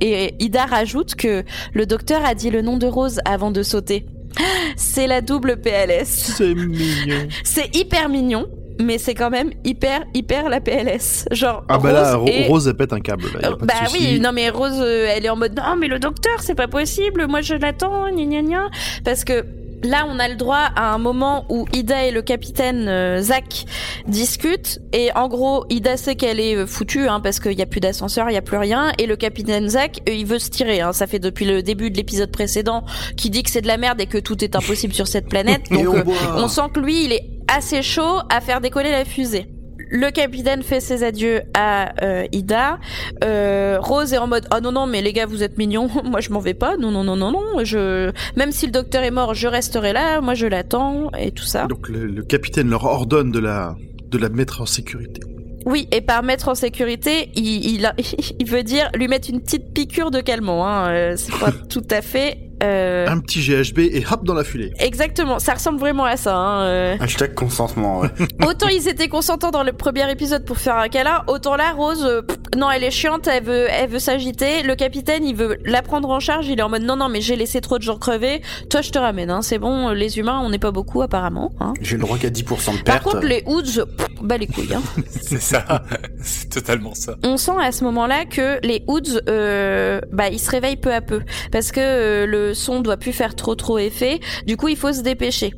Et 0.00 0.34
Ida 0.42 0.66
rajoute 0.66 1.14
que 1.14 1.44
le 1.72 1.86
docteur 1.86 2.24
a 2.24 2.34
dit 2.34 2.50
le 2.50 2.62
nom 2.62 2.76
de 2.76 2.86
Rose 2.86 3.20
avant 3.24 3.50
de 3.50 3.62
sauter. 3.62 4.06
C'est 4.76 5.06
la 5.06 5.20
double 5.20 5.60
PLS. 5.60 6.34
C'est 6.36 6.54
mignon. 6.54 7.28
C'est 7.44 7.74
hyper 7.74 8.08
mignon, 8.08 8.46
mais 8.80 8.98
c'est 8.98 9.14
quand 9.14 9.30
même 9.30 9.50
hyper, 9.64 10.02
hyper 10.14 10.48
la 10.48 10.60
PLS. 10.60 11.26
Genre, 11.30 11.64
Ah 11.68 11.78
bah 11.78 11.92
là, 11.92 12.16
Rose 12.16 12.20
Ro- 12.22 12.28
est- 12.36 12.46
Rose 12.48 12.68
elle 12.68 12.74
pète 12.76 12.92
un 12.92 13.00
câble. 13.00 13.24
Là, 13.34 13.40
y 13.42 13.44
a 13.44 13.50
pas 13.50 13.56
de 13.56 13.66
bah 13.66 13.74
oui, 13.92 14.20
non 14.20 14.32
mais 14.32 14.48
Rose, 14.50 14.78
euh, 14.80 15.06
elle 15.10 15.24
est 15.24 15.30
en 15.30 15.36
mode 15.36 15.56
non 15.56 15.76
mais 15.78 15.88
le 15.88 15.98
docteur, 15.98 16.40
c'est 16.40 16.54
pas 16.54 16.68
possible, 16.68 17.26
moi 17.28 17.40
je 17.40 17.54
l'attends, 17.54 18.08
gna 18.10 18.24
gna 18.24 18.42
gna. 18.42 18.66
Parce 19.04 19.24
que 19.24 19.44
Là, 19.84 20.06
on 20.08 20.18
a 20.18 20.26
le 20.26 20.36
droit 20.36 20.70
à 20.74 20.94
un 20.94 20.98
moment 20.98 21.44
où 21.50 21.66
Ida 21.74 22.06
et 22.06 22.10
le 22.10 22.22
capitaine 22.22 22.88
euh, 22.88 23.20
Zach 23.20 23.66
discutent. 24.08 24.80
Et 24.94 25.10
en 25.14 25.28
gros, 25.28 25.64
Ida 25.68 25.96
sait 25.98 26.14
qu'elle 26.16 26.40
est 26.40 26.56
euh, 26.56 26.66
foutue 26.66 27.06
hein, 27.08 27.20
parce 27.20 27.40
qu'il 27.40 27.54
n'y 27.54 27.62
a 27.62 27.66
plus 27.66 27.80
d'ascenseur, 27.80 28.28
il 28.28 28.32
n'y 28.32 28.38
a 28.38 28.42
plus 28.42 28.56
rien. 28.56 28.92
Et 28.98 29.06
le 29.06 29.16
capitaine 29.16 29.68
Zach, 29.68 30.00
euh, 30.08 30.12
il 30.12 30.24
veut 30.26 30.38
se 30.38 30.48
tirer. 30.50 30.80
Hein. 30.80 30.92
Ça 30.92 31.06
fait 31.06 31.18
depuis 31.18 31.44
le 31.44 31.62
début 31.62 31.90
de 31.90 31.96
l'épisode 31.96 32.30
précédent 32.32 32.84
qu'il 33.16 33.30
dit 33.30 33.42
que 33.42 33.50
c'est 33.50 33.60
de 33.60 33.66
la 33.68 33.76
merde 33.76 34.00
et 34.00 34.06
que 34.06 34.18
tout 34.18 34.42
est 34.42 34.56
impossible 34.56 34.94
sur 34.94 35.06
cette 35.06 35.28
planète. 35.28 35.62
Donc 35.70 35.94
euh, 35.94 36.04
on 36.36 36.48
sent 36.48 36.62
que 36.72 36.80
lui, 36.80 37.04
il 37.04 37.12
est 37.12 37.28
assez 37.54 37.82
chaud 37.82 38.20
à 38.30 38.40
faire 38.40 38.60
décoller 38.60 38.90
la 38.90 39.04
fusée. 39.04 39.46
Le 39.88 40.10
capitaine 40.10 40.62
fait 40.62 40.80
ses 40.80 41.04
adieux 41.04 41.42
à 41.54 41.92
euh, 42.02 42.26
Ida. 42.32 42.78
Euh, 43.22 43.78
Rose 43.80 44.12
est 44.12 44.18
en 44.18 44.26
mode 44.26 44.46
oh 44.52 44.58
non 44.60 44.72
non 44.72 44.86
mais 44.88 45.00
les 45.00 45.12
gars 45.12 45.26
vous 45.26 45.44
êtes 45.44 45.58
mignons, 45.58 45.88
moi 46.04 46.20
je 46.20 46.30
m'en 46.30 46.40
vais 46.40 46.54
pas. 46.54 46.76
Non 46.76 46.90
non 46.90 47.04
non 47.04 47.16
non 47.16 47.30
non. 47.30 47.64
Je 47.64 48.10
même 48.36 48.50
si 48.50 48.66
le 48.66 48.72
docteur 48.72 49.04
est 49.04 49.12
mort, 49.12 49.34
je 49.34 49.46
resterai 49.46 49.92
là. 49.92 50.20
Moi 50.20 50.34
je 50.34 50.46
l'attends 50.46 51.10
et 51.12 51.30
tout 51.30 51.44
ça. 51.44 51.66
Donc 51.66 51.88
le, 51.88 52.06
le 52.06 52.22
capitaine 52.24 52.68
leur 52.68 52.84
ordonne 52.84 53.30
de 53.30 53.38
la, 53.38 53.76
de 54.10 54.18
la 54.18 54.28
mettre 54.28 54.60
en 54.60 54.66
sécurité. 54.66 55.20
Oui 55.66 55.88
et 55.92 56.00
par 56.00 56.22
mettre 56.22 56.48
en 56.48 56.54
sécurité, 56.56 57.30
il 57.36 57.66
il, 57.66 57.92
il 58.40 58.46
veut 58.48 58.62
dire 58.64 58.90
lui 58.94 59.06
mettre 59.06 59.30
une 59.30 59.40
petite 59.40 59.72
piqûre 59.72 60.10
de 60.10 60.20
calmant. 60.20 60.66
Hein. 60.66 60.90
Euh, 60.90 61.14
C'est 61.16 61.38
pas 61.38 61.52
tout 61.68 61.86
à 61.90 62.02
fait. 62.02 62.38
Euh, 62.62 63.06
Un 63.08 63.18
petit 63.20 63.40
GHB 63.40 63.78
et 63.80 64.04
hop 64.10 64.24
dans 64.24 64.34
la 64.34 64.44
filée. 64.44 64.72
Exactement, 64.78 65.38
ça 65.38 65.54
ressemble 65.54 65.78
vraiment 65.78 66.04
à 66.04 66.16
ça. 66.16 66.34
Hein. 66.36 66.62
euh. 66.62 66.96
Hashtag 67.00 67.34
consentement, 67.34 68.00
ouais. 68.00 68.08
Autant 68.46 68.68
ils 68.68 68.88
étaient 68.88 69.08
consentants 69.08 69.50
dans 69.50 69.62
le 69.62 69.72
premier 69.72 70.10
épisode 70.10 70.44
pour 70.44 70.58
faire 70.58 70.76
un 70.76 70.88
câlin, 70.88 71.22
autant 71.26 71.56
là 71.56 71.72
Rose, 71.76 72.04
euh, 72.04 72.22
pff, 72.22 72.36
non 72.56 72.70
elle 72.70 72.84
est 72.84 72.90
chiante, 72.90 73.26
elle 73.26 73.44
veut, 73.44 73.66
elle 73.70 73.90
veut 73.90 73.98
s'agiter. 73.98 74.62
Le 74.62 74.74
capitaine 74.74 75.24
il 75.24 75.34
veut 75.36 75.58
la 75.64 75.82
prendre 75.82 76.08
en 76.10 76.20
charge, 76.20 76.46
il 76.48 76.58
est 76.58 76.62
en 76.62 76.68
mode 76.68 76.82
non 76.82 76.96
non 76.96 77.08
mais 77.08 77.20
j'ai 77.20 77.36
laissé 77.36 77.60
trop 77.60 77.78
de 77.78 77.82
gens 77.82 77.96
crever. 77.98 78.40
Toi 78.70 78.80
je 78.80 78.90
te 78.90 78.98
ramène, 78.98 79.30
hein, 79.30 79.42
c'est 79.42 79.58
bon. 79.58 79.90
Les 79.90 80.18
humains 80.18 80.40
on 80.42 80.50
n'est 80.50 80.58
pas 80.58 80.70
beaucoup 80.72 81.02
apparemment. 81.02 81.52
Hein. 81.60 81.74
J'ai 81.80 81.96
le 81.96 82.02
droit 82.02 82.16
qu'à 82.18 82.28
10% 82.30 82.78
de 82.78 82.82
Par 82.82 82.84
perte. 82.84 83.02
contre 83.02 83.26
les 83.26 83.42
Hoods, 83.46 83.84
bah 84.22 84.36
les 84.38 84.46
couilles. 84.46 84.74
Hein. 84.74 84.82
C'est 85.20 85.40
ça. 85.40 85.64
C'est 86.22 86.48
totalement 86.50 86.94
ça. 86.94 87.16
On 87.24 87.36
sent 87.36 87.52
à 87.60 87.72
ce 87.72 87.84
moment-là 87.84 88.24
que 88.24 88.58
les 88.66 88.82
Hoods, 88.86 89.20
euh, 89.28 90.00
bah 90.12 90.28
ils 90.28 90.38
se 90.38 90.50
réveillent 90.50 90.76
peu 90.76 90.92
à 90.92 91.00
peu 91.00 91.20
parce 91.52 91.72
que 91.72 91.80
euh, 91.80 92.45
le 92.46 92.54
son 92.54 92.80
doit 92.80 92.96
plus 92.96 93.12
faire 93.12 93.34
trop 93.34 93.54
trop 93.54 93.78
effet. 93.78 94.20
Du 94.46 94.56
coup 94.56 94.68
il 94.68 94.76
faut 94.76 94.92
se 94.92 95.02
dépêcher. 95.02 95.52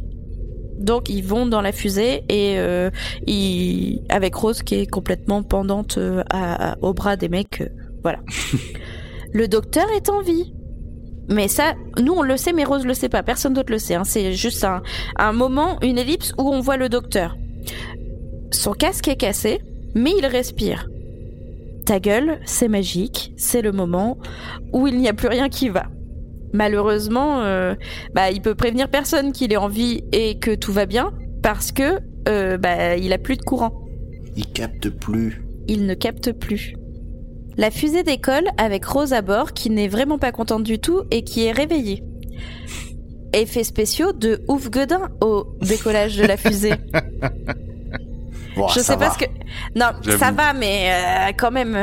Donc 0.79 1.09
ils 1.09 1.23
vont 1.23 1.47
dans 1.47 1.61
la 1.61 1.73
fusée 1.73 2.23
et 2.29 2.59
euh, 2.59 2.91
ils... 3.27 4.01
avec 4.09 4.35
Rose 4.35 4.63
qui 4.63 4.77
est 4.77 4.87
complètement 4.87 5.43
pendante 5.43 5.99
euh, 5.99 6.23
à- 6.31 6.73
à- 6.73 6.77
au 6.83 6.95
bras 6.95 7.17
des 7.17 7.29
mecs. 7.29 7.61
euh, 7.63 7.69
voilà. 8.03 8.21
le 9.33 9.49
docteur 9.49 9.87
est 9.97 10.09
en 10.09 10.21
vie. 10.23 10.55
Mais 11.31 11.49
ça, 11.49 11.75
nous 12.03 12.15
on 12.15 12.23
le 12.23 12.37
sait, 12.39 12.53
mais 12.55 12.65
Rose 12.65 12.87
le 12.87 12.95
sait 12.95 13.09
pas. 13.11 13.23
Personne 13.23 13.53
d'autre 13.55 13.73
le 13.73 13.79
sait. 13.79 13.95
hein. 13.97 14.05
C'est 14.05 14.33
juste 14.33 14.65
un, 14.65 14.83
un 15.19 15.33
moment, 15.33 15.79
une 15.83 15.99
ellipse 15.99 16.33
où 16.39 16.49
on 16.49 16.61
voit 16.61 16.77
le 16.79 16.89
docteur. 16.89 17.37
Son 18.51 18.73
casque 18.73 19.09
est 19.09 19.17
cassé, 19.17 19.61
mais 19.95 20.13
il 20.19 20.25
respire. 20.25 20.87
Ta 21.85 22.01
gueule, 22.01 22.39
c'est 22.47 22.69
magique. 22.69 23.33
C'est 23.37 23.61
le 23.63 23.73
moment 23.73 24.17
où 24.73 24.87
il 24.87 24.97
n'y 24.99 25.09
a 25.09 25.13
plus 25.13 25.29
rien 25.29 25.49
qui 25.51 25.69
va. 25.69 25.85
Malheureusement, 26.53 27.43
euh, 27.43 27.75
bah, 28.15 28.31
il 28.31 28.41
peut 28.41 28.55
prévenir 28.55 28.89
personne 28.89 29.33
qu'il 29.33 29.53
est 29.53 29.57
en 29.57 29.69
vie 29.69 30.03
et 30.13 30.39
que 30.39 30.55
tout 30.55 30.73
va 30.73 30.87
bien 30.87 31.13
parce 31.43 31.73
que 31.73 32.01
euh, 32.29 32.57
bah, 32.59 32.97
il 32.97 33.13
a 33.13 33.19
plus 33.19 33.37
de 33.37 33.43
courant. 33.43 33.73
Il 34.37 34.47
capte 34.53 34.89
plus. 34.91 35.43
Il 35.67 35.87
ne 35.87 35.95
capte 35.95 36.33
plus. 36.33 36.75
La 37.57 37.71
fusée 37.71 38.03
décolle 38.05 38.45
avec 38.57 38.85
Rose 38.85 39.13
à 39.13 39.21
bord 39.23 39.53
qui 39.53 39.69
n'est 39.71 39.89
vraiment 39.89 40.19
pas 40.19 40.33
contente 40.33 40.63
du 40.63 40.79
tout 40.79 41.03
et 41.11 41.23
qui 41.23 41.45
est 41.45 41.53
réveillée. 41.53 42.03
Effets 43.33 43.65
spéciaux 43.65 44.13
de 44.13 44.43
ouf 44.49 44.71
Godin 44.71 45.11
au 45.21 45.47
décollage 45.61 46.17
de 46.17 46.25
la 46.25 46.37
fusée. 46.37 46.75
Bon, 48.57 48.67
Je 48.67 48.81
ça 48.81 48.95
sais 48.95 48.97
pas 48.99 49.09
va. 49.09 49.15
ce 49.15 49.19
que. 49.19 49.25
Non, 49.77 49.87
ça 50.19 50.33
va, 50.33 50.53
mais 50.53 50.91
euh, 50.91 51.33
quand 51.39 51.53
même. 51.53 51.77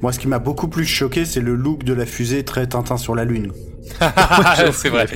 Moi, 0.00 0.12
ce 0.12 0.18
qui 0.18 0.28
m'a 0.28 0.38
beaucoup 0.38 0.68
plus 0.68 0.84
choqué, 0.84 1.24
c'est 1.24 1.40
le 1.40 1.54
look 1.54 1.82
de 1.82 1.92
la 1.92 2.06
fusée 2.06 2.44
très 2.44 2.66
Tintin 2.68 2.96
sur 2.96 3.14
la 3.14 3.24
Lune. 3.24 3.52
c'est 4.72 4.90
vrai. 4.90 5.06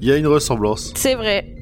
Il 0.00 0.08
y 0.08 0.12
a 0.12 0.16
une 0.16 0.26
ressemblance. 0.26 0.92
C'est 0.96 1.14
vrai. 1.14 1.57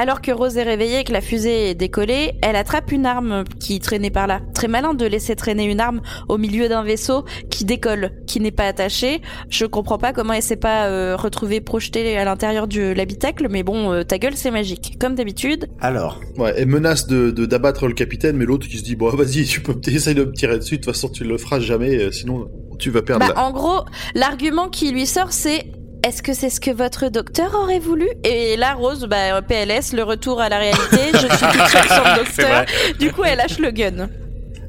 Alors 0.00 0.20
que 0.22 0.30
Rose 0.30 0.56
est 0.56 0.62
réveillée 0.62 1.00
et 1.00 1.04
que 1.04 1.12
la 1.12 1.20
fusée 1.20 1.70
est 1.70 1.74
décollée, 1.74 2.34
elle 2.40 2.54
attrape 2.54 2.92
une 2.92 3.04
arme 3.04 3.42
qui 3.58 3.80
traînait 3.80 4.10
par 4.10 4.28
là. 4.28 4.40
Très 4.54 4.68
malin 4.68 4.94
de 4.94 5.04
laisser 5.04 5.34
traîner 5.34 5.64
une 5.64 5.80
arme 5.80 6.02
au 6.28 6.38
milieu 6.38 6.68
d'un 6.68 6.84
vaisseau 6.84 7.24
qui 7.50 7.64
décolle, 7.64 8.12
qui 8.28 8.38
n'est 8.38 8.52
pas 8.52 8.66
attaché. 8.66 9.20
Je 9.50 9.66
comprends 9.66 9.98
pas 9.98 10.12
comment 10.12 10.34
elle 10.34 10.42
s'est 10.42 10.54
pas 10.54 10.86
euh, 10.86 11.16
retrouvée 11.16 11.60
projetée 11.60 12.16
à 12.16 12.24
l'intérieur 12.24 12.68
de 12.68 12.92
l'habitacle, 12.92 13.48
mais 13.50 13.64
bon, 13.64 13.92
euh, 13.92 14.04
ta 14.04 14.18
gueule 14.18 14.36
c'est 14.36 14.52
magique. 14.52 14.96
Comme 15.00 15.16
d'habitude, 15.16 15.66
Alors, 15.80 16.20
Ouais, 16.36 16.54
elle 16.56 16.68
menace 16.68 17.08
de 17.08 17.32
d'abattre 17.32 17.88
le 17.88 17.94
capitaine, 17.94 18.36
mais 18.36 18.44
l'autre 18.44 18.68
qui 18.68 18.78
se 18.78 18.84
dit 18.84 18.94
bon 18.94 19.10
vas-y, 19.10 19.44
tu 19.46 19.60
peux 19.62 19.74
essayer 19.88 20.14
de 20.14 20.22
me 20.24 20.32
tirer 20.32 20.58
dessus. 20.58 20.76
De 20.78 20.84
toute 20.84 20.94
façon, 20.94 21.08
tu 21.08 21.24
le 21.24 21.36
feras 21.38 21.58
jamais, 21.58 21.96
euh, 21.96 22.12
sinon 22.12 22.48
tu 22.78 22.90
vas 22.90 23.02
perdre. 23.02 23.26
bah, 23.26 23.32
la- 23.34 23.42
en 23.42 23.50
gros, 23.50 23.80
l'argument 24.14 24.68
qui 24.68 24.92
lui 24.92 25.06
sort 25.06 25.32
c'est 25.32 25.72
est-ce 26.04 26.22
que 26.22 26.32
c'est 26.32 26.50
ce 26.50 26.60
que 26.60 26.70
votre 26.70 27.08
docteur 27.08 27.54
aurait 27.54 27.78
voulu? 27.80 28.06
Et 28.24 28.56
là, 28.56 28.74
Rose, 28.74 29.06
bah, 29.10 29.42
PLS, 29.42 29.92
le 29.94 30.02
retour 30.02 30.40
à 30.40 30.48
la 30.48 30.58
réalité, 30.58 30.98
je 31.12 31.18
suis 31.18 31.28
toute 31.28 31.68
seule 31.68 31.88
sans 31.88 32.16
docteur. 32.16 32.64
Du 32.98 33.12
coup, 33.12 33.22
elle 33.24 33.38
lâche 33.38 33.58
le 33.58 33.70
gun. 33.70 34.08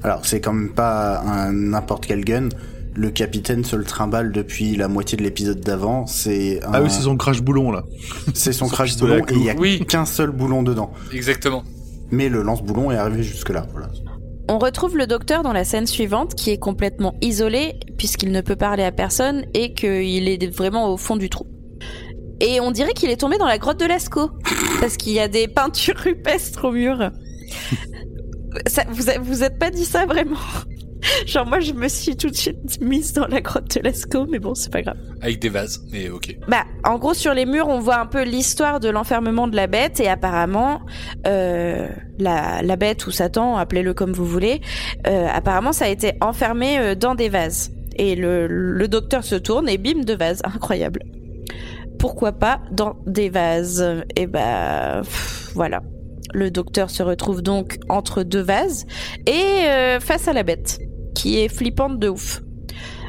alors 0.03 0.25
c'est 0.25 0.41
quand 0.41 0.53
même 0.53 0.73
pas 0.73 1.19
un 1.19 1.51
n'importe 1.53 2.05
quel 2.07 2.23
gun. 2.25 2.49
Le 2.95 3.11
capitaine 3.11 3.63
se 3.63 3.75
le 3.75 3.85
trimballe 3.85 4.31
depuis 4.33 4.75
la 4.75 4.87
moitié 4.89 5.17
de 5.17 5.23
l'épisode 5.23 5.61
d'avant. 5.61 6.05
C'est 6.07 6.61
un... 6.65 6.71
Ah 6.73 6.81
oui, 6.81 6.89
c'est 6.89 7.03
son 7.03 7.15
crash 7.15 7.41
boulon 7.41 7.71
là. 7.71 7.83
c'est 8.33 8.51
son 8.51 8.65
son 8.65 8.71
crash 8.71 8.97
boulon 8.97 9.19
et 9.19 9.33
il 9.35 9.43
y 9.43 9.49
a 9.49 9.53
Oui. 9.55 9.85
qu'un 9.87 10.05
seul 10.05 10.31
boulon 10.31 10.63
dedans. 10.63 10.91
Exactement. 11.13 11.63
Mais 12.11 12.27
le 12.27 12.41
lance-boulon 12.41 12.91
est 12.91 12.97
arrivé 12.97 13.21
jusque 13.23 13.49
là. 13.49 13.67
Voilà. 13.71 13.87
On 14.51 14.57
retrouve 14.57 14.97
le 14.97 15.05
docteur 15.05 15.43
dans 15.43 15.53
la 15.53 15.63
scène 15.63 15.85
suivante 15.85 16.33
qui 16.33 16.49
est 16.49 16.57
complètement 16.57 17.13
isolé 17.21 17.75
puisqu'il 17.99 18.31
ne 18.31 18.41
peut 18.41 18.55
parler 18.55 18.81
à 18.81 18.91
personne 18.91 19.45
et 19.53 19.75
qu'il 19.75 20.27
est 20.27 20.47
vraiment 20.47 20.91
au 20.91 20.97
fond 20.97 21.17
du 21.17 21.29
trou. 21.29 21.45
Et 22.39 22.59
on 22.59 22.71
dirait 22.71 22.93
qu'il 22.93 23.11
est 23.11 23.17
tombé 23.17 23.37
dans 23.37 23.45
la 23.45 23.59
grotte 23.59 23.79
de 23.79 23.85
Lascaux 23.85 24.31
parce 24.81 24.97
qu'il 24.97 25.13
y 25.13 25.19
a 25.19 25.27
des 25.27 25.47
peintures 25.47 25.97
rupestres 26.03 26.65
au 26.65 26.71
mur. 26.71 27.11
Vous, 28.89 29.03
vous 29.21 29.43
êtes 29.43 29.59
pas 29.59 29.69
dit 29.69 29.85
ça 29.85 30.07
vraiment? 30.07 30.39
Genre 31.25 31.45
moi 31.45 31.59
je 31.59 31.73
me 31.73 31.87
suis 31.87 32.15
tout 32.15 32.29
de 32.29 32.35
suite 32.35 32.81
mise 32.81 33.13
dans 33.13 33.27
la 33.27 33.41
grotte 33.41 33.75
de 33.75 33.81
Lascaux 33.81 34.25
mais 34.29 34.39
bon 34.39 34.55
c'est 34.55 34.71
pas 34.71 34.81
grave. 34.81 34.97
Avec 35.21 35.39
des 35.39 35.49
vases. 35.49 35.81
Mais 35.91 36.09
ok. 36.09 36.37
Bah, 36.47 36.63
en 36.83 36.97
gros, 36.97 37.13
sur 37.13 37.33
les 37.33 37.45
murs, 37.45 37.67
on 37.67 37.79
voit 37.79 37.99
un 37.99 38.05
peu 38.05 38.23
l'histoire 38.23 38.79
de 38.79 38.89
l'enfermement 38.89 39.47
de 39.47 39.55
la 39.55 39.67
bête, 39.67 39.99
et 39.99 40.07
apparemment, 40.07 40.81
euh, 41.27 41.87
la, 42.17 42.61
la 42.61 42.75
bête 42.75 43.05
ou 43.05 43.11
Satan, 43.11 43.57
appelez-le 43.57 43.93
comme 43.93 44.13
vous 44.13 44.25
voulez, 44.25 44.61
euh, 45.07 45.27
apparemment, 45.31 45.73
ça 45.73 45.85
a 45.85 45.87
été 45.89 46.13
enfermé 46.21 46.79
euh, 46.79 46.95
dans 46.95 47.15
des 47.15 47.29
vases. 47.29 47.71
Et 47.97 48.15
le, 48.15 48.47
le 48.47 48.87
docteur 48.87 49.23
se 49.23 49.35
tourne 49.35 49.67
et 49.67 49.77
bim, 49.77 50.03
de 50.03 50.13
vases. 50.13 50.41
Incroyable. 50.45 51.03
Pourquoi 51.97 52.31
pas 52.31 52.61
dans 52.71 52.95
des 53.05 53.29
vases? 53.29 53.85
Et 54.15 54.25
bah, 54.25 55.01
pff, 55.01 55.51
voilà. 55.53 55.81
Le 56.33 56.51
docteur 56.51 56.91
se 56.91 57.03
retrouve 57.03 57.41
donc 57.41 57.79
entre 57.89 58.23
deux 58.23 58.41
vases 58.41 58.85
et 59.25 59.65
euh, 59.67 59.99
face 59.99 60.27
à 60.27 60.33
la 60.33 60.43
bête, 60.43 60.79
qui 61.19 61.39
est 61.39 61.49
flippante 61.49 61.99
de 61.99 62.07
ouf. 62.09 62.41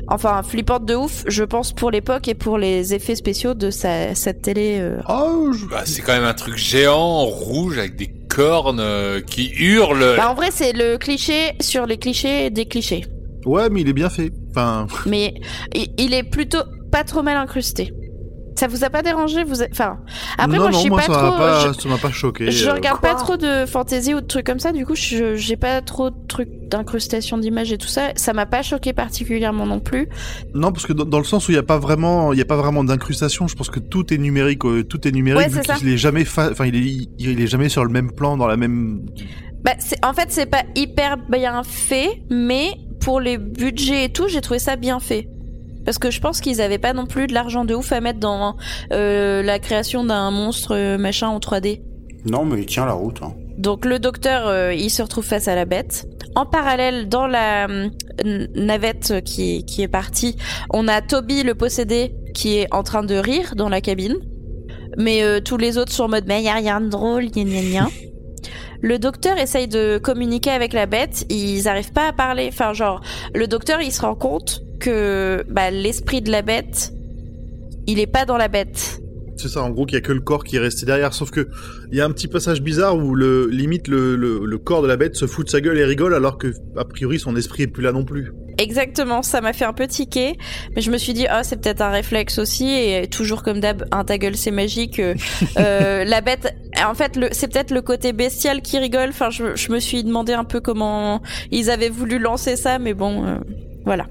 Enfin, 0.08 0.42
flippante 0.42 0.84
de 0.86 0.96
ouf, 0.96 1.22
je 1.28 1.44
pense, 1.44 1.72
pour 1.72 1.92
l'époque 1.92 2.26
et 2.26 2.34
pour 2.34 2.58
les 2.58 2.94
effets 2.94 3.14
spéciaux 3.14 3.54
de 3.54 3.70
sa, 3.70 4.14
cette 4.16 4.42
télé. 4.42 4.78
euh. 4.80 4.98
Oh, 5.08 5.52
je- 5.52 5.66
Bah, 5.66 5.82
c'est 5.84 6.02
quand 6.02 6.12
même 6.12 6.24
un 6.24 6.34
truc 6.34 6.56
géant, 6.56 7.24
rouge, 7.26 7.78
avec 7.78 7.94
des 7.94 8.08
cornes 8.28 8.80
euh, 8.80 9.20
qui 9.20 9.50
hurlent. 9.56 10.16
Bah, 10.16 10.28
en 10.30 10.34
vrai, 10.34 10.48
c'est 10.50 10.72
le 10.72 10.96
cliché 10.98 11.52
sur 11.60 11.86
les 11.86 11.96
clichés 11.98 12.50
des 12.50 12.66
clichés. 12.66 13.04
Ouais, 13.46 13.70
mais 13.70 13.82
il 13.82 13.88
est 13.88 13.92
bien 13.92 14.10
fait. 14.10 14.32
Enfin, 14.50 14.88
Mais 15.06 15.34
il, 15.74 15.86
il 15.98 16.12
est 16.14 16.24
plutôt 16.24 16.62
pas 16.90 17.04
trop 17.04 17.22
mal 17.22 17.36
incrusté. 17.36 17.92
Ça 18.56 18.66
vous 18.66 18.84
a 18.84 18.90
pas 18.90 19.00
dérangé 19.02 19.42
vous 19.44 19.62
a- 19.62 19.66
Enfin, 19.70 19.98
après, 20.36 20.56
non, 20.58 20.64
moi, 20.64 20.70
je 20.70 20.74
non, 20.76 20.80
suis 20.80 20.90
moi 20.90 20.98
pas 21.00 21.06
ça 21.06 21.20
trop. 21.20 21.38
pas, 21.38 21.72
je- 21.72 21.80
ça 21.80 21.88
m'a 21.88 21.96
pas 21.98 22.10
choqué. 22.10 22.50
Je 22.50 22.68
euh. 22.68 22.74
regarde 22.74 23.00
Quoi 23.00 23.10
pas 23.10 23.14
trop 23.14 23.36
de 23.36 23.64
fantasy 23.66 24.12
ou 24.14 24.20
de 24.20 24.26
trucs 24.26 24.44
comme 24.46 24.58
ça, 24.58 24.72
du 24.72 24.84
coup, 24.84 24.94
je 24.94 25.36
j'ai 25.36 25.56
pas 25.56 25.80
trop 25.82 26.10
de 26.10 26.16
trucs 26.28 26.48
d'incrustation 26.68 27.38
d'images 27.38 27.72
et 27.72 27.78
tout 27.78 27.88
ça. 27.88 28.10
Ça 28.16 28.32
m'a 28.32 28.46
pas 28.46 28.62
choqué 28.62 28.92
particulièrement 28.92 29.66
non 29.66 29.80
plus. 29.80 30.08
Non, 30.54 30.72
parce 30.72 30.86
que 30.86 30.92
dans, 30.92 31.04
dans 31.04 31.18
le 31.18 31.24
sens 31.24 31.48
où 31.48 31.52
il 31.52 31.54
y 31.54 31.58
a 31.58 31.62
pas 31.62 31.78
vraiment, 31.78 32.32
il 32.32 32.38
y 32.38 32.42
a 32.42 32.46
pas 32.46 32.56
vraiment 32.56 32.84
d'incrustation. 32.84 33.48
Je 33.48 33.54
pense 33.56 33.70
que 33.70 33.80
tout 33.80 34.12
est 34.12 34.18
numérique, 34.18 34.64
euh, 34.64 34.84
tout 34.84 35.06
est 35.08 35.12
numérique 35.12 35.40
Ouais, 35.40 35.48
vu 35.48 35.60
qu'il 35.78 35.88
est 35.88 35.96
jamais, 35.96 36.24
fa- 36.24 36.50
enfin 36.50 36.66
il 36.66 36.76
est, 36.76 37.08
il 37.18 37.40
est 37.40 37.46
jamais 37.46 37.68
sur 37.68 37.84
le 37.84 37.90
même 37.90 38.12
plan, 38.12 38.36
dans 38.36 38.46
la 38.46 38.56
même. 38.56 39.00
Bah, 39.64 39.72
en 40.02 40.12
fait, 40.12 40.26
c'est 40.30 40.46
pas 40.46 40.62
hyper 40.74 41.16
bien 41.28 41.62
fait, 41.64 42.22
mais 42.30 42.72
pour 43.00 43.20
les 43.20 43.38
budgets 43.38 44.04
et 44.04 44.08
tout, 44.12 44.26
j'ai 44.28 44.40
trouvé 44.40 44.58
ça 44.58 44.76
bien 44.76 45.00
fait. 45.00 45.28
Parce 45.84 45.98
que 45.98 46.10
je 46.10 46.20
pense 46.20 46.40
qu'ils 46.40 46.60
avaient 46.60 46.78
pas 46.78 46.92
non 46.92 47.06
plus 47.06 47.26
de 47.26 47.34
l'argent 47.34 47.64
de 47.64 47.74
ouf 47.74 47.92
à 47.92 48.00
mettre 48.00 48.20
dans 48.20 48.56
euh, 48.92 49.42
la 49.42 49.58
création 49.58 50.04
d'un 50.04 50.30
monstre 50.30 50.74
euh, 50.74 50.98
machin 50.98 51.28
en 51.28 51.38
3D. 51.38 51.82
Non, 52.26 52.44
mais 52.44 52.60
il 52.60 52.66
tient 52.66 52.86
la 52.86 52.92
route. 52.92 53.20
hein. 53.22 53.34
Donc 53.58 53.84
le 53.84 53.98
docteur, 53.98 54.46
euh, 54.46 54.72
il 54.74 54.90
se 54.90 55.02
retrouve 55.02 55.24
face 55.24 55.48
à 55.48 55.54
la 55.54 55.64
bête. 55.64 56.06
En 56.34 56.46
parallèle, 56.46 57.08
dans 57.08 57.26
la 57.26 57.68
euh, 57.68 57.88
navette 58.54 59.22
qui 59.24 59.56
est, 59.56 59.62
qui 59.62 59.82
est 59.82 59.88
partie, 59.88 60.36
on 60.72 60.86
a 60.88 61.00
Toby 61.02 61.42
le 61.42 61.54
possédé 61.54 62.14
qui 62.34 62.58
est 62.58 62.68
en 62.72 62.82
train 62.82 63.02
de 63.02 63.16
rire 63.16 63.54
dans 63.56 63.68
la 63.68 63.80
cabine. 63.80 64.16
Mais 64.98 65.22
euh, 65.22 65.40
tous 65.40 65.56
les 65.56 65.78
autres 65.78 65.92
sont 65.92 66.04
en 66.04 66.08
mode, 66.08 66.24
mais 66.26 66.42
y 66.42 66.48
a 66.48 66.54
rien 66.54 66.80
de 66.80 66.88
drôle, 66.88 67.26
gna 67.30 67.44
gna 67.44 67.62
gna. 67.62 67.88
Le 68.82 68.98
docteur 68.98 69.36
essaye 69.38 69.68
de 69.68 69.98
communiquer 69.98 70.50
avec 70.50 70.72
la 70.72 70.86
bête, 70.86 71.26
ils 71.28 71.68
arrivent 71.68 71.92
pas 71.92 72.08
à 72.08 72.12
parler. 72.12 72.48
Enfin, 72.50 72.72
genre, 72.72 73.02
le 73.34 73.46
docteur, 73.46 73.82
il 73.82 73.92
se 73.92 74.00
rend 74.00 74.14
compte 74.14 74.62
que 74.80 75.44
bah, 75.48 75.70
l'esprit 75.70 76.22
de 76.22 76.30
la 76.32 76.42
bête, 76.42 76.92
il 77.86 78.00
est 78.00 78.06
pas 78.06 78.24
dans 78.24 78.36
la 78.36 78.48
bête. 78.48 79.00
C'est 79.36 79.48
ça, 79.48 79.62
en 79.62 79.70
gros, 79.70 79.86
qu'il 79.86 79.94
y 79.94 79.98
a 79.98 80.02
que 80.02 80.12
le 80.12 80.20
corps 80.20 80.44
qui 80.44 80.56
est 80.56 80.60
resté 80.60 80.84
derrière. 80.84 81.14
Sauf 81.14 81.30
que 81.30 81.48
il 81.90 81.96
y 81.96 82.02
a 82.02 82.04
un 82.04 82.10
petit 82.10 82.28
passage 82.28 82.60
bizarre 82.60 82.96
où 82.96 83.14
le 83.14 83.46
limite 83.46 83.88
le, 83.88 84.14
le, 84.14 84.44
le 84.44 84.58
corps 84.58 84.82
de 84.82 84.86
la 84.86 84.96
bête 84.98 85.16
se 85.16 85.26
fout 85.26 85.46
de 85.46 85.50
sa 85.50 85.62
gueule 85.62 85.78
et 85.78 85.84
rigole, 85.84 86.14
alors 86.14 86.36
que 86.36 86.52
a 86.76 86.84
priori 86.84 87.18
son 87.18 87.34
esprit 87.36 87.62
est 87.62 87.66
plus 87.66 87.82
là 87.82 87.92
non 87.92 88.04
plus. 88.04 88.32
Exactement, 88.58 89.22
ça 89.22 89.40
m'a 89.40 89.54
fait 89.54 89.64
un 89.64 89.72
peu 89.72 89.86
tiquer, 89.86 90.36
mais 90.76 90.82
je 90.82 90.90
me 90.90 90.98
suis 90.98 91.14
dit 91.14 91.26
ah 91.30 91.42
c'est 91.42 91.58
peut-être 91.58 91.80
un 91.80 91.88
réflexe 91.88 92.38
aussi 92.38 92.68
et 92.68 93.06
toujours 93.08 93.42
comme 93.42 93.60
d'hab 93.60 93.86
un 93.90 94.04
ta 94.04 94.18
gueule 94.18 94.36
c'est 94.36 94.50
magique. 94.50 94.98
euh, 94.98 95.14
euh, 95.58 96.04
la 96.04 96.20
bête, 96.20 96.54
en 96.86 96.92
fait 96.92 97.18
c'est 97.32 97.50
peut-être 97.50 97.70
le 97.70 97.80
côté 97.80 98.12
bestial 98.12 98.60
qui 98.60 98.78
rigole. 98.78 99.08
Enfin 99.08 99.30
je, 99.30 99.56
je 99.56 99.72
me 99.72 99.78
suis 99.80 100.04
demandé 100.04 100.34
un 100.34 100.44
peu 100.44 100.60
comment 100.60 101.22
ils 101.50 101.70
avaient 101.70 101.88
voulu 101.88 102.18
lancer 102.18 102.56
ça, 102.56 102.78
mais 102.78 102.92
bon 102.92 103.24
euh, 103.24 103.36
voilà. 103.86 104.06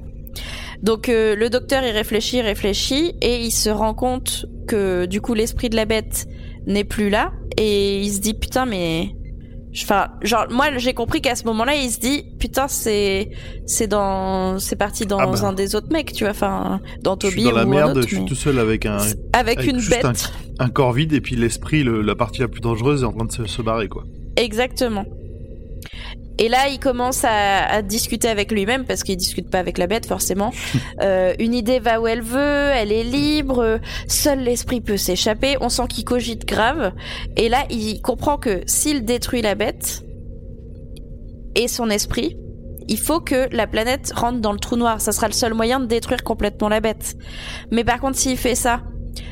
Donc 0.84 1.10
euh, 1.10 1.36
le 1.36 1.50
docteur 1.50 1.84
il 1.84 1.92
réfléchit, 1.92 2.42
réfléchit 2.42 3.14
et 3.22 3.42
il 3.42 3.52
se 3.52 3.70
rend 3.70 3.94
compte 3.94 4.46
que 4.68 5.06
du 5.06 5.20
coup 5.22 5.34
l'esprit 5.34 5.70
de 5.70 5.76
la 5.76 5.86
bête 5.86 6.26
n'est 6.68 6.84
plus 6.86 7.10
là 7.10 7.32
et 7.58 8.02
il 8.02 8.12
se 8.14 8.20
dit 8.20 8.34
putain 8.34 8.66
mais 8.66 9.10
enfin 9.84 10.08
genre 10.22 10.46
moi 10.50 10.68
j'ai 10.78 10.94
compris 10.94 11.22
qu'à 11.22 11.36
ce 11.36 11.44
moment-là 11.46 11.76
il 11.76 11.90
se 11.92 12.00
dit 12.00 12.24
putain 12.40 12.68
c'est 12.68 13.30
c'est 13.66 13.88
dans 13.88 14.58
c'est 14.58 14.76
parti 14.78 15.06
dans 15.06 15.18
Ah 15.20 15.28
bah. 15.28 15.46
un 15.48 15.54
des 15.54 15.76
autres 15.76 15.92
mecs 15.92 16.14
tu 16.14 16.24
vois 16.24 16.32
enfin 16.32 16.80
dans 17.04 17.18
Je 17.22 17.28
suis 17.28 17.36
Toby 17.36 17.44
dans 17.50 17.52
la 17.58 17.66
ou 17.66 17.68
un 17.68 17.70
merde, 17.76 17.98
autre, 17.98 18.02
je 18.04 18.08
suis 18.16 18.20
mais- 18.24 18.26
tout 18.30 18.36
seul 18.36 18.58
avec 18.58 18.86
un, 18.86 18.98
avec, 18.98 19.58
avec 19.60 19.68
une 19.68 19.80
juste 19.80 19.92
bête 20.02 20.32
un 20.60 20.70
corps 20.70 20.94
vide 20.94 21.14
et 21.14 21.22
puis 21.22 21.36
l'esprit, 21.36 21.84
le- 21.84 22.02
la 22.02 22.16
partie 22.16 22.42
la 22.42 22.48
plus 22.48 22.62
dangereuse, 22.62 23.04
est 23.04 23.06
en 23.06 23.14
train 23.14 23.26
de 23.26 23.32
se, 23.32 23.46
se 23.46 23.62
barrer 23.62 23.88
quoi. 23.90 24.04
exactement 24.38 25.06
et 26.40 26.48
là, 26.48 26.70
il 26.70 26.80
commence 26.80 27.26
à, 27.26 27.66
à 27.66 27.82
discuter 27.82 28.30
avec 28.30 28.52
lui-même 28.52 28.86
parce 28.86 29.04
qu'il 29.04 29.18
discute 29.18 29.50
pas 29.50 29.60
avec 29.60 29.78
la 29.78 29.88
bête 29.88 30.06
forcément. 30.06 30.52
Euh, 31.02 31.34
une 31.40 31.54
idée 31.54 31.80
va 31.80 32.02
où 32.02 32.08
elle 32.08 32.22
veut, 32.22 32.72
elle 32.74 32.92
est 32.92 33.04
libre, 33.04 33.80
seul 34.08 34.40
l'esprit 34.40 34.82
peut 34.82 34.98
s'échapper. 34.98 35.56
On 35.62 35.70
sent 35.70 35.84
qu'il 35.88 36.04
cogite 36.04 36.46
grave. 36.46 36.94
Et 37.38 37.48
là, 37.48 37.64
il 37.70 38.02
comprend 38.02 38.38
que 38.38 38.62
s'il 38.66 39.06
détruit 39.06 39.42
la 39.42 39.56
bête 39.56 40.04
et 41.56 41.68
son 41.68 41.90
esprit, 41.90 42.38
il 42.88 42.98
faut 42.98 43.22
que 43.22 43.48
la 43.56 43.66
planète 43.66 44.12
rentre 44.14 44.40
dans 44.40 44.52
le 44.52 44.60
trou 44.60 44.76
noir. 44.76 45.00
Ça 45.00 45.12
sera 45.12 45.28
le 45.28 45.34
seul 45.34 45.54
moyen 45.54 45.80
de 45.80 45.86
détruire 45.86 46.24
complètement 46.24 46.70
la 46.70 46.82
bête. 46.82 47.16
Mais 47.72 47.84
par 47.84 48.00
contre, 48.00 48.18
s'il 48.18 48.36
fait 48.36 48.56
ça, 48.56 48.82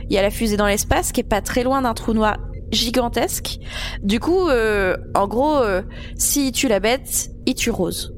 il 0.10 0.14
y 0.14 0.18
a 0.18 0.22
la 0.22 0.32
fusée 0.32 0.58
dans 0.58 0.68
l'espace 0.68 1.12
qui 1.12 1.22
est 1.22 1.30
pas 1.30 1.42
très 1.42 1.64
loin 1.64 1.82
d'un 1.82 1.94
trou 1.94 2.14
noir 2.14 2.38
gigantesque. 2.72 3.60
Du 4.04 4.20
coup, 4.20 4.50
euh, 4.50 4.96
en 5.16 5.28
gros, 5.28 5.58
euh, 5.58 5.82
s'il 6.18 6.52
tue 6.52 6.68
la 6.68 6.80
bête, 6.80 7.30
il 7.46 7.56
tue 7.56 7.72
Rose. 7.72 8.14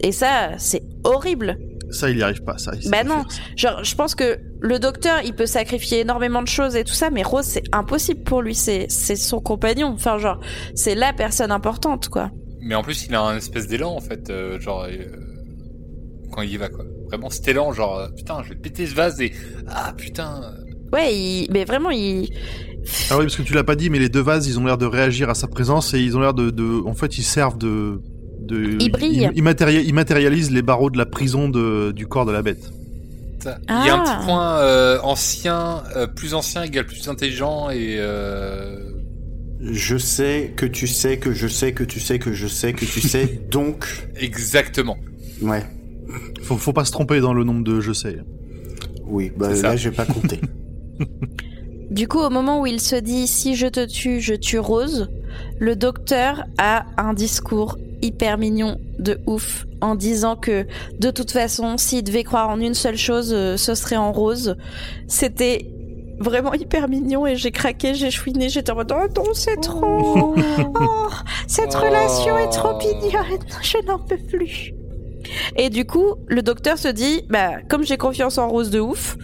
Et 0.00 0.12
ça, 0.12 0.50
c'est 0.58 0.82
horrible. 1.04 1.58
Ça, 1.90 2.10
il 2.10 2.18
y 2.18 2.22
arrive 2.22 2.42
pas, 2.42 2.58
ça. 2.58 2.72
Bah 2.90 3.02
non. 3.02 3.22
faire 3.22 3.32
ça. 3.32 3.40
Genre, 3.56 3.84
je 3.84 3.94
pense 3.94 4.14
que 4.14 4.38
le 4.60 4.78
docteur, 4.78 5.20
il 5.24 5.34
peut 5.34 5.46
sacrifier 5.46 6.00
énormément 6.00 6.42
de 6.42 6.48
choses 6.48 6.76
et 6.76 6.84
tout 6.84 6.94
ça, 6.94 7.10
mais 7.10 7.22
Rose, 7.22 7.46
c'est 7.46 7.64
impossible 7.72 8.22
pour 8.22 8.42
lui. 8.42 8.54
C'est, 8.54 8.86
c'est 8.90 9.16
son 9.16 9.40
compagnon. 9.40 9.88
Enfin, 9.88 10.18
genre, 10.18 10.38
c'est 10.74 10.94
la 10.94 11.12
personne 11.12 11.50
importante, 11.50 12.08
quoi. 12.08 12.30
Mais 12.60 12.74
en 12.74 12.82
plus, 12.82 13.06
il 13.06 13.14
a 13.14 13.22
un 13.22 13.36
espèce 13.36 13.66
d'élan, 13.66 13.94
en 13.94 14.00
fait, 14.00 14.30
euh, 14.30 14.60
genre, 14.60 14.84
euh, 14.84 15.04
quand 16.32 16.42
il 16.42 16.52
y 16.52 16.56
va, 16.56 16.68
quoi. 16.68 16.84
Vraiment, 17.06 17.30
cet 17.30 17.48
élan, 17.48 17.72
genre, 17.72 17.98
euh, 17.98 18.08
putain, 18.08 18.42
je 18.42 18.50
vais 18.50 18.56
péter 18.56 18.86
ce 18.86 18.94
vase 18.94 19.20
et, 19.20 19.32
ah, 19.68 19.94
putain. 19.96 20.54
Ouais, 20.92 21.14
il, 21.14 21.48
mais 21.50 21.64
vraiment, 21.64 21.90
il. 21.90 22.28
Ah 23.10 23.16
oui, 23.18 23.24
parce 23.24 23.36
que 23.36 23.42
tu 23.42 23.54
l'as 23.54 23.64
pas 23.64 23.76
dit, 23.76 23.90
mais 23.90 23.98
les 23.98 24.08
deux 24.08 24.20
vases, 24.22 24.46
ils 24.48 24.58
ont 24.58 24.64
l'air 24.64 24.78
de 24.78 24.86
réagir 24.86 25.28
à 25.30 25.34
sa 25.34 25.46
présence 25.48 25.94
et 25.94 26.00
ils 26.00 26.16
ont 26.16 26.20
l'air 26.20 26.34
de, 26.34 26.50
de, 26.50 26.82
en 26.86 26.94
fait, 26.94 27.18
ils 27.18 27.22
servent 27.24 27.58
de, 27.58 28.00
de, 28.40 28.76
Ils 28.80 28.90
brillent. 28.90 29.30
Ils, 29.34 29.42
matérialisent, 29.42 29.88
ils 29.88 29.94
matérialisent 29.94 30.50
les 30.50 30.62
barreaux 30.62 30.90
de 30.90 30.96
la 30.98 31.06
prison 31.06 31.48
de, 31.48 31.92
du 31.92 32.06
corps 32.06 32.24
de 32.26 32.32
la 32.32 32.42
bête. 32.42 32.70
ça. 33.42 33.58
Il 33.68 33.86
y 33.86 33.88
a 33.90 33.94
un 33.96 34.04
Ah. 34.06 34.16
petit 34.18 34.24
point 34.26 34.58
euh, 34.60 34.98
ancien, 35.02 35.82
euh, 35.96 36.06
plus 36.06 36.34
ancien 36.34 36.62
égale 36.62 36.86
plus 36.86 37.06
intelligent 37.08 37.68
et 37.70 37.96
euh, 37.98 38.76
Je 39.60 39.96
sais 39.98 40.52
que 40.56 40.64
tu 40.66 40.86
sais 40.86 41.18
que 41.18 41.32
je 41.32 41.46
sais 41.48 41.72
que 41.72 41.84
tu 41.84 42.00
sais 42.00 42.18
que 42.18 42.32
je 42.32 42.46
sais 42.46 42.72
que 42.72 42.84
tu 42.86 43.00
sais, 43.00 43.42
donc... 43.50 44.08
exactement. 44.16 44.96
Ouais, 45.42 45.64
Faut, 46.42 46.56
faut 46.56 46.72
pas 46.72 46.84
se 46.84 46.92
tromper 46.92 47.20
dans 47.20 47.34
le 47.34 47.44
nombre 47.44 47.64
de 47.64 47.80
je 47.80 47.92
sais. 47.92 48.18
oui, 49.06 49.30
bah 49.36 49.50
là 49.54 49.76
je 49.76 49.88
vais 49.90 49.94
pas 49.96 50.06
compter. 50.06 50.40
Du 51.90 52.06
coup, 52.06 52.18
au 52.18 52.30
moment 52.30 52.60
où 52.60 52.66
il 52.66 52.80
se 52.80 52.96
dit 52.96 53.26
si 53.26 53.54
je 53.54 53.66
te 53.66 53.84
tue, 53.86 54.20
je 54.20 54.34
tue 54.34 54.58
Rose, 54.58 55.08
le 55.58 55.74
docteur 55.74 56.44
a 56.58 56.84
un 56.96 57.14
discours 57.14 57.78
hyper 58.02 58.38
mignon 58.38 58.78
de 58.98 59.20
ouf 59.26 59.66
en 59.80 59.94
disant 59.94 60.36
que 60.36 60.66
de 60.98 61.10
toute 61.10 61.30
façon, 61.30 61.76
s'il 61.78 62.04
devait 62.04 62.24
croire 62.24 62.50
en 62.50 62.60
une 62.60 62.74
seule 62.74 62.96
chose, 62.98 63.32
euh, 63.32 63.56
ce 63.56 63.74
serait 63.74 63.96
en 63.96 64.12
Rose. 64.12 64.56
C'était 65.08 65.66
vraiment 66.20 66.52
hyper 66.52 66.88
mignon 66.88 67.26
et 67.26 67.36
j'ai 67.36 67.52
craqué, 67.52 67.94
j'ai 67.94 68.10
chouiné, 68.10 68.48
j'étais 68.48 68.70
en 68.72 68.76
mode 68.76 68.92
oh 68.94 69.06
non, 69.16 69.32
c'est 69.32 69.60
trop. 69.60 70.34
Oh, 70.36 71.08
cette 71.46 71.74
Oh. 71.74 71.84
relation 71.84 72.36
est 72.38 72.50
trop 72.50 72.76
mignonne, 72.76 73.40
je 73.62 73.78
n'en 73.86 73.98
peux 73.98 74.18
plus. 74.18 74.74
Et 75.56 75.70
du 75.70 75.84
coup, 75.84 76.14
le 76.26 76.42
docteur 76.42 76.76
se 76.78 76.88
dit 76.88 77.22
bah 77.30 77.62
comme 77.68 77.84
j'ai 77.84 77.96
confiance 77.96 78.36
en 78.38 78.48
Rose 78.48 78.70
de 78.70 78.80
ouf, 78.80 79.16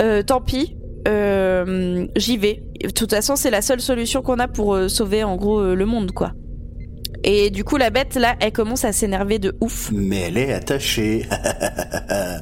euh, 0.00 0.22
tant 0.22 0.40
pis, 0.40 0.76
euh, 1.08 2.06
j'y 2.16 2.36
vais. 2.36 2.62
De 2.82 2.90
toute 2.90 3.10
façon, 3.10 3.36
c'est 3.36 3.50
la 3.50 3.62
seule 3.62 3.80
solution 3.80 4.22
qu'on 4.22 4.38
a 4.38 4.48
pour 4.48 4.74
euh, 4.74 4.88
sauver 4.88 5.24
en 5.24 5.36
gros 5.36 5.60
euh, 5.60 5.74
le 5.74 5.86
monde, 5.86 6.12
quoi. 6.12 6.32
Et 7.24 7.50
du 7.50 7.64
coup, 7.64 7.76
la 7.76 7.90
bête 7.90 8.14
là, 8.14 8.36
elle 8.40 8.52
commence 8.52 8.84
à 8.84 8.92
s'énerver 8.92 9.38
de 9.38 9.56
ouf. 9.60 9.90
Mais 9.92 10.20
elle 10.20 10.38
est 10.38 10.52
attachée. 10.52 11.26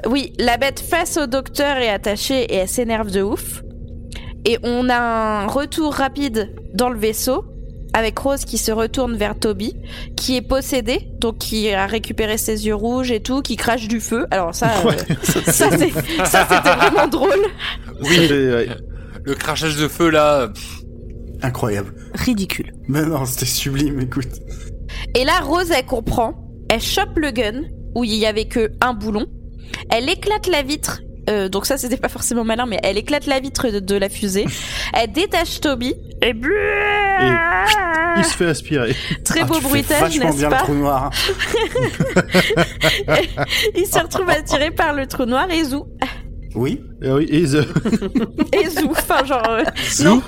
Oui, 0.08 0.32
la 0.38 0.56
bête 0.56 0.78
face 0.78 1.16
au 1.16 1.26
docteur 1.26 1.78
est 1.78 1.88
attachée 1.88 2.42
et 2.44 2.54
elle 2.56 2.68
s'énerve 2.68 3.10
de 3.10 3.22
ouf. 3.22 3.62
Et 4.44 4.58
on 4.62 4.88
a 4.88 4.96
un 4.96 5.46
retour 5.46 5.92
rapide 5.92 6.54
dans 6.74 6.88
le 6.88 6.98
vaisseau 6.98 7.44
avec 7.96 8.18
Rose 8.18 8.44
qui 8.44 8.58
se 8.58 8.70
retourne 8.70 9.16
vers 9.16 9.38
Toby, 9.38 9.74
qui 10.16 10.36
est 10.36 10.42
possédé, 10.42 11.08
donc 11.18 11.38
qui 11.38 11.70
a 11.72 11.86
récupéré 11.86 12.36
ses 12.36 12.66
yeux 12.66 12.74
rouges 12.74 13.10
et 13.10 13.20
tout, 13.20 13.40
qui 13.40 13.56
crache 13.56 13.88
du 13.88 14.00
feu. 14.00 14.26
Alors 14.30 14.54
ça, 14.54 14.70
euh, 14.84 14.92
ça 15.22 15.70
c'est- 15.76 15.90
ça, 16.26 16.46
c'était 16.48 16.76
vraiment 16.76 17.08
drôle. 17.08 17.40
Oui, 18.02 18.28
ouais. 18.30 18.68
le 19.24 19.34
crachage 19.34 19.76
de 19.76 19.88
feu 19.88 20.10
là. 20.10 20.48
pff, 20.48 20.82
Incroyable. 21.42 21.94
Ridicule. 22.14 22.72
Mais 22.88 23.02
non, 23.04 23.24
c'était 23.26 23.46
sublime, 23.46 24.00
écoute. 24.00 24.28
Et 25.14 25.24
là, 25.24 25.40
Rose, 25.42 25.70
elle 25.70 25.84
comprend. 25.86 26.34
Elle 26.70 26.80
chope 26.82 27.16
le 27.18 27.30
gun 27.30 27.62
où 27.94 28.04
il 28.04 28.14
y 28.14 28.26
avait 28.26 28.46
que 28.46 28.72
un 28.80 28.92
boulon. 28.94 29.26
Elle 29.90 30.08
éclate 30.08 30.46
la 30.48 30.62
vitre. 30.62 31.00
Euh, 31.28 31.48
donc 31.48 31.66
ça, 31.66 31.76
c'était 31.78 31.96
pas 31.96 32.08
forcément 32.08 32.44
malin, 32.44 32.66
mais 32.66 32.78
elle 32.82 32.98
éclate 32.98 33.26
la 33.26 33.40
vitre 33.40 33.68
de, 33.68 33.80
de 33.80 33.94
la 33.96 34.08
fusée. 34.08 34.46
Elle 34.92 35.12
détache 35.12 35.60
Toby. 35.60 35.94
Et 36.22 36.32
Il 38.18 38.24
se 38.24 38.34
fait 38.36 38.46
aspirer. 38.46 38.94
très 39.24 39.40
Ah, 39.40 39.44
beau 39.44 39.60
bruitage, 39.60 40.18
n'est-ce 40.18 40.36
bien 40.38 40.48
le 40.48 40.54
pas 40.54 40.62
trou 40.62 40.74
noir. 40.74 41.10
Il 43.76 43.86
se 43.86 43.98
retrouve 43.98 44.28
attiré 44.30 44.70
par 44.70 44.92
le 44.92 45.06
trou 45.06 45.24
noir 45.26 45.50
et 45.50 45.64
zou. 45.64 45.86
Oui 46.54 46.80
Et 47.02 47.10
oui, 47.10 47.26
et 47.30 47.42
The- 47.44 48.54
Et 48.54 48.68
zou. 48.70 48.88
Enfin, 48.90 49.24
genre. 49.26 49.42
euh, 49.48 49.62
non. 50.04 50.22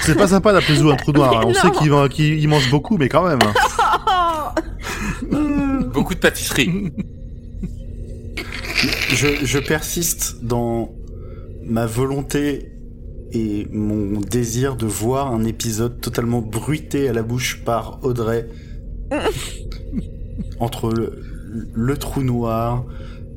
c'est 0.00 0.14
pas 0.16 0.28
sympa 0.28 0.52
d'appeler 0.52 0.76
Zou 0.76 0.90
un 0.90 0.96
trou 0.96 1.12
noir. 1.12 1.38
hein. 1.38 1.42
On 1.44 1.48
Non. 1.48 1.54
sait 1.54 1.70
qu'il 1.70 2.48
mange 2.48 2.70
beaucoup, 2.70 2.96
mais 2.98 3.08
quand 3.08 3.26
même. 3.26 3.38
Beaucoup 5.94 6.14
de 6.14 6.18
pâtisserie. 6.20 6.92
je, 9.08 9.44
je 9.44 9.58
persiste 9.58 10.42
dans 10.42 10.94
ma 11.64 11.86
volonté 11.86 12.70
et 13.32 13.66
mon 13.72 14.20
désir 14.20 14.76
de 14.76 14.86
voir 14.86 15.32
un 15.32 15.44
épisode 15.44 16.00
totalement 16.00 16.40
bruité 16.40 17.08
à 17.08 17.12
la 17.12 17.22
bouche 17.22 17.62
par 17.64 17.98
Audrey. 18.02 18.48
Entre 20.60 20.90
le, 20.90 21.22
le 21.72 21.96
trou 21.96 22.22
noir, 22.22 22.84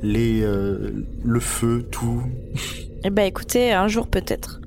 les, 0.01 0.41
euh, 0.43 0.91
le 1.23 1.39
feu, 1.39 1.87
tout. 1.91 2.21
Eh 3.03 3.09
ben, 3.09 3.23
écoutez, 3.23 3.71
un 3.71 3.87
jour 3.87 4.07
peut-être. 4.07 4.61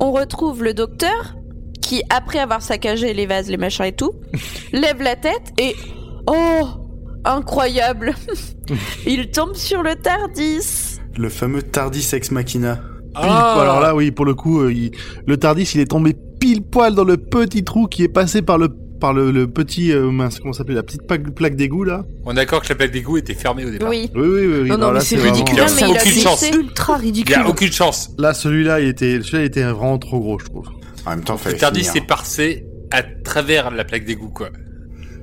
On 0.00 0.12
retrouve 0.12 0.62
le 0.62 0.74
docteur 0.74 1.36
qui, 1.80 2.02
après 2.10 2.38
avoir 2.38 2.62
saccagé 2.62 3.14
les 3.14 3.26
vases, 3.26 3.48
les 3.48 3.56
machins 3.56 3.86
et 3.86 3.92
tout, 3.92 4.12
lève 4.72 5.02
la 5.02 5.16
tête 5.16 5.52
et 5.58 5.74
oh, 6.26 6.66
incroyable, 7.24 8.14
il 9.06 9.30
tombe 9.30 9.54
sur 9.54 9.82
le 9.82 9.94
Tardis. 9.96 10.98
Le 11.16 11.28
fameux 11.28 11.62
Tardis 11.62 12.08
Ex 12.12 12.30
Machina. 12.30 12.76
Pile 13.14 13.22
poil. 13.22 13.60
Alors 13.60 13.80
là, 13.80 13.94
oui, 13.94 14.10
pour 14.10 14.24
le 14.24 14.34
coup, 14.34 14.60
euh, 14.62 14.72
il- 14.72 14.90
le 15.26 15.36
Tardis, 15.36 15.70
il 15.74 15.80
est 15.80 15.86
tombé 15.90 16.16
pile 16.40 16.62
poil 16.62 16.94
dans 16.94 17.04
le 17.04 17.16
petit 17.16 17.62
trou 17.62 17.86
qui 17.86 18.02
est 18.02 18.08
passé 18.08 18.42
par 18.42 18.58
le 18.58 18.68
par 19.00 19.12
le, 19.12 19.30
le 19.32 19.46
petit 19.48 19.92
euh, 19.92 20.10
mince, 20.10 20.38
comment 20.38 20.52
ça 20.54 20.58
s'appelle 20.58 20.76
la 20.76 20.82
petite 20.82 21.06
plaque, 21.06 21.28
plaque 21.34 21.56
d'égout 21.56 21.84
là. 21.84 22.04
On 22.24 22.30
est 22.30 22.36
d'accord 22.36 22.62
que 22.62 22.68
la 22.70 22.74
plaque 22.74 22.90
d'égout 22.92 23.18
était 23.18 23.34
fermée 23.34 23.64
au 23.66 23.70
départ. 23.70 23.90
Oui. 23.90 24.08
Oui, 24.14 24.22
oui, 24.26 24.46
oui. 24.46 24.58
oui. 24.62 24.68
Non, 24.70 24.78
non, 24.78 24.86
là, 24.92 25.00
mais 25.00 25.04
c'est 25.04 25.16
ridicule. 25.16 25.56
vraiment- 25.58 25.68
Non, 25.68 25.74
mais 25.76 25.90
il 25.90 25.96
a 25.96 26.00
aucune 26.00 26.22
chance. 26.22 26.50
Ultra 26.50 26.96
Il 26.98 27.02
y 27.02 27.06
ridicule. 27.06 27.34
a 27.34 27.48
aucune 27.48 27.72
chance. 27.72 28.10
Là, 28.18 28.32
celui-là, 28.34 28.80
il 28.80 28.88
était, 28.88 29.20
celui-là, 29.20 29.40
il 29.42 29.46
était 29.46 29.62
vraiment 29.64 29.98
trop 29.98 30.20
gros, 30.20 30.38
je 30.38 30.46
trouve. 30.46 30.68
En 31.04 31.10
même 31.10 31.22
temps, 31.24 31.36
Le 31.44 31.52
Tardis 31.54 31.84
s'est 31.84 32.00
passé 32.00 32.64
à 32.92 33.02
travers 33.02 33.70
la 33.72 33.84
plaque 33.84 34.04
d'égout, 34.06 34.30
quoi. 34.30 34.48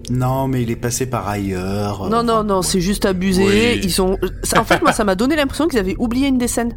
Non, 0.09 0.47
mais 0.47 0.63
il 0.63 0.71
est 0.71 0.75
passé 0.75 1.05
par 1.05 1.27
ailleurs. 1.27 2.09
Non, 2.09 2.23
non, 2.23 2.43
non, 2.43 2.61
c'est 2.61 2.81
juste 2.81 3.05
abusé. 3.05 3.45
Oui. 3.45 3.79
Ils 3.83 4.01
ont. 4.01 4.17
En 4.57 4.63
fait, 4.63 4.81
moi, 4.81 4.91
ça 4.91 5.03
m'a 5.03 5.15
donné 5.15 5.35
l'impression 5.35 5.67
qu'ils 5.67 5.79
avaient 5.79 5.95
oublié 5.99 6.27
une 6.27 6.37
des 6.37 6.47
scènes. 6.47 6.75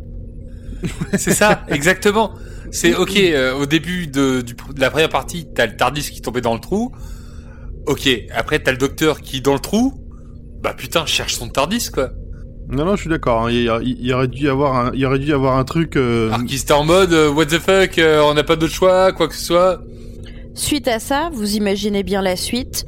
C'est 1.16 1.32
ça, 1.32 1.62
exactement. 1.68 2.32
C'est 2.70 2.94
ok, 2.94 3.16
euh, 3.16 3.54
au 3.54 3.64
début 3.66 4.06
de, 4.06 4.42
du, 4.42 4.52
de 4.54 4.80
la 4.80 4.90
première 4.90 5.08
partie, 5.08 5.46
t'as 5.54 5.66
le 5.66 5.76
Tardis 5.76 6.02
qui 6.10 6.20
tombait 6.20 6.42
dans 6.42 6.52
le 6.54 6.60
trou. 6.60 6.92
Ok, 7.86 8.08
après 8.34 8.58
t'as 8.58 8.72
le 8.72 8.76
docteur 8.78 9.20
qui 9.20 9.38
est 9.38 9.40
dans 9.40 9.54
le 9.54 9.60
trou. 9.60 9.94
Bah 10.62 10.74
putain, 10.76 11.06
cherche 11.06 11.34
son 11.36 11.48
Tardis, 11.48 11.88
quoi. 11.90 12.10
Non, 12.68 12.84
non, 12.84 12.96
je 12.96 13.02
suis 13.02 13.10
d'accord. 13.10 13.46
hein. 13.46 13.50
Il, 13.50 14.12
aurait 14.12 14.28
dû 14.28 14.44
y 14.44 14.48
avoir 14.48 14.74
un, 14.76 14.90
il 14.94 15.00
y 15.00 15.06
aurait 15.06 15.18
dû 15.18 15.28
y 15.28 15.32
avoir 15.32 15.56
un 15.58 15.64
truc. 15.64 15.96
euh, 15.96 16.30
Alors 16.32 16.44
qu'il 16.46 16.58
était 16.58 16.72
en 16.72 16.84
mode, 16.84 17.12
euh, 17.12 17.30
what 17.30 17.46
the 17.46 17.58
fuck, 17.58 17.98
euh, 17.98 18.22
on 18.22 18.34
n'a 18.34 18.42
pas 18.44 18.56
d'autre 18.56 18.72
choix, 18.74 19.12
quoi 19.12 19.28
que 19.28 19.34
ce 19.34 19.44
soit. 19.44 19.80
Suite 20.54 20.88
à 20.88 20.98
ça, 20.98 21.30
vous 21.32 21.56
imaginez 21.56 22.02
bien 22.02 22.22
la 22.22 22.36
suite. 22.36 22.84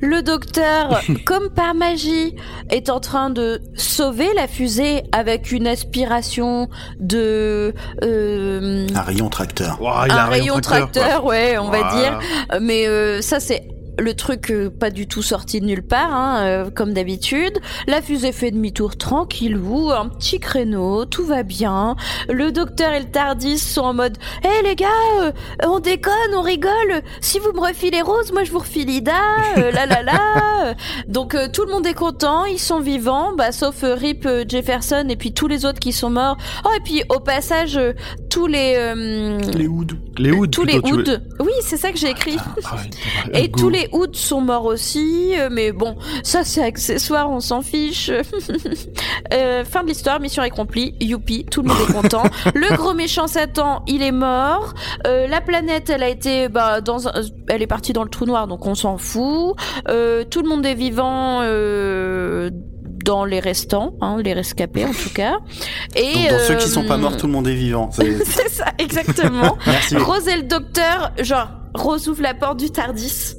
Le 0.00 0.22
docteur, 0.22 1.00
comme 1.26 1.50
par 1.50 1.74
magie, 1.74 2.34
est 2.70 2.88
en 2.90 3.00
train 3.00 3.30
de 3.30 3.60
sauver 3.74 4.28
la 4.34 4.46
fusée 4.48 5.02
avec 5.12 5.52
une 5.52 5.66
aspiration 5.66 6.68
de 6.98 7.74
euh, 8.02 8.86
Un 8.94 9.02
rayon 9.02 9.28
tracteur. 9.28 9.80
ouah, 9.80 10.04
il 10.06 10.12
a 10.12 10.24
un 10.24 10.28
rayon 10.28 10.60
tracteur, 10.60 11.24
ouais, 11.24 11.58
on 11.58 11.70
va 11.70 11.92
dire. 11.94 12.18
Mais 12.60 12.86
euh, 12.86 13.20
ça, 13.20 13.40
c'est 13.40 13.68
le 14.00 14.14
truc 14.14 14.50
euh, 14.50 14.70
pas 14.70 14.90
du 14.90 15.06
tout 15.06 15.22
sorti 15.22 15.60
de 15.60 15.66
nulle 15.66 15.82
part, 15.86 16.12
hein, 16.12 16.40
euh, 16.44 16.70
comme 16.70 16.92
d'habitude. 16.92 17.58
La 17.86 18.02
fusée 18.02 18.32
fait 18.32 18.50
demi-tour 18.50 18.96
tranquillou, 18.96 19.90
un 19.90 20.08
petit 20.08 20.40
créneau, 20.40 21.04
tout 21.04 21.24
va 21.24 21.42
bien. 21.42 21.96
Le 22.28 22.50
docteur 22.52 22.92
et 22.92 23.00
le 23.00 23.10
Tardis 23.10 23.58
sont 23.58 23.82
en 23.82 23.94
mode 23.94 24.16
Hé 24.42 24.62
les 24.64 24.74
gars, 24.76 24.86
euh, 25.22 25.32
on 25.64 25.78
déconne, 25.80 26.34
on 26.34 26.42
rigole. 26.42 27.02
Si 27.20 27.38
vous 27.38 27.52
me 27.52 27.60
refilez 27.60 28.00
Rose, 28.02 28.32
moi 28.32 28.44
je 28.44 28.50
vous 28.50 28.58
refile 28.60 28.88
Ida, 28.90 29.12
euh, 29.58 29.70
la 29.70 29.86
la 29.86 30.02
la. 30.02 30.74
Donc 31.08 31.34
euh, 31.34 31.48
tout 31.52 31.64
le 31.64 31.72
monde 31.72 31.86
est 31.86 31.94
content, 31.94 32.44
ils 32.46 32.58
sont 32.58 32.80
vivants, 32.80 33.32
bah, 33.36 33.52
sauf 33.52 33.84
euh, 33.84 33.94
Rip 33.94 34.24
euh, 34.26 34.44
Jefferson 34.48 35.06
et 35.08 35.16
puis 35.16 35.32
tous 35.32 35.46
les 35.48 35.64
autres 35.66 35.78
qui 35.80 35.92
sont 35.92 36.10
morts. 36.10 36.36
Oh, 36.64 36.70
et 36.76 36.80
puis 36.80 37.02
au 37.08 37.20
passage, 37.20 37.76
euh, 37.76 37.92
tous 38.30 38.46
les. 38.46 38.74
euh, 38.76 39.38
Les 39.56 39.66
hoods. 39.66 39.86
Les 40.18 40.30
hoods. 40.32 40.48
tous 40.48 40.64
les 40.64 40.80
plutôt, 40.80 40.98
Hoods. 40.98 41.20
Oui, 41.40 41.52
c'est 41.62 41.76
ça 41.76 41.90
que 41.92 41.98
j'ai 41.98 42.10
écrit. 42.10 42.36
Ah 42.64 42.76
ouais, 43.32 43.42
Et 43.44 43.48
go. 43.48 43.58
tous 43.60 43.68
les 43.68 43.88
Hoods 43.92 44.14
sont 44.14 44.40
morts 44.40 44.64
aussi, 44.66 45.34
euh, 45.38 45.48
mais 45.50 45.72
bon, 45.72 45.96
ça 46.22 46.44
c'est 46.44 46.62
accessoire, 46.62 47.30
on 47.30 47.40
s'en 47.40 47.62
fiche. 47.62 48.10
Euh, 49.32 49.64
fin 49.64 49.82
de 49.84 49.88
l'histoire, 49.88 50.18
mission 50.18 50.42
accomplie, 50.42 50.94
youpi, 51.00 51.44
tout 51.44 51.62
le 51.62 51.68
monde 51.68 51.76
est 51.88 51.92
content. 51.92 52.22
le 52.54 52.76
gros 52.76 52.94
méchant 52.94 53.28
Satan, 53.28 53.82
il 53.86 54.02
est 54.02 54.10
mort. 54.12 54.74
Euh, 55.06 55.28
la 55.28 55.40
planète, 55.40 55.88
elle 55.88 56.02
a 56.02 56.08
été, 56.08 56.48
bah, 56.48 56.80
dans, 56.80 57.06
un- 57.06 57.12
elle 57.48 57.62
est 57.62 57.68
partie 57.68 57.92
dans 57.92 58.02
le 58.02 58.08
trou 58.08 58.24
noir, 58.26 58.48
donc 58.48 58.66
on 58.66 58.74
s'en 58.74 58.98
fout. 58.98 59.54
Euh, 59.88 60.24
tout 60.24 60.42
le 60.42 60.48
monde 60.48 60.66
est 60.66 60.74
vivant. 60.74 61.40
Euh, 61.42 62.50
dans 63.04 63.24
les 63.24 63.40
restants, 63.40 63.94
hein, 64.02 64.18
les 64.22 64.34
rescapés 64.34 64.84
en 64.84 64.90
tout 64.92 65.08
cas. 65.14 65.38
Et 65.96 66.12
Donc, 66.12 66.30
dans 66.32 66.38
ceux 66.46 66.54
qui 66.56 66.68
sont 66.68 66.84
pas 66.84 66.94
euh, 66.94 66.98
morts, 66.98 67.16
tout 67.16 67.26
le 67.26 67.32
monde 67.32 67.46
est 67.48 67.54
vivant. 67.54 67.88
C'est- 67.92 68.24
C'est 68.26 68.48
ça, 68.50 68.66
exactement. 68.78 69.56
Merci. 69.66 69.96
Rose 69.96 70.28
et 70.28 70.36
le 70.36 70.42
docteur, 70.42 71.12
genre, 71.20 71.48
Rose 71.74 72.08
ouvre 72.08 72.22
la 72.22 72.34
porte 72.34 72.58
du 72.58 72.70
Tardis. 72.70 73.36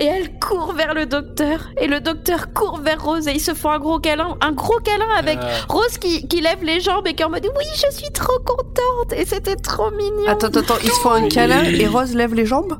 Et 0.00 0.04
elle 0.06 0.38
court 0.38 0.72
vers 0.72 0.94
le 0.94 1.06
docteur. 1.06 1.68
Et 1.80 1.86
le 1.86 2.00
docteur 2.00 2.52
court 2.52 2.80
vers 2.80 3.02
Rose 3.02 3.28
et 3.28 3.32
ils 3.32 3.40
se 3.40 3.54
font 3.54 3.70
un 3.70 3.78
gros 3.78 3.98
câlin. 4.00 4.36
Un 4.40 4.52
gros 4.52 4.78
câlin 4.84 5.06
avec 5.18 5.38
Euh, 5.38 5.54
Rose 5.68 5.98
qui, 5.98 6.26
qui 6.28 6.40
lève 6.40 6.62
les 6.62 6.80
jambes 6.80 7.06
et 7.06 7.14
qui 7.14 7.22
est 7.22 7.26
en 7.26 7.30
mode 7.30 7.44
Oui, 7.44 7.64
je 7.74 7.96
suis 7.96 8.10
trop 8.12 8.38
contente. 8.44 9.12
Et 9.16 9.24
c'était 9.26 9.56
trop 9.56 9.90
mignon. 9.90 10.26
Attends, 10.28 10.48
attends, 10.48 10.60
attends, 10.60 10.78
ils 10.82 10.90
se 10.90 11.00
font 11.00 11.10
un 11.12 11.28
câlin 11.28 11.62
et 11.64 11.86
Rose 11.86 12.14
lève 12.14 12.34
les 12.34 12.46
jambes? 12.46 12.78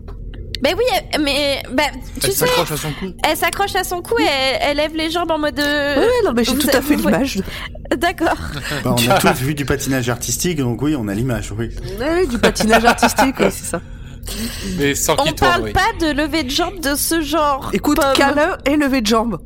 Mais 0.65 0.75
oui, 0.75 0.85
elle- 1.13 1.21
mais 1.23 1.61
bah, 1.73 1.83
tu 2.21 2.27
Elle 2.27 2.33
sais, 2.33 2.47
s'accroche 2.47 2.71
à 2.71 2.77
son 2.77 2.93
cou. 2.93 3.07
elle 3.29 3.37
s'accroche 3.37 3.75
à 3.75 3.83
son 3.83 4.01
cou 4.01 4.17
et 4.21 4.23
elle, 4.23 4.59
elle 4.71 4.77
lève 4.77 4.95
les 4.95 5.11
jambes 5.11 5.33
en 5.33 5.39
mode. 5.39 5.59
euh, 5.59 5.97
Ouais, 6.01 6.07
non, 6.25 6.33
mais 6.37 6.45
j'ai 6.45 6.57
tout 6.57 6.69
à 6.73 6.81
fait 6.81 6.95
l'image. 6.95 7.41
D'accord. 7.97 8.37
Bah, 8.85 8.95
on 8.97 9.11
a 9.11 9.19
tous 9.19 9.43
vu 9.43 9.55
du 9.57 9.65
patinage 9.65 10.09
artistique, 10.09 10.59
donc 10.59 10.81
oui, 10.81 10.95
on 10.97 11.09
a 11.09 11.15
l'image, 11.15 11.53
oui. 11.59 11.71
Ouais, 11.99 12.27
du 12.27 12.39
patinage 12.39 12.85
artistique, 12.85 13.35
oui, 13.41 13.47
c'est 13.51 13.65
ça. 13.65 13.81
mais 14.79 14.95
sans 14.95 15.15
On 15.15 15.25
qu'il 15.25 15.35
tourne, 15.35 15.51
parle 15.51 15.63
oui. 15.65 15.73
pas 15.73 15.93
de 16.01 16.13
lever 16.13 16.45
de 16.45 16.51
jambes 16.51 16.81
de 16.81 16.95
ce 16.95 17.21
genre. 17.21 17.71
Écoute, 17.73 17.99
câlin 18.15 18.57
et 18.67 18.77
lever 18.77 19.01
de 19.01 19.07
jambes. 19.07 19.39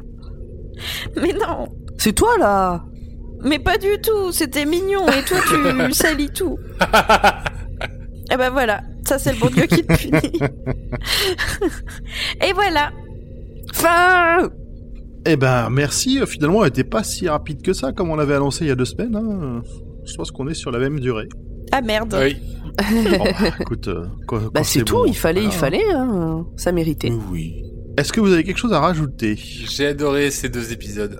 Mais 1.20 1.32
non. 1.32 1.68
C'est 1.98 2.12
toi, 2.12 2.36
là 2.38 2.84
Mais 3.42 3.58
pas 3.58 3.78
du 3.78 3.98
tout, 4.02 4.32
c'était 4.32 4.66
mignon 4.66 5.06
et 5.08 5.22
toi 5.24 5.38
tu 5.48 5.92
salis 5.92 6.30
tout. 6.30 6.58
Et 8.30 8.36
ben 8.36 8.50
voilà, 8.50 8.82
ça 9.06 9.18
c'est 9.18 9.32
le 9.32 9.38
bon 9.38 9.48
Dieu 9.48 9.66
qui 9.66 9.84
te 9.84 9.94
punit. 9.96 10.40
et 12.46 12.52
voilà. 12.52 12.90
Fin 13.72 14.48
Eh 15.26 15.36
ben, 15.36 15.70
merci. 15.70 16.20
Euh, 16.20 16.26
Finalement, 16.26 16.62
elle 16.64 16.68
était 16.70 16.84
pas 16.84 17.04
si 17.04 17.28
rapide 17.28 17.62
que 17.62 17.72
ça, 17.72 17.92
comme 17.92 18.10
on 18.10 18.16
l'avait 18.16 18.34
annoncé 18.34 18.64
il 18.64 18.68
y 18.68 18.70
a 18.70 18.74
deux 18.74 18.84
semaines. 18.84 19.16
hein. 19.16 19.62
Je 20.04 20.14
pense 20.16 20.30
qu'on 20.30 20.48
est 20.48 20.54
sur 20.54 20.70
la 20.70 20.78
même 20.78 21.00
durée. 21.00 21.28
Ah 21.72 21.80
merde. 21.82 22.14
Oui. 22.20 22.36
Bon, 22.78 23.24
bah, 23.24 23.48
écoute, 23.60 23.88
euh, 23.88 24.04
Bah 24.52 24.62
c'est 24.62 24.84
tout, 24.84 24.96
bon, 24.96 25.04
il 25.06 25.16
fallait, 25.16 25.42
il 25.44 25.50
fallait, 25.50 25.82
hein. 25.94 26.44
ça 26.56 26.72
méritait. 26.72 27.10
Oui. 27.30 27.62
Est-ce 27.96 28.12
que 28.12 28.20
vous 28.20 28.32
avez 28.32 28.44
quelque 28.44 28.58
chose 28.58 28.72
à 28.74 28.80
rajouter? 28.80 29.34
J'ai 29.36 29.86
adoré 29.86 30.30
ces 30.30 30.48
deux 30.50 30.72
épisodes. 30.72 31.18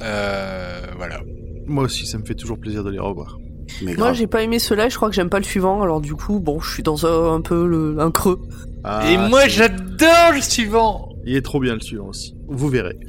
Euh, 0.00 0.80
voilà. 0.96 1.20
Moi 1.66 1.84
aussi, 1.84 2.06
ça 2.06 2.18
me 2.18 2.24
fait 2.24 2.34
toujours 2.36 2.58
plaisir 2.58 2.84
de 2.84 2.90
les 2.90 3.00
revoir. 3.00 3.38
Mais 3.82 3.94
Moi 3.96 4.12
j'ai 4.12 4.26
pas 4.26 4.42
aimé 4.42 4.58
cela, 4.58 4.88
je 4.88 4.96
crois 4.96 5.08
que 5.08 5.14
j'aime 5.14 5.30
pas 5.30 5.38
le 5.38 5.44
suivant, 5.44 5.82
alors 5.82 6.00
du 6.00 6.14
coup, 6.14 6.38
bon, 6.38 6.60
je 6.60 6.70
suis 6.70 6.82
dans 6.82 7.06
un, 7.06 7.34
un 7.34 7.40
peu 7.40 7.66
le, 7.66 7.96
un 7.98 8.10
creux. 8.10 8.40
Ah, 8.84 9.10
Et 9.10 9.16
moi, 9.16 9.40
c'est- 9.44 9.48
j'adore 9.50 10.32
le 10.34 10.40
suivant. 10.42 11.08
Il 11.24 11.34
est 11.34 11.42
trop 11.42 11.58
bien 11.58 11.74
le 11.74 11.80
suivant 11.80 12.08
aussi. 12.08 12.36
Vous 12.46 12.68
verrez. 12.68 12.98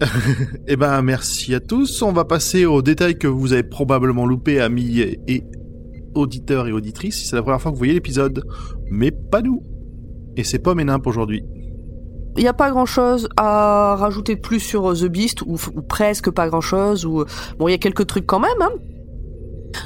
Eh 0.66 0.76
ben, 0.76 1.02
merci 1.02 1.54
à 1.54 1.60
tous. 1.60 2.02
On 2.02 2.12
va 2.12 2.24
passer 2.24 2.66
aux 2.66 2.82
détails 2.82 3.18
que 3.18 3.26
vous 3.26 3.52
avez 3.52 3.62
probablement 3.62 4.26
loupés, 4.26 4.60
amis 4.60 5.00
et, 5.00 5.44
auditeurs 6.14 6.68
et 6.68 6.72
auditrices, 6.72 7.28
c'est 7.28 7.34
la 7.34 7.42
première 7.42 7.60
fois 7.60 7.72
que 7.72 7.74
vous 7.74 7.80
voyez 7.80 7.92
l'épisode. 7.92 8.44
Mais 8.90 9.10
pas 9.10 9.42
nous. 9.42 9.62
Et 10.36 10.44
c'est 10.44 10.60
pas 10.60 10.74
mes 10.74 10.84
nimps 10.84 11.06
aujourd'hui. 11.06 11.44
Il 12.36 12.42
y 12.42 12.48
a 12.48 12.52
pas 12.52 12.70
grand 12.70 12.86
chose 12.86 13.28
à 13.36 13.96
rajouter 13.96 14.36
de 14.36 14.40
plus 14.40 14.60
sur 14.60 14.90
euh, 14.90 14.94
The 14.94 15.06
Beast, 15.06 15.42
ou, 15.42 15.56
ou 15.74 15.82
presque 15.82 16.30
pas 16.30 16.48
grand 16.48 16.60
chose, 16.60 17.06
ou 17.06 17.24
bon, 17.58 17.68
il 17.68 17.72
y 17.72 17.74
a 17.74 17.78
quelques 17.78 18.06
trucs 18.06 18.26
quand 18.26 18.40
même, 18.40 18.60
hein. 18.60 18.70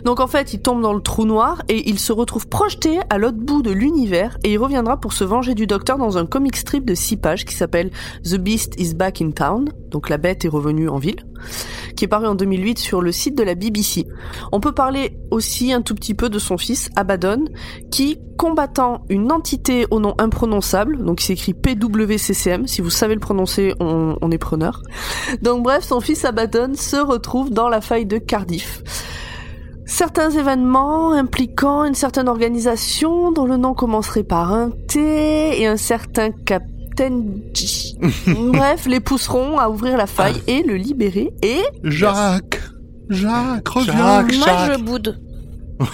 Donc 0.04 0.20
en 0.20 0.26
fait, 0.26 0.52
il 0.52 0.60
tombe 0.60 0.82
dans 0.82 0.92
le 0.92 1.00
trou 1.00 1.24
noir 1.24 1.62
et 1.68 1.88
il 1.88 1.98
se 1.98 2.12
retrouve 2.12 2.48
projeté 2.48 3.00
à 3.10 3.18
l'autre 3.18 3.38
bout 3.38 3.62
de 3.62 3.70
l'univers 3.70 4.38
et 4.44 4.52
il 4.52 4.58
reviendra 4.58 4.98
pour 4.98 5.12
se 5.12 5.24
venger 5.24 5.54
du 5.54 5.66
docteur 5.66 5.98
dans 5.98 6.18
un 6.18 6.26
comic 6.26 6.56
strip 6.56 6.84
de 6.84 6.94
6 6.94 7.16
pages 7.18 7.44
qui 7.44 7.54
s'appelle 7.54 7.90
The 8.24 8.36
Beast 8.36 8.74
is 8.78 8.94
Back 8.94 9.20
in 9.20 9.30
Town, 9.30 9.68
donc 9.90 10.08
la 10.08 10.18
bête 10.18 10.44
est 10.44 10.48
revenue 10.48 10.88
en 10.88 10.98
ville, 10.98 11.26
qui 11.96 12.04
est 12.04 12.08
paru 12.08 12.26
en 12.26 12.34
2008 12.34 12.78
sur 12.78 13.00
le 13.00 13.12
site 13.12 13.36
de 13.36 13.42
la 13.42 13.54
BBC. 13.54 14.06
On 14.52 14.60
peut 14.60 14.72
parler 14.72 15.18
aussi 15.30 15.72
un 15.72 15.82
tout 15.82 15.94
petit 15.94 16.14
peu 16.14 16.28
de 16.28 16.38
son 16.38 16.58
fils 16.58 16.90
Abaddon, 16.96 17.44
qui, 17.90 18.18
combattant 18.36 19.04
une 19.08 19.32
entité 19.32 19.86
au 19.90 19.98
nom 19.98 20.14
imprononçable, 20.18 21.04
donc 21.04 21.22
il 21.22 21.26
s'écrit 21.26 21.54
PWCCM, 21.54 22.66
si 22.66 22.80
vous 22.80 22.90
savez 22.90 23.14
le 23.14 23.20
prononcer, 23.20 23.74
on, 23.80 24.16
on 24.20 24.30
est 24.30 24.38
preneur. 24.38 24.82
Donc 25.42 25.62
bref, 25.62 25.84
son 25.84 26.00
fils 26.00 26.24
Abaddon 26.24 26.72
se 26.74 26.96
retrouve 26.96 27.50
dans 27.50 27.68
la 27.68 27.80
faille 27.80 28.06
de 28.06 28.18
Cardiff. 28.18 28.82
Certains 29.88 30.30
événements 30.30 31.12
impliquant 31.12 31.84
une 31.86 31.94
certaine 31.94 32.28
organisation 32.28 33.32
dont 33.32 33.46
le 33.46 33.56
nom 33.56 33.72
commencerait 33.72 34.22
par 34.22 34.52
un 34.52 34.70
T 34.86 35.62
et 35.62 35.66
un 35.66 35.78
certain 35.78 36.30
Captain 36.30 37.22
J. 37.54 37.98
Bref, 38.52 38.84
les 38.86 39.00
pousseront 39.00 39.58
à 39.58 39.70
ouvrir 39.70 39.96
la 39.96 40.06
faille 40.06 40.42
et 40.46 40.62
le 40.62 40.76
libérer 40.76 41.32
et 41.42 41.62
Jacques 41.84 42.60
Jacques, 43.08 43.68
reviens 43.68 44.26
Jacques. 44.28 44.36
Moi 44.36 44.46
Jacques. 44.46 44.72
je 44.74 44.84
boude. 44.84 45.20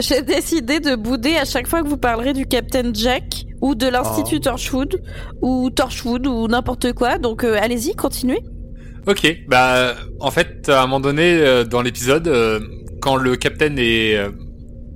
J'ai 0.00 0.22
décidé 0.22 0.80
de 0.80 0.96
bouder 0.96 1.36
à 1.36 1.44
chaque 1.44 1.68
fois 1.68 1.84
que 1.84 1.88
vous 1.88 1.98
parlerez 1.98 2.32
du 2.32 2.46
Captain 2.46 2.92
Jack 2.92 3.44
ou 3.60 3.76
de 3.76 3.86
l'Institut 3.86 4.40
Torchwood 4.40 5.00
ou 5.40 5.70
Torchwood 5.70 6.26
ou 6.26 6.48
n'importe 6.48 6.92
quoi. 6.94 7.18
Donc 7.18 7.44
euh, 7.44 7.56
allez-y, 7.60 7.94
continuez. 7.94 8.42
Ok, 9.06 9.36
bah 9.48 9.94
en 10.20 10.30
fait, 10.30 10.68
à 10.68 10.80
un 10.82 10.86
moment 10.86 11.00
donné 11.00 11.38
euh, 11.40 11.64
dans 11.64 11.80
l'épisode, 11.82 12.26
euh, 12.26 12.58
quand 13.00 13.16
le 13.16 13.36
capitaine 13.36 13.78
est 13.78 14.16
euh, 14.16 14.30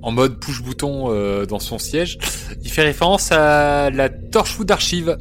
en 0.01 0.11
mode 0.11 0.37
push-bouton 0.39 1.05
euh, 1.11 1.45
dans 1.45 1.59
son 1.59 1.77
siège, 1.79 2.17
il 2.63 2.69
fait 2.69 2.81
référence 2.83 3.31
à 3.31 3.89
la 3.89 4.09
Torchwood 4.09 4.69
Archive. 4.69 5.17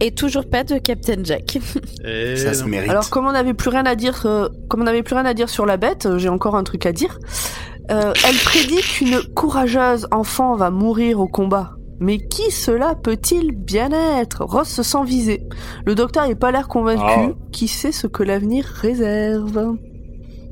Et 0.00 0.10
toujours 0.10 0.48
pas 0.50 0.64
de 0.64 0.78
Captain 0.78 1.22
Jack. 1.22 1.58
Eh 2.04 2.36
Ça 2.36 2.54
se 2.54 2.62
non. 2.62 2.68
mérite. 2.68 2.90
Alors 2.90 3.08
comme 3.08 3.26
on 3.26 3.32
n'avait 3.32 3.54
plus 3.54 3.70
rien 3.70 3.86
à 3.86 3.94
dire, 3.94 4.26
euh, 4.26 4.48
comme 4.68 4.80
on 4.80 4.84
n'avait 4.84 5.02
plus 5.02 5.14
rien 5.14 5.24
à 5.24 5.32
dire 5.34 5.48
sur 5.48 5.64
la 5.64 5.76
bête, 5.76 6.08
j'ai 6.18 6.28
encore 6.28 6.56
un 6.56 6.64
truc 6.64 6.86
à 6.86 6.92
dire. 6.92 7.18
Euh, 7.90 8.12
elle 8.28 8.36
prédit 8.36 8.80
qu'une 8.80 9.22
courageuse 9.34 10.08
enfant 10.10 10.56
va 10.56 10.70
mourir 10.70 11.20
au 11.20 11.28
combat. 11.28 11.70
Mais 12.00 12.18
qui 12.18 12.50
cela 12.50 12.94
peut-il 12.94 13.52
bien 13.52 13.90
être? 14.20 14.44
Ross 14.44 14.68
se 14.68 14.82
sent 14.82 15.04
visé. 15.04 15.48
Le 15.86 15.94
docteur 15.94 16.28
n'est 16.28 16.34
pas 16.34 16.50
l'air 16.52 16.68
convaincu. 16.68 17.02
Ah. 17.06 17.28
Qui 17.52 17.68
sait 17.68 17.92
ce 17.92 18.06
que 18.06 18.22
l'avenir 18.22 18.64
réserve? 18.66 19.74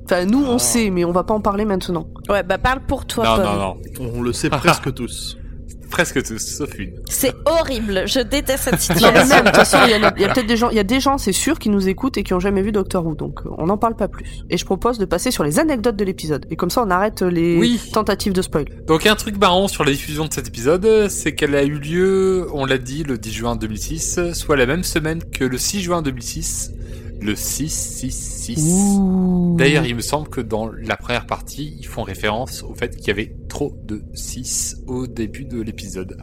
Enfin, 0.04 0.24
nous, 0.24 0.44
on 0.44 0.56
Ah. 0.56 0.58
sait, 0.58 0.90
mais 0.90 1.04
on 1.04 1.12
va 1.12 1.24
pas 1.24 1.34
en 1.34 1.40
parler 1.40 1.64
maintenant. 1.64 2.06
Ouais, 2.28 2.42
bah 2.42 2.58
parle 2.58 2.80
pour 2.86 3.06
toi, 3.06 3.24
Non, 3.24 3.36
Paul. 3.36 3.44
non, 3.44 3.56
non. 3.58 4.10
On 4.16 4.22
le 4.22 4.32
sait 4.32 4.48
presque 4.50 4.92
tous. 4.94 5.36
Presque 5.94 6.22
tous, 6.24 6.38
sauf 6.38 6.76
une. 6.78 6.92
C'est 7.08 7.32
horrible, 7.46 8.02
je 8.06 8.18
déteste 8.20 8.64
cette 8.64 8.88
Non, 9.00 9.10
mais 9.12 9.20
situation. 9.22 9.28
même, 9.36 9.44
de 9.44 9.48
toute 9.50 9.56
façon, 9.56 9.78
il 9.84 9.90
y, 9.90 9.94
a- 9.94 10.10
peut-être 10.12 10.46
des 10.46 10.56
gens, 10.56 10.70
il 10.70 10.76
y 10.76 10.80
a 10.80 10.84
des 10.84 10.98
gens, 11.00 11.18
c'est 11.18 11.32
sûr, 11.32 11.58
qui 11.58 11.68
nous 11.70 11.88
écoutent 11.88 12.16
et 12.18 12.22
qui 12.24 12.34
ont 12.34 12.40
jamais 12.40 12.62
vu 12.62 12.72
Doctor 12.72 13.06
Who, 13.06 13.14
donc 13.14 13.40
euh, 13.46 13.50
on 13.58 13.66
n'en 13.66 13.78
parle 13.78 13.94
pas 13.94 14.08
plus. 14.08 14.24
Et 14.50 14.56
je 14.56 14.64
propose 14.64 14.98
de 14.98 15.04
passer 15.04 15.30
sur 15.30 15.44
les 15.44 15.58
anecdotes 15.60 15.96
de 15.96 16.04
l'épisode. 16.04 16.46
Et 16.50 16.56
comme 16.56 16.70
ça, 16.70 16.82
on 16.84 16.90
arrête 16.90 17.22
les 17.22 17.56
Oui. 17.58 17.80
tentatives 17.92 18.32
de 18.32 18.42
spoil. 18.42 18.64
Donc 18.86 19.06
un 19.06 19.14
truc 19.14 19.38
marrant 19.38 19.68
sur 19.68 19.84
la 19.84 19.92
diffusion 19.92 20.26
de 20.26 20.32
cet 20.32 20.48
épisode, 20.48 21.08
c'est 21.08 21.34
qu'elle 21.34 21.54
a 21.54 21.62
eu 21.62 21.78
lieu, 21.78 22.48
on 22.52 22.66
l'a 22.66 22.78
dit, 22.78 23.04
le 23.04 23.16
10 23.16 23.32
juin 23.32 23.56
2006, 23.56 24.32
soit 24.32 24.56
la 24.56 24.66
même 24.66 24.82
semaine 24.84 25.22
que 25.22 25.44
le 25.44 25.58
6 25.58 25.80
juin 25.82 26.02
2006, 26.02 26.72
le 27.24 27.34
666. 27.34 29.56
D'ailleurs, 29.56 29.86
il 29.86 29.96
me 29.96 30.02
semble 30.02 30.28
que 30.28 30.42
dans 30.42 30.68
la 30.68 30.96
première 30.96 31.26
partie, 31.26 31.74
ils 31.78 31.86
font 31.86 32.02
référence 32.02 32.62
au 32.62 32.74
fait 32.74 32.96
qu'il 32.96 33.08
y 33.08 33.10
avait 33.10 33.34
trop 33.48 33.74
de 33.84 34.02
6 34.12 34.82
au 34.86 35.06
début 35.06 35.46
de 35.46 35.60
l'épisode. 35.60 36.18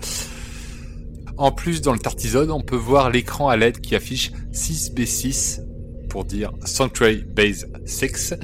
En 1.38 1.52
plus, 1.52 1.82
dans 1.82 1.94
le 1.94 2.00
Tartisode, 2.00 2.52
on 2.52 2.62
peut 2.62 2.76
voir 2.76 3.10
l'écran 3.10 3.50
à 3.50 3.58
LED 3.58 3.82
qui 3.82 3.96
affiche 3.96 4.32
6B6 4.54 5.62
pour 6.08 6.24
dire 6.24 6.52
Sanctuary 6.66 7.24
Base 7.24 7.68
6 7.86 8.36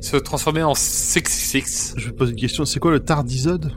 se 0.00 0.16
transformer 0.16 0.62
en 0.62 0.74
66. 0.74 1.94
Je 1.96 2.06
vais 2.06 2.12
te 2.12 2.16
poser 2.16 2.32
une 2.32 2.38
question, 2.38 2.64
c'est 2.64 2.78
quoi 2.78 2.92
le 2.92 3.00
tardisode 3.00 3.72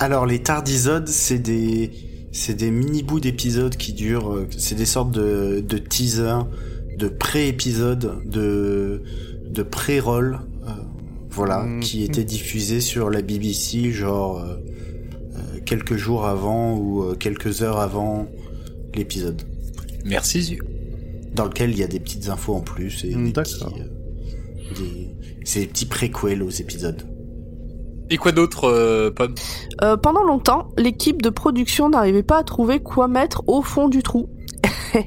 Alors 0.00 0.26
les 0.26 0.42
tardisodes, 0.42 1.06
c'est 1.06 1.38
des 1.38 1.92
c'est 2.32 2.54
des 2.54 2.70
mini 2.70 3.02
bouts 3.02 3.20
d'épisodes 3.20 3.76
qui 3.76 3.92
durent, 3.92 4.32
euh, 4.32 4.48
c'est 4.56 4.74
des 4.74 4.86
sortes 4.86 5.10
de, 5.10 5.60
de 5.60 5.78
teasers, 5.78 6.46
de 7.02 7.08
pré-épisodes, 7.08 8.22
de 8.24 9.02
de 9.50 9.62
pré-roll, 9.62 10.38
euh, 10.66 10.70
voilà, 11.28 11.64
Mhm. 11.64 11.80
qui 11.80 12.04
étaient 12.04 12.24
diffusés 12.24 12.80
sur 12.80 13.10
la 13.10 13.20
BBC, 13.22 13.90
genre 13.90 14.38
euh, 14.38 14.54
euh, 15.36 15.60
quelques 15.66 15.96
jours 15.96 16.24
avant 16.26 16.76
ou 16.78 17.02
euh, 17.02 17.14
quelques 17.14 17.60
heures 17.62 17.78
avant 17.80 18.28
l'épisode, 18.94 19.42
Merci, 20.04 20.58
dans 21.34 21.44
lequel 21.44 21.70
il 21.70 21.78
y 21.78 21.82
a 21.82 21.86
des 21.86 22.00
petites 22.00 22.28
infos 22.28 22.54
en 22.54 22.60
plus 22.60 23.04
et 23.04 23.14
Mm, 23.14 23.24
des 23.26 23.32
d'accord. 23.32 23.72
petits, 23.72 23.80
euh, 23.82 24.74
des- 24.78 25.10
c'est 25.44 25.60
des 25.60 25.66
petits 25.66 25.86
préquels 25.86 26.42
aux 26.42 26.50
épisodes. 26.50 27.02
Et 28.10 28.16
quoi 28.16 28.32
d'autre, 28.32 28.64
euh, 28.64 29.10
Pomme? 29.10 29.34
Euh, 29.82 29.96
pendant 29.96 30.22
longtemps, 30.24 30.68
l'équipe 30.78 31.20
de 31.22 31.30
production 31.30 31.88
n'arrivait 31.88 32.22
pas 32.22 32.38
à 32.38 32.42
trouver 32.44 32.80
quoi 32.80 33.08
mettre 33.08 33.42
au 33.48 33.62
fond 33.62 33.88
du 33.88 34.02
trou. 34.02 34.28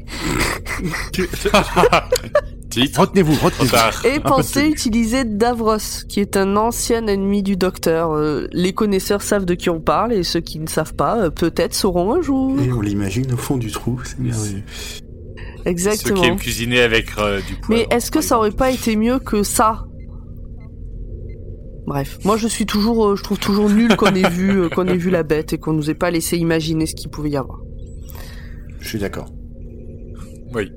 Retenez-vous, 2.97 3.36
retenez-vous. 3.36 4.07
Et 4.07 4.19
tenue. 4.19 4.69
utiliser 4.69 5.23
Davros, 5.23 5.77
qui 6.09 6.19
est 6.19 6.36
un 6.36 6.57
ancien 6.57 7.07
ennemi 7.07 7.41
du 7.41 7.55
docteur. 7.55 8.11
Euh, 8.11 8.47
les 8.51 8.73
connaisseurs 8.73 9.21
savent 9.21 9.45
de 9.45 9.53
qui 9.53 9.69
on 9.69 9.79
parle 9.79 10.11
et 10.11 10.23
ceux 10.23 10.41
qui 10.41 10.59
ne 10.59 10.67
savent 10.67 10.93
pas, 10.93 11.17
euh, 11.17 11.29
peut-être 11.29 11.73
sauront 11.73 12.13
un 12.13 12.21
jour. 12.21 12.59
Et 12.59 12.73
on 12.73 12.81
l'imagine 12.81 13.31
au 13.31 13.38
fond 13.38 13.55
du 13.55 13.71
trou, 13.71 14.01
c'est 14.03 14.19
merveilleux. 14.19 14.63
Ceux 14.67 15.69
Exactement. 15.69 16.21
qui 16.21 16.27
aiment 16.27 16.38
cuisiner 16.38 16.81
avec 16.81 17.17
euh, 17.17 17.39
du 17.41 17.55
poivre. 17.55 17.81
Mais 17.89 17.95
est-ce 17.95 18.11
que 18.11 18.21
ça 18.21 18.38
aurait 18.38 18.51
pas 18.51 18.71
été 18.71 18.95
mieux 18.95 19.19
que 19.19 19.43
ça? 19.43 19.86
Bref, 21.88 22.17
moi 22.23 22.36
je 22.38 22.47
suis 22.47 22.65
toujours, 22.65 23.05
euh, 23.05 23.15
je 23.15 23.23
trouve 23.23 23.39
toujours 23.39 23.69
nul 23.69 23.95
qu'on 23.95 24.13
ait 24.15 24.29
vu, 24.29 24.61
euh, 24.61 24.69
qu'on 24.69 24.88
ait 24.88 24.97
vu 24.97 25.11
la 25.11 25.23
bête 25.23 25.53
et 25.53 25.59
qu'on 25.59 25.73
nous 25.73 25.89
ait 25.89 25.95
pas 25.95 26.09
laissé 26.09 26.38
imaginer 26.38 26.88
ce 26.88 26.95
qu'il 26.95 27.09
pouvait 27.09 27.29
y 27.29 27.38
avoir. 27.38 27.59
Je 28.79 28.88
suis 28.88 28.99
d'accord. 28.99 29.31
Oui. 30.54 30.72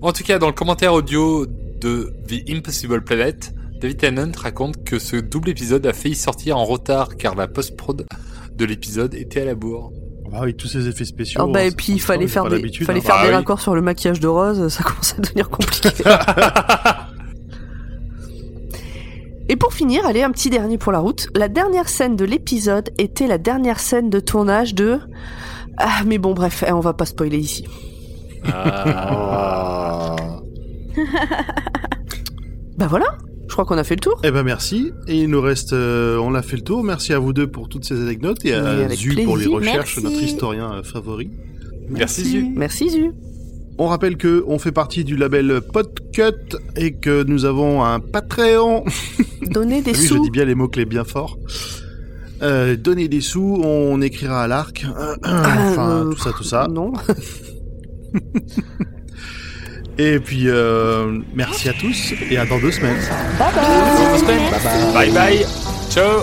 En 0.00 0.12
tout 0.12 0.22
cas, 0.24 0.38
dans 0.38 0.46
le 0.46 0.52
commentaire 0.52 0.92
audio 0.94 1.46
de 1.46 2.12
The 2.28 2.48
Impossible 2.50 3.02
Planet, 3.02 3.52
David 3.80 3.98
Tennant 3.98 4.32
raconte 4.36 4.84
que 4.84 4.98
ce 4.98 5.16
double 5.16 5.50
épisode 5.50 5.86
a 5.86 5.92
failli 5.92 6.14
sortir 6.14 6.56
en 6.56 6.64
retard 6.64 7.16
car 7.16 7.34
la 7.34 7.46
post-prod 7.46 8.06
de 8.54 8.64
l'épisode 8.64 9.14
était 9.14 9.42
à 9.42 9.44
la 9.44 9.54
bourre. 9.54 9.92
Ah 10.32 10.40
oui, 10.42 10.54
tous 10.54 10.68
ces 10.68 10.88
effets 10.88 11.04
spéciaux. 11.04 11.40
Ah 11.42 11.46
bah, 11.50 11.60
hein, 11.60 11.66
et 11.66 11.70
puis 11.70 11.92
il 11.92 12.00
fallait 12.00 12.28
faire 12.28 12.44
des, 12.44 12.58
fallait 12.84 13.00
hein. 13.00 13.02
faire 13.02 13.16
Bah 13.16 13.22
des 13.22 13.28
oui. 13.28 13.34
raccords 13.34 13.60
sur 13.60 13.74
le 13.74 13.80
maquillage 13.80 14.20
de 14.20 14.28
Rose, 14.28 14.68
ça 14.68 14.82
commence 14.82 15.14
à 15.16 15.22
devenir 15.22 15.48
compliqué. 15.48 15.88
Et 19.50 19.56
pour 19.56 19.72
finir, 19.72 20.04
allez, 20.04 20.22
un 20.22 20.30
petit 20.30 20.50
dernier 20.50 20.76
pour 20.76 20.92
la 20.92 20.98
route. 20.98 21.28
La 21.34 21.48
dernière 21.48 21.88
scène 21.88 22.16
de 22.16 22.26
l'épisode 22.26 22.90
était 22.98 23.26
la 23.26 23.38
dernière 23.38 23.80
scène 23.80 24.10
de 24.10 24.20
tournage 24.20 24.74
de... 24.74 25.00
Ah, 25.78 26.02
mais 26.06 26.18
bon, 26.18 26.34
bref, 26.34 26.64
eh, 26.66 26.72
on 26.72 26.80
va 26.80 26.92
pas 26.92 27.06
spoiler 27.06 27.38
ici. 27.38 27.64
Ah. 28.52 30.16
Bah 32.76 32.86
voilà, 32.88 33.06
je 33.48 33.52
crois 33.52 33.64
qu'on 33.64 33.78
a 33.78 33.84
fait 33.84 33.96
le 33.96 34.00
tour. 34.00 34.20
Eh 34.24 34.30
ben 34.30 34.42
merci. 34.42 34.92
Et 35.08 35.16
il 35.18 35.28
nous 35.30 35.40
reste, 35.40 35.72
euh, 35.72 36.16
on 36.18 36.34
a 36.34 36.42
fait 36.42 36.56
le 36.56 36.62
tour. 36.62 36.84
Merci 36.84 37.12
à 37.12 37.18
vous 37.18 37.32
deux 37.32 37.46
pour 37.48 37.68
toutes 37.68 37.84
ces 37.84 38.00
anecdotes 38.00 38.44
et 38.44 38.54
à 38.54 38.88
Zu 38.90 39.14
pour 39.24 39.36
les 39.36 39.46
recherches, 39.46 39.98
Merci. 39.98 40.02
notre 40.02 40.22
historien 40.22 40.72
euh, 40.74 40.82
favori. 40.82 41.30
Merci, 41.88 42.24
Zu. 42.24 42.52
Merci 42.54 42.90
Zu. 42.90 43.12
On 43.78 43.86
rappelle 43.86 44.16
que 44.16 44.44
on 44.46 44.58
fait 44.58 44.72
partie 44.72 45.04
du 45.04 45.16
label 45.16 45.60
Podcut 45.72 46.56
et 46.76 46.94
que 46.94 47.22
nous 47.24 47.44
avons 47.44 47.84
un 47.84 48.00
Patreon. 48.00 48.84
Donnez 49.50 49.82
des 49.82 49.92
Oui, 49.92 49.96
je 50.02 50.06
sous. 50.08 50.22
dis 50.22 50.30
bien 50.30 50.44
les 50.44 50.54
mots 50.54 50.68
clés 50.68 50.84
bien 50.84 51.04
fort. 51.04 51.38
Euh, 52.42 52.76
donner 52.76 53.08
des 53.08 53.20
sous, 53.20 53.60
on 53.64 54.00
écrira 54.00 54.44
à 54.44 54.46
l'arc. 54.48 54.84
enfin, 55.24 55.90
Euh, 55.90 56.10
tout 56.12 56.18
ça, 56.18 56.30
tout 56.36 56.44
ça. 56.44 56.68
Non. 56.70 56.92
Et 60.00 60.20
puis, 60.20 60.44
euh, 60.48 61.20
merci 61.34 61.68
à 61.68 61.72
tous 61.72 62.12
et 62.30 62.38
à 62.38 62.46
dans 62.46 62.60
deux 62.60 62.70
semaines. 62.70 63.00
Bye 64.94 65.10
bye. 65.10 65.44
Ciao. 65.90 66.20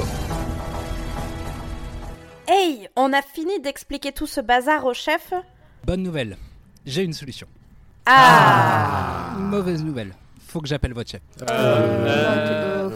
Hey, 2.48 2.88
on 2.96 3.12
a 3.12 3.22
fini 3.22 3.60
d'expliquer 3.60 4.14
tout 4.14 4.28
ce 4.28 4.40
bazar 4.40 4.86
au 4.86 4.94
chef 4.94 5.34
Bonne 5.86 6.04
nouvelle, 6.04 6.38
j'ai 6.86 7.04
une 7.04 7.12
solution. 7.14 7.48
Ah, 8.06 9.34
Mauvaise 9.38 9.84
nouvelle, 9.84 10.14
faut 10.48 10.62
que 10.62 10.68
j'appelle 10.68 10.94
votre 10.94 11.10
chef. 11.12 11.22
Euh, 11.50 12.90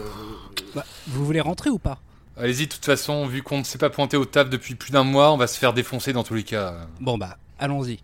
Bah, 0.74 0.84
vous 1.08 1.26
voulez 1.26 1.40
rentrer 1.40 1.68
ou 1.68 1.78
pas? 1.78 1.98
Allez-y, 2.38 2.66
de 2.66 2.72
toute 2.72 2.84
façon, 2.86 3.26
vu 3.26 3.42
qu'on 3.42 3.58
ne 3.58 3.64
s'est 3.64 3.76
pas 3.78 3.90
pointé 3.90 4.16
au 4.16 4.24
taf 4.24 4.48
depuis 4.48 4.76
plus 4.76 4.92
d'un 4.92 5.04
mois, 5.04 5.30
on 5.32 5.36
va 5.36 5.46
se 5.46 5.58
faire 5.58 5.74
défoncer 5.74 6.12
dans 6.14 6.22
tous 6.24 6.34
les 6.34 6.44
cas. 6.44 6.86
Bon 7.00 7.18
bah, 7.18 7.36
allons-y. 7.58 8.00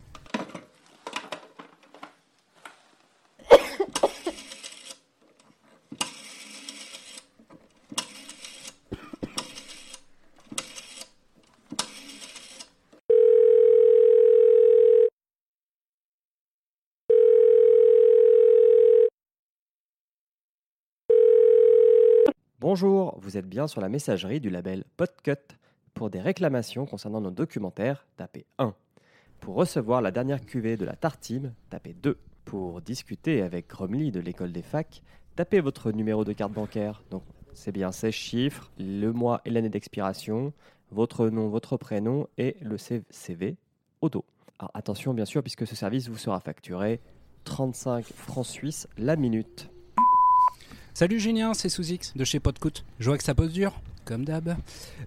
Bonjour, 22.79 23.17
vous 23.23 23.39
êtes 23.39 23.49
bien 23.49 23.69
sur 23.69 23.81
la 23.81 23.89
messagerie 23.89 24.39
du 24.39 24.51
label 24.51 24.85
Podcut. 24.99 25.57
Pour 25.95 26.11
des 26.11 26.21
réclamations 26.21 26.85
concernant 26.85 27.23
nos 27.23 27.31
documentaires, 27.31 28.07
tapez 28.19 28.45
1. 28.59 28.75
Pour 29.41 29.55
recevoir 29.55 30.03
la 30.03 30.11
dernière 30.11 30.45
cuvée 30.45 30.77
de 30.77 30.85
la 30.85 30.95
Tartime, 30.95 31.55
tapez 31.71 31.95
2. 31.95 32.19
Pour 32.45 32.83
discuter 32.83 33.41
avec 33.41 33.71
Gromly 33.71 34.11
de 34.11 34.21
l'école 34.21 34.53
des 34.53 34.61
facs, 34.61 35.01
tapez 35.37 35.61
votre 35.61 35.91
numéro 35.91 36.23
de 36.27 36.35
carte 36.35 36.53
bancaire. 36.53 37.03
Donc 37.11 37.23
c'est 37.55 37.73
bien 37.73 37.93
16 37.93 38.13
chiffres, 38.13 38.71
le 38.79 39.11
mois 39.11 39.41
et 39.47 39.51
l'année 39.51 39.71
d'expiration, 39.71 40.53
votre 40.91 41.31
nom, 41.31 41.49
votre 41.49 41.79
prénom 41.79 42.29
et 42.37 42.59
le 42.61 42.77
CV 42.77 43.57
au 44.03 44.11
dos. 44.11 44.27
Alors 44.59 44.71
attention 44.75 45.15
bien 45.15 45.25
sûr 45.25 45.43
puisque 45.43 45.67
ce 45.67 45.75
service 45.75 46.11
vous 46.11 46.19
sera 46.19 46.41
facturé 46.41 47.01
35 47.45 48.05
francs 48.05 48.45
suisses 48.45 48.87
la 48.99 49.17
minute. 49.17 49.71
Salut 50.97 51.21
Julien, 51.21 51.53
c'est 51.53 51.69
Sous-X 51.69 52.15
de 52.17 52.25
chez 52.25 52.41
Podcoot. 52.41 52.83
Je 53.01 53.11
vois 53.11 53.19
que 53.19 53.23
ça 53.23 53.35
pose 53.35 53.53
dur, 53.53 53.79
comme 54.07 54.25
d'hab. 54.25 54.57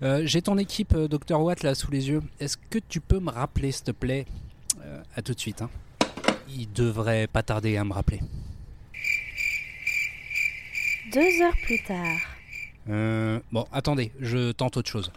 Euh, 0.03 0.21
J'ai 0.23 0.39
ton 0.43 0.59
équipe 0.59 0.93
euh, 0.93 1.07
Dr 1.07 1.41
Watt 1.41 1.63
là 1.63 1.73
sous 1.73 1.89
les 1.89 2.09
yeux. 2.09 2.21
Est-ce 2.39 2.57
que 2.69 2.77
tu 2.77 3.01
peux 3.01 3.19
me 3.19 3.31
rappeler 3.31 3.71
s'il 3.71 3.85
te 3.85 3.91
plaît 3.91 4.27
Euh, 4.83 5.01
À 5.15 5.23
tout 5.23 5.33
de 5.33 5.39
suite. 5.39 5.63
Hein. 5.63 5.69
Il 6.47 6.71
devrait 6.73 7.25
pas 7.25 7.41
tarder 7.41 7.75
à 7.75 7.83
me 7.83 7.93
rappeler. 7.93 8.19
deux 11.11 11.41
heures 11.41 11.57
plus 11.63 11.81
tard. 11.87 12.19
Euh, 12.87 13.39
bon, 13.51 13.65
attendez, 13.71 14.11
je 14.19 14.51
tente 14.51 14.77
autre 14.77 14.91
chose. 14.91 15.11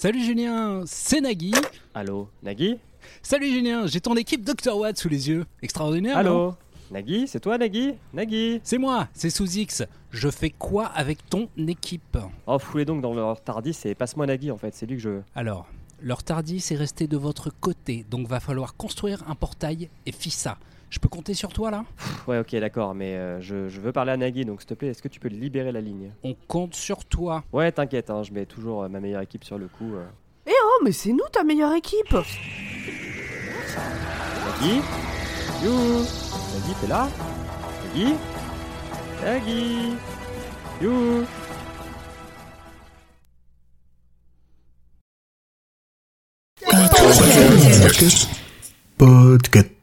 Salut 0.00 0.24
Julien, 0.24 0.84
c'est 0.86 1.20
Nagui. 1.20 1.52
Allô, 1.92 2.30
Nagui 2.42 2.78
Salut 3.20 3.50
Julien, 3.50 3.86
j'ai 3.86 4.00
ton 4.00 4.16
équipe 4.16 4.42
Dr 4.42 4.74
Watt 4.74 4.96
sous 4.96 5.10
les 5.10 5.28
yeux. 5.28 5.44
Extraordinaire. 5.60 6.16
Allô 6.16 6.54
Nagui, 6.90 7.28
c'est 7.28 7.38
toi 7.38 7.58
Nagui 7.58 7.92
Nagui 8.14 8.62
C'est 8.64 8.78
moi, 8.78 9.08
c'est 9.12 9.28
sous 9.28 9.58
X. 9.58 9.82
Je 10.10 10.30
fais 10.30 10.48
quoi 10.48 10.86
avec 10.86 11.28
ton 11.28 11.50
équipe? 11.58 12.16
Oh, 12.46 12.58
foulez 12.58 12.86
donc 12.86 13.02
dans 13.02 13.12
leur 13.12 13.42
tardis, 13.42 13.74
c'est 13.74 13.94
passe-moi 13.94 14.24
Nagui 14.24 14.50
en 14.50 14.56
fait, 14.56 14.74
c'est 14.74 14.86
lui 14.86 14.96
que 14.96 15.02
je 15.02 15.08
veux. 15.10 15.22
Alors, 15.34 15.66
leur 16.00 16.22
tardis 16.22 16.66
est 16.70 16.76
resté 16.76 17.06
de 17.06 17.18
votre 17.18 17.50
côté, 17.50 18.06
donc 18.10 18.26
va 18.26 18.40
falloir 18.40 18.76
construire 18.76 19.22
un 19.28 19.34
portail 19.34 19.90
et 20.06 20.12
fissa. 20.12 20.56
Je 20.90 20.98
peux 20.98 21.08
compter 21.08 21.34
sur 21.34 21.52
toi 21.52 21.70
là? 21.70 21.84
Ouais, 22.26 22.38
ok, 22.40 22.54
d'accord, 22.56 22.94
mais 22.96 23.14
euh, 23.16 23.40
je, 23.40 23.68
je 23.68 23.80
veux 23.80 23.92
parler 23.92 24.10
à 24.12 24.16
Nagui, 24.16 24.44
donc 24.44 24.60
s'il 24.60 24.68
te 24.68 24.74
plaît, 24.74 24.88
est-ce 24.88 25.00
que 25.02 25.08
tu 25.08 25.20
peux 25.20 25.28
libérer 25.28 25.70
la 25.70 25.80
ligne? 25.80 26.10
On 26.24 26.34
compte 26.48 26.74
sur 26.74 27.04
toi. 27.04 27.44
Ouais, 27.52 27.70
t'inquiète, 27.70 28.10
hein, 28.10 28.22
je 28.24 28.32
mets 28.32 28.44
toujours 28.44 28.82
euh, 28.82 28.88
ma 28.88 28.98
meilleure 29.00 29.22
équipe 29.22 29.44
sur 29.44 29.56
le 29.56 29.68
coup. 29.68 29.94
euh. 29.94 30.04
Oh, 30.48 30.82
mais 30.84 30.92
c'est 30.92 31.12
nous 31.12 31.28
ta 31.32 31.44
meilleure 31.44 31.74
équipe! 31.74 32.12
Nagui? 32.12 32.26
You! 35.62 35.72
Nagui, 35.72 36.74
t'es 36.80 36.86
là? 36.88 37.08
Nagui? 37.94 38.14
Nagui! 39.22 39.92
You! 40.82 41.24
Podcast. 48.98 49.79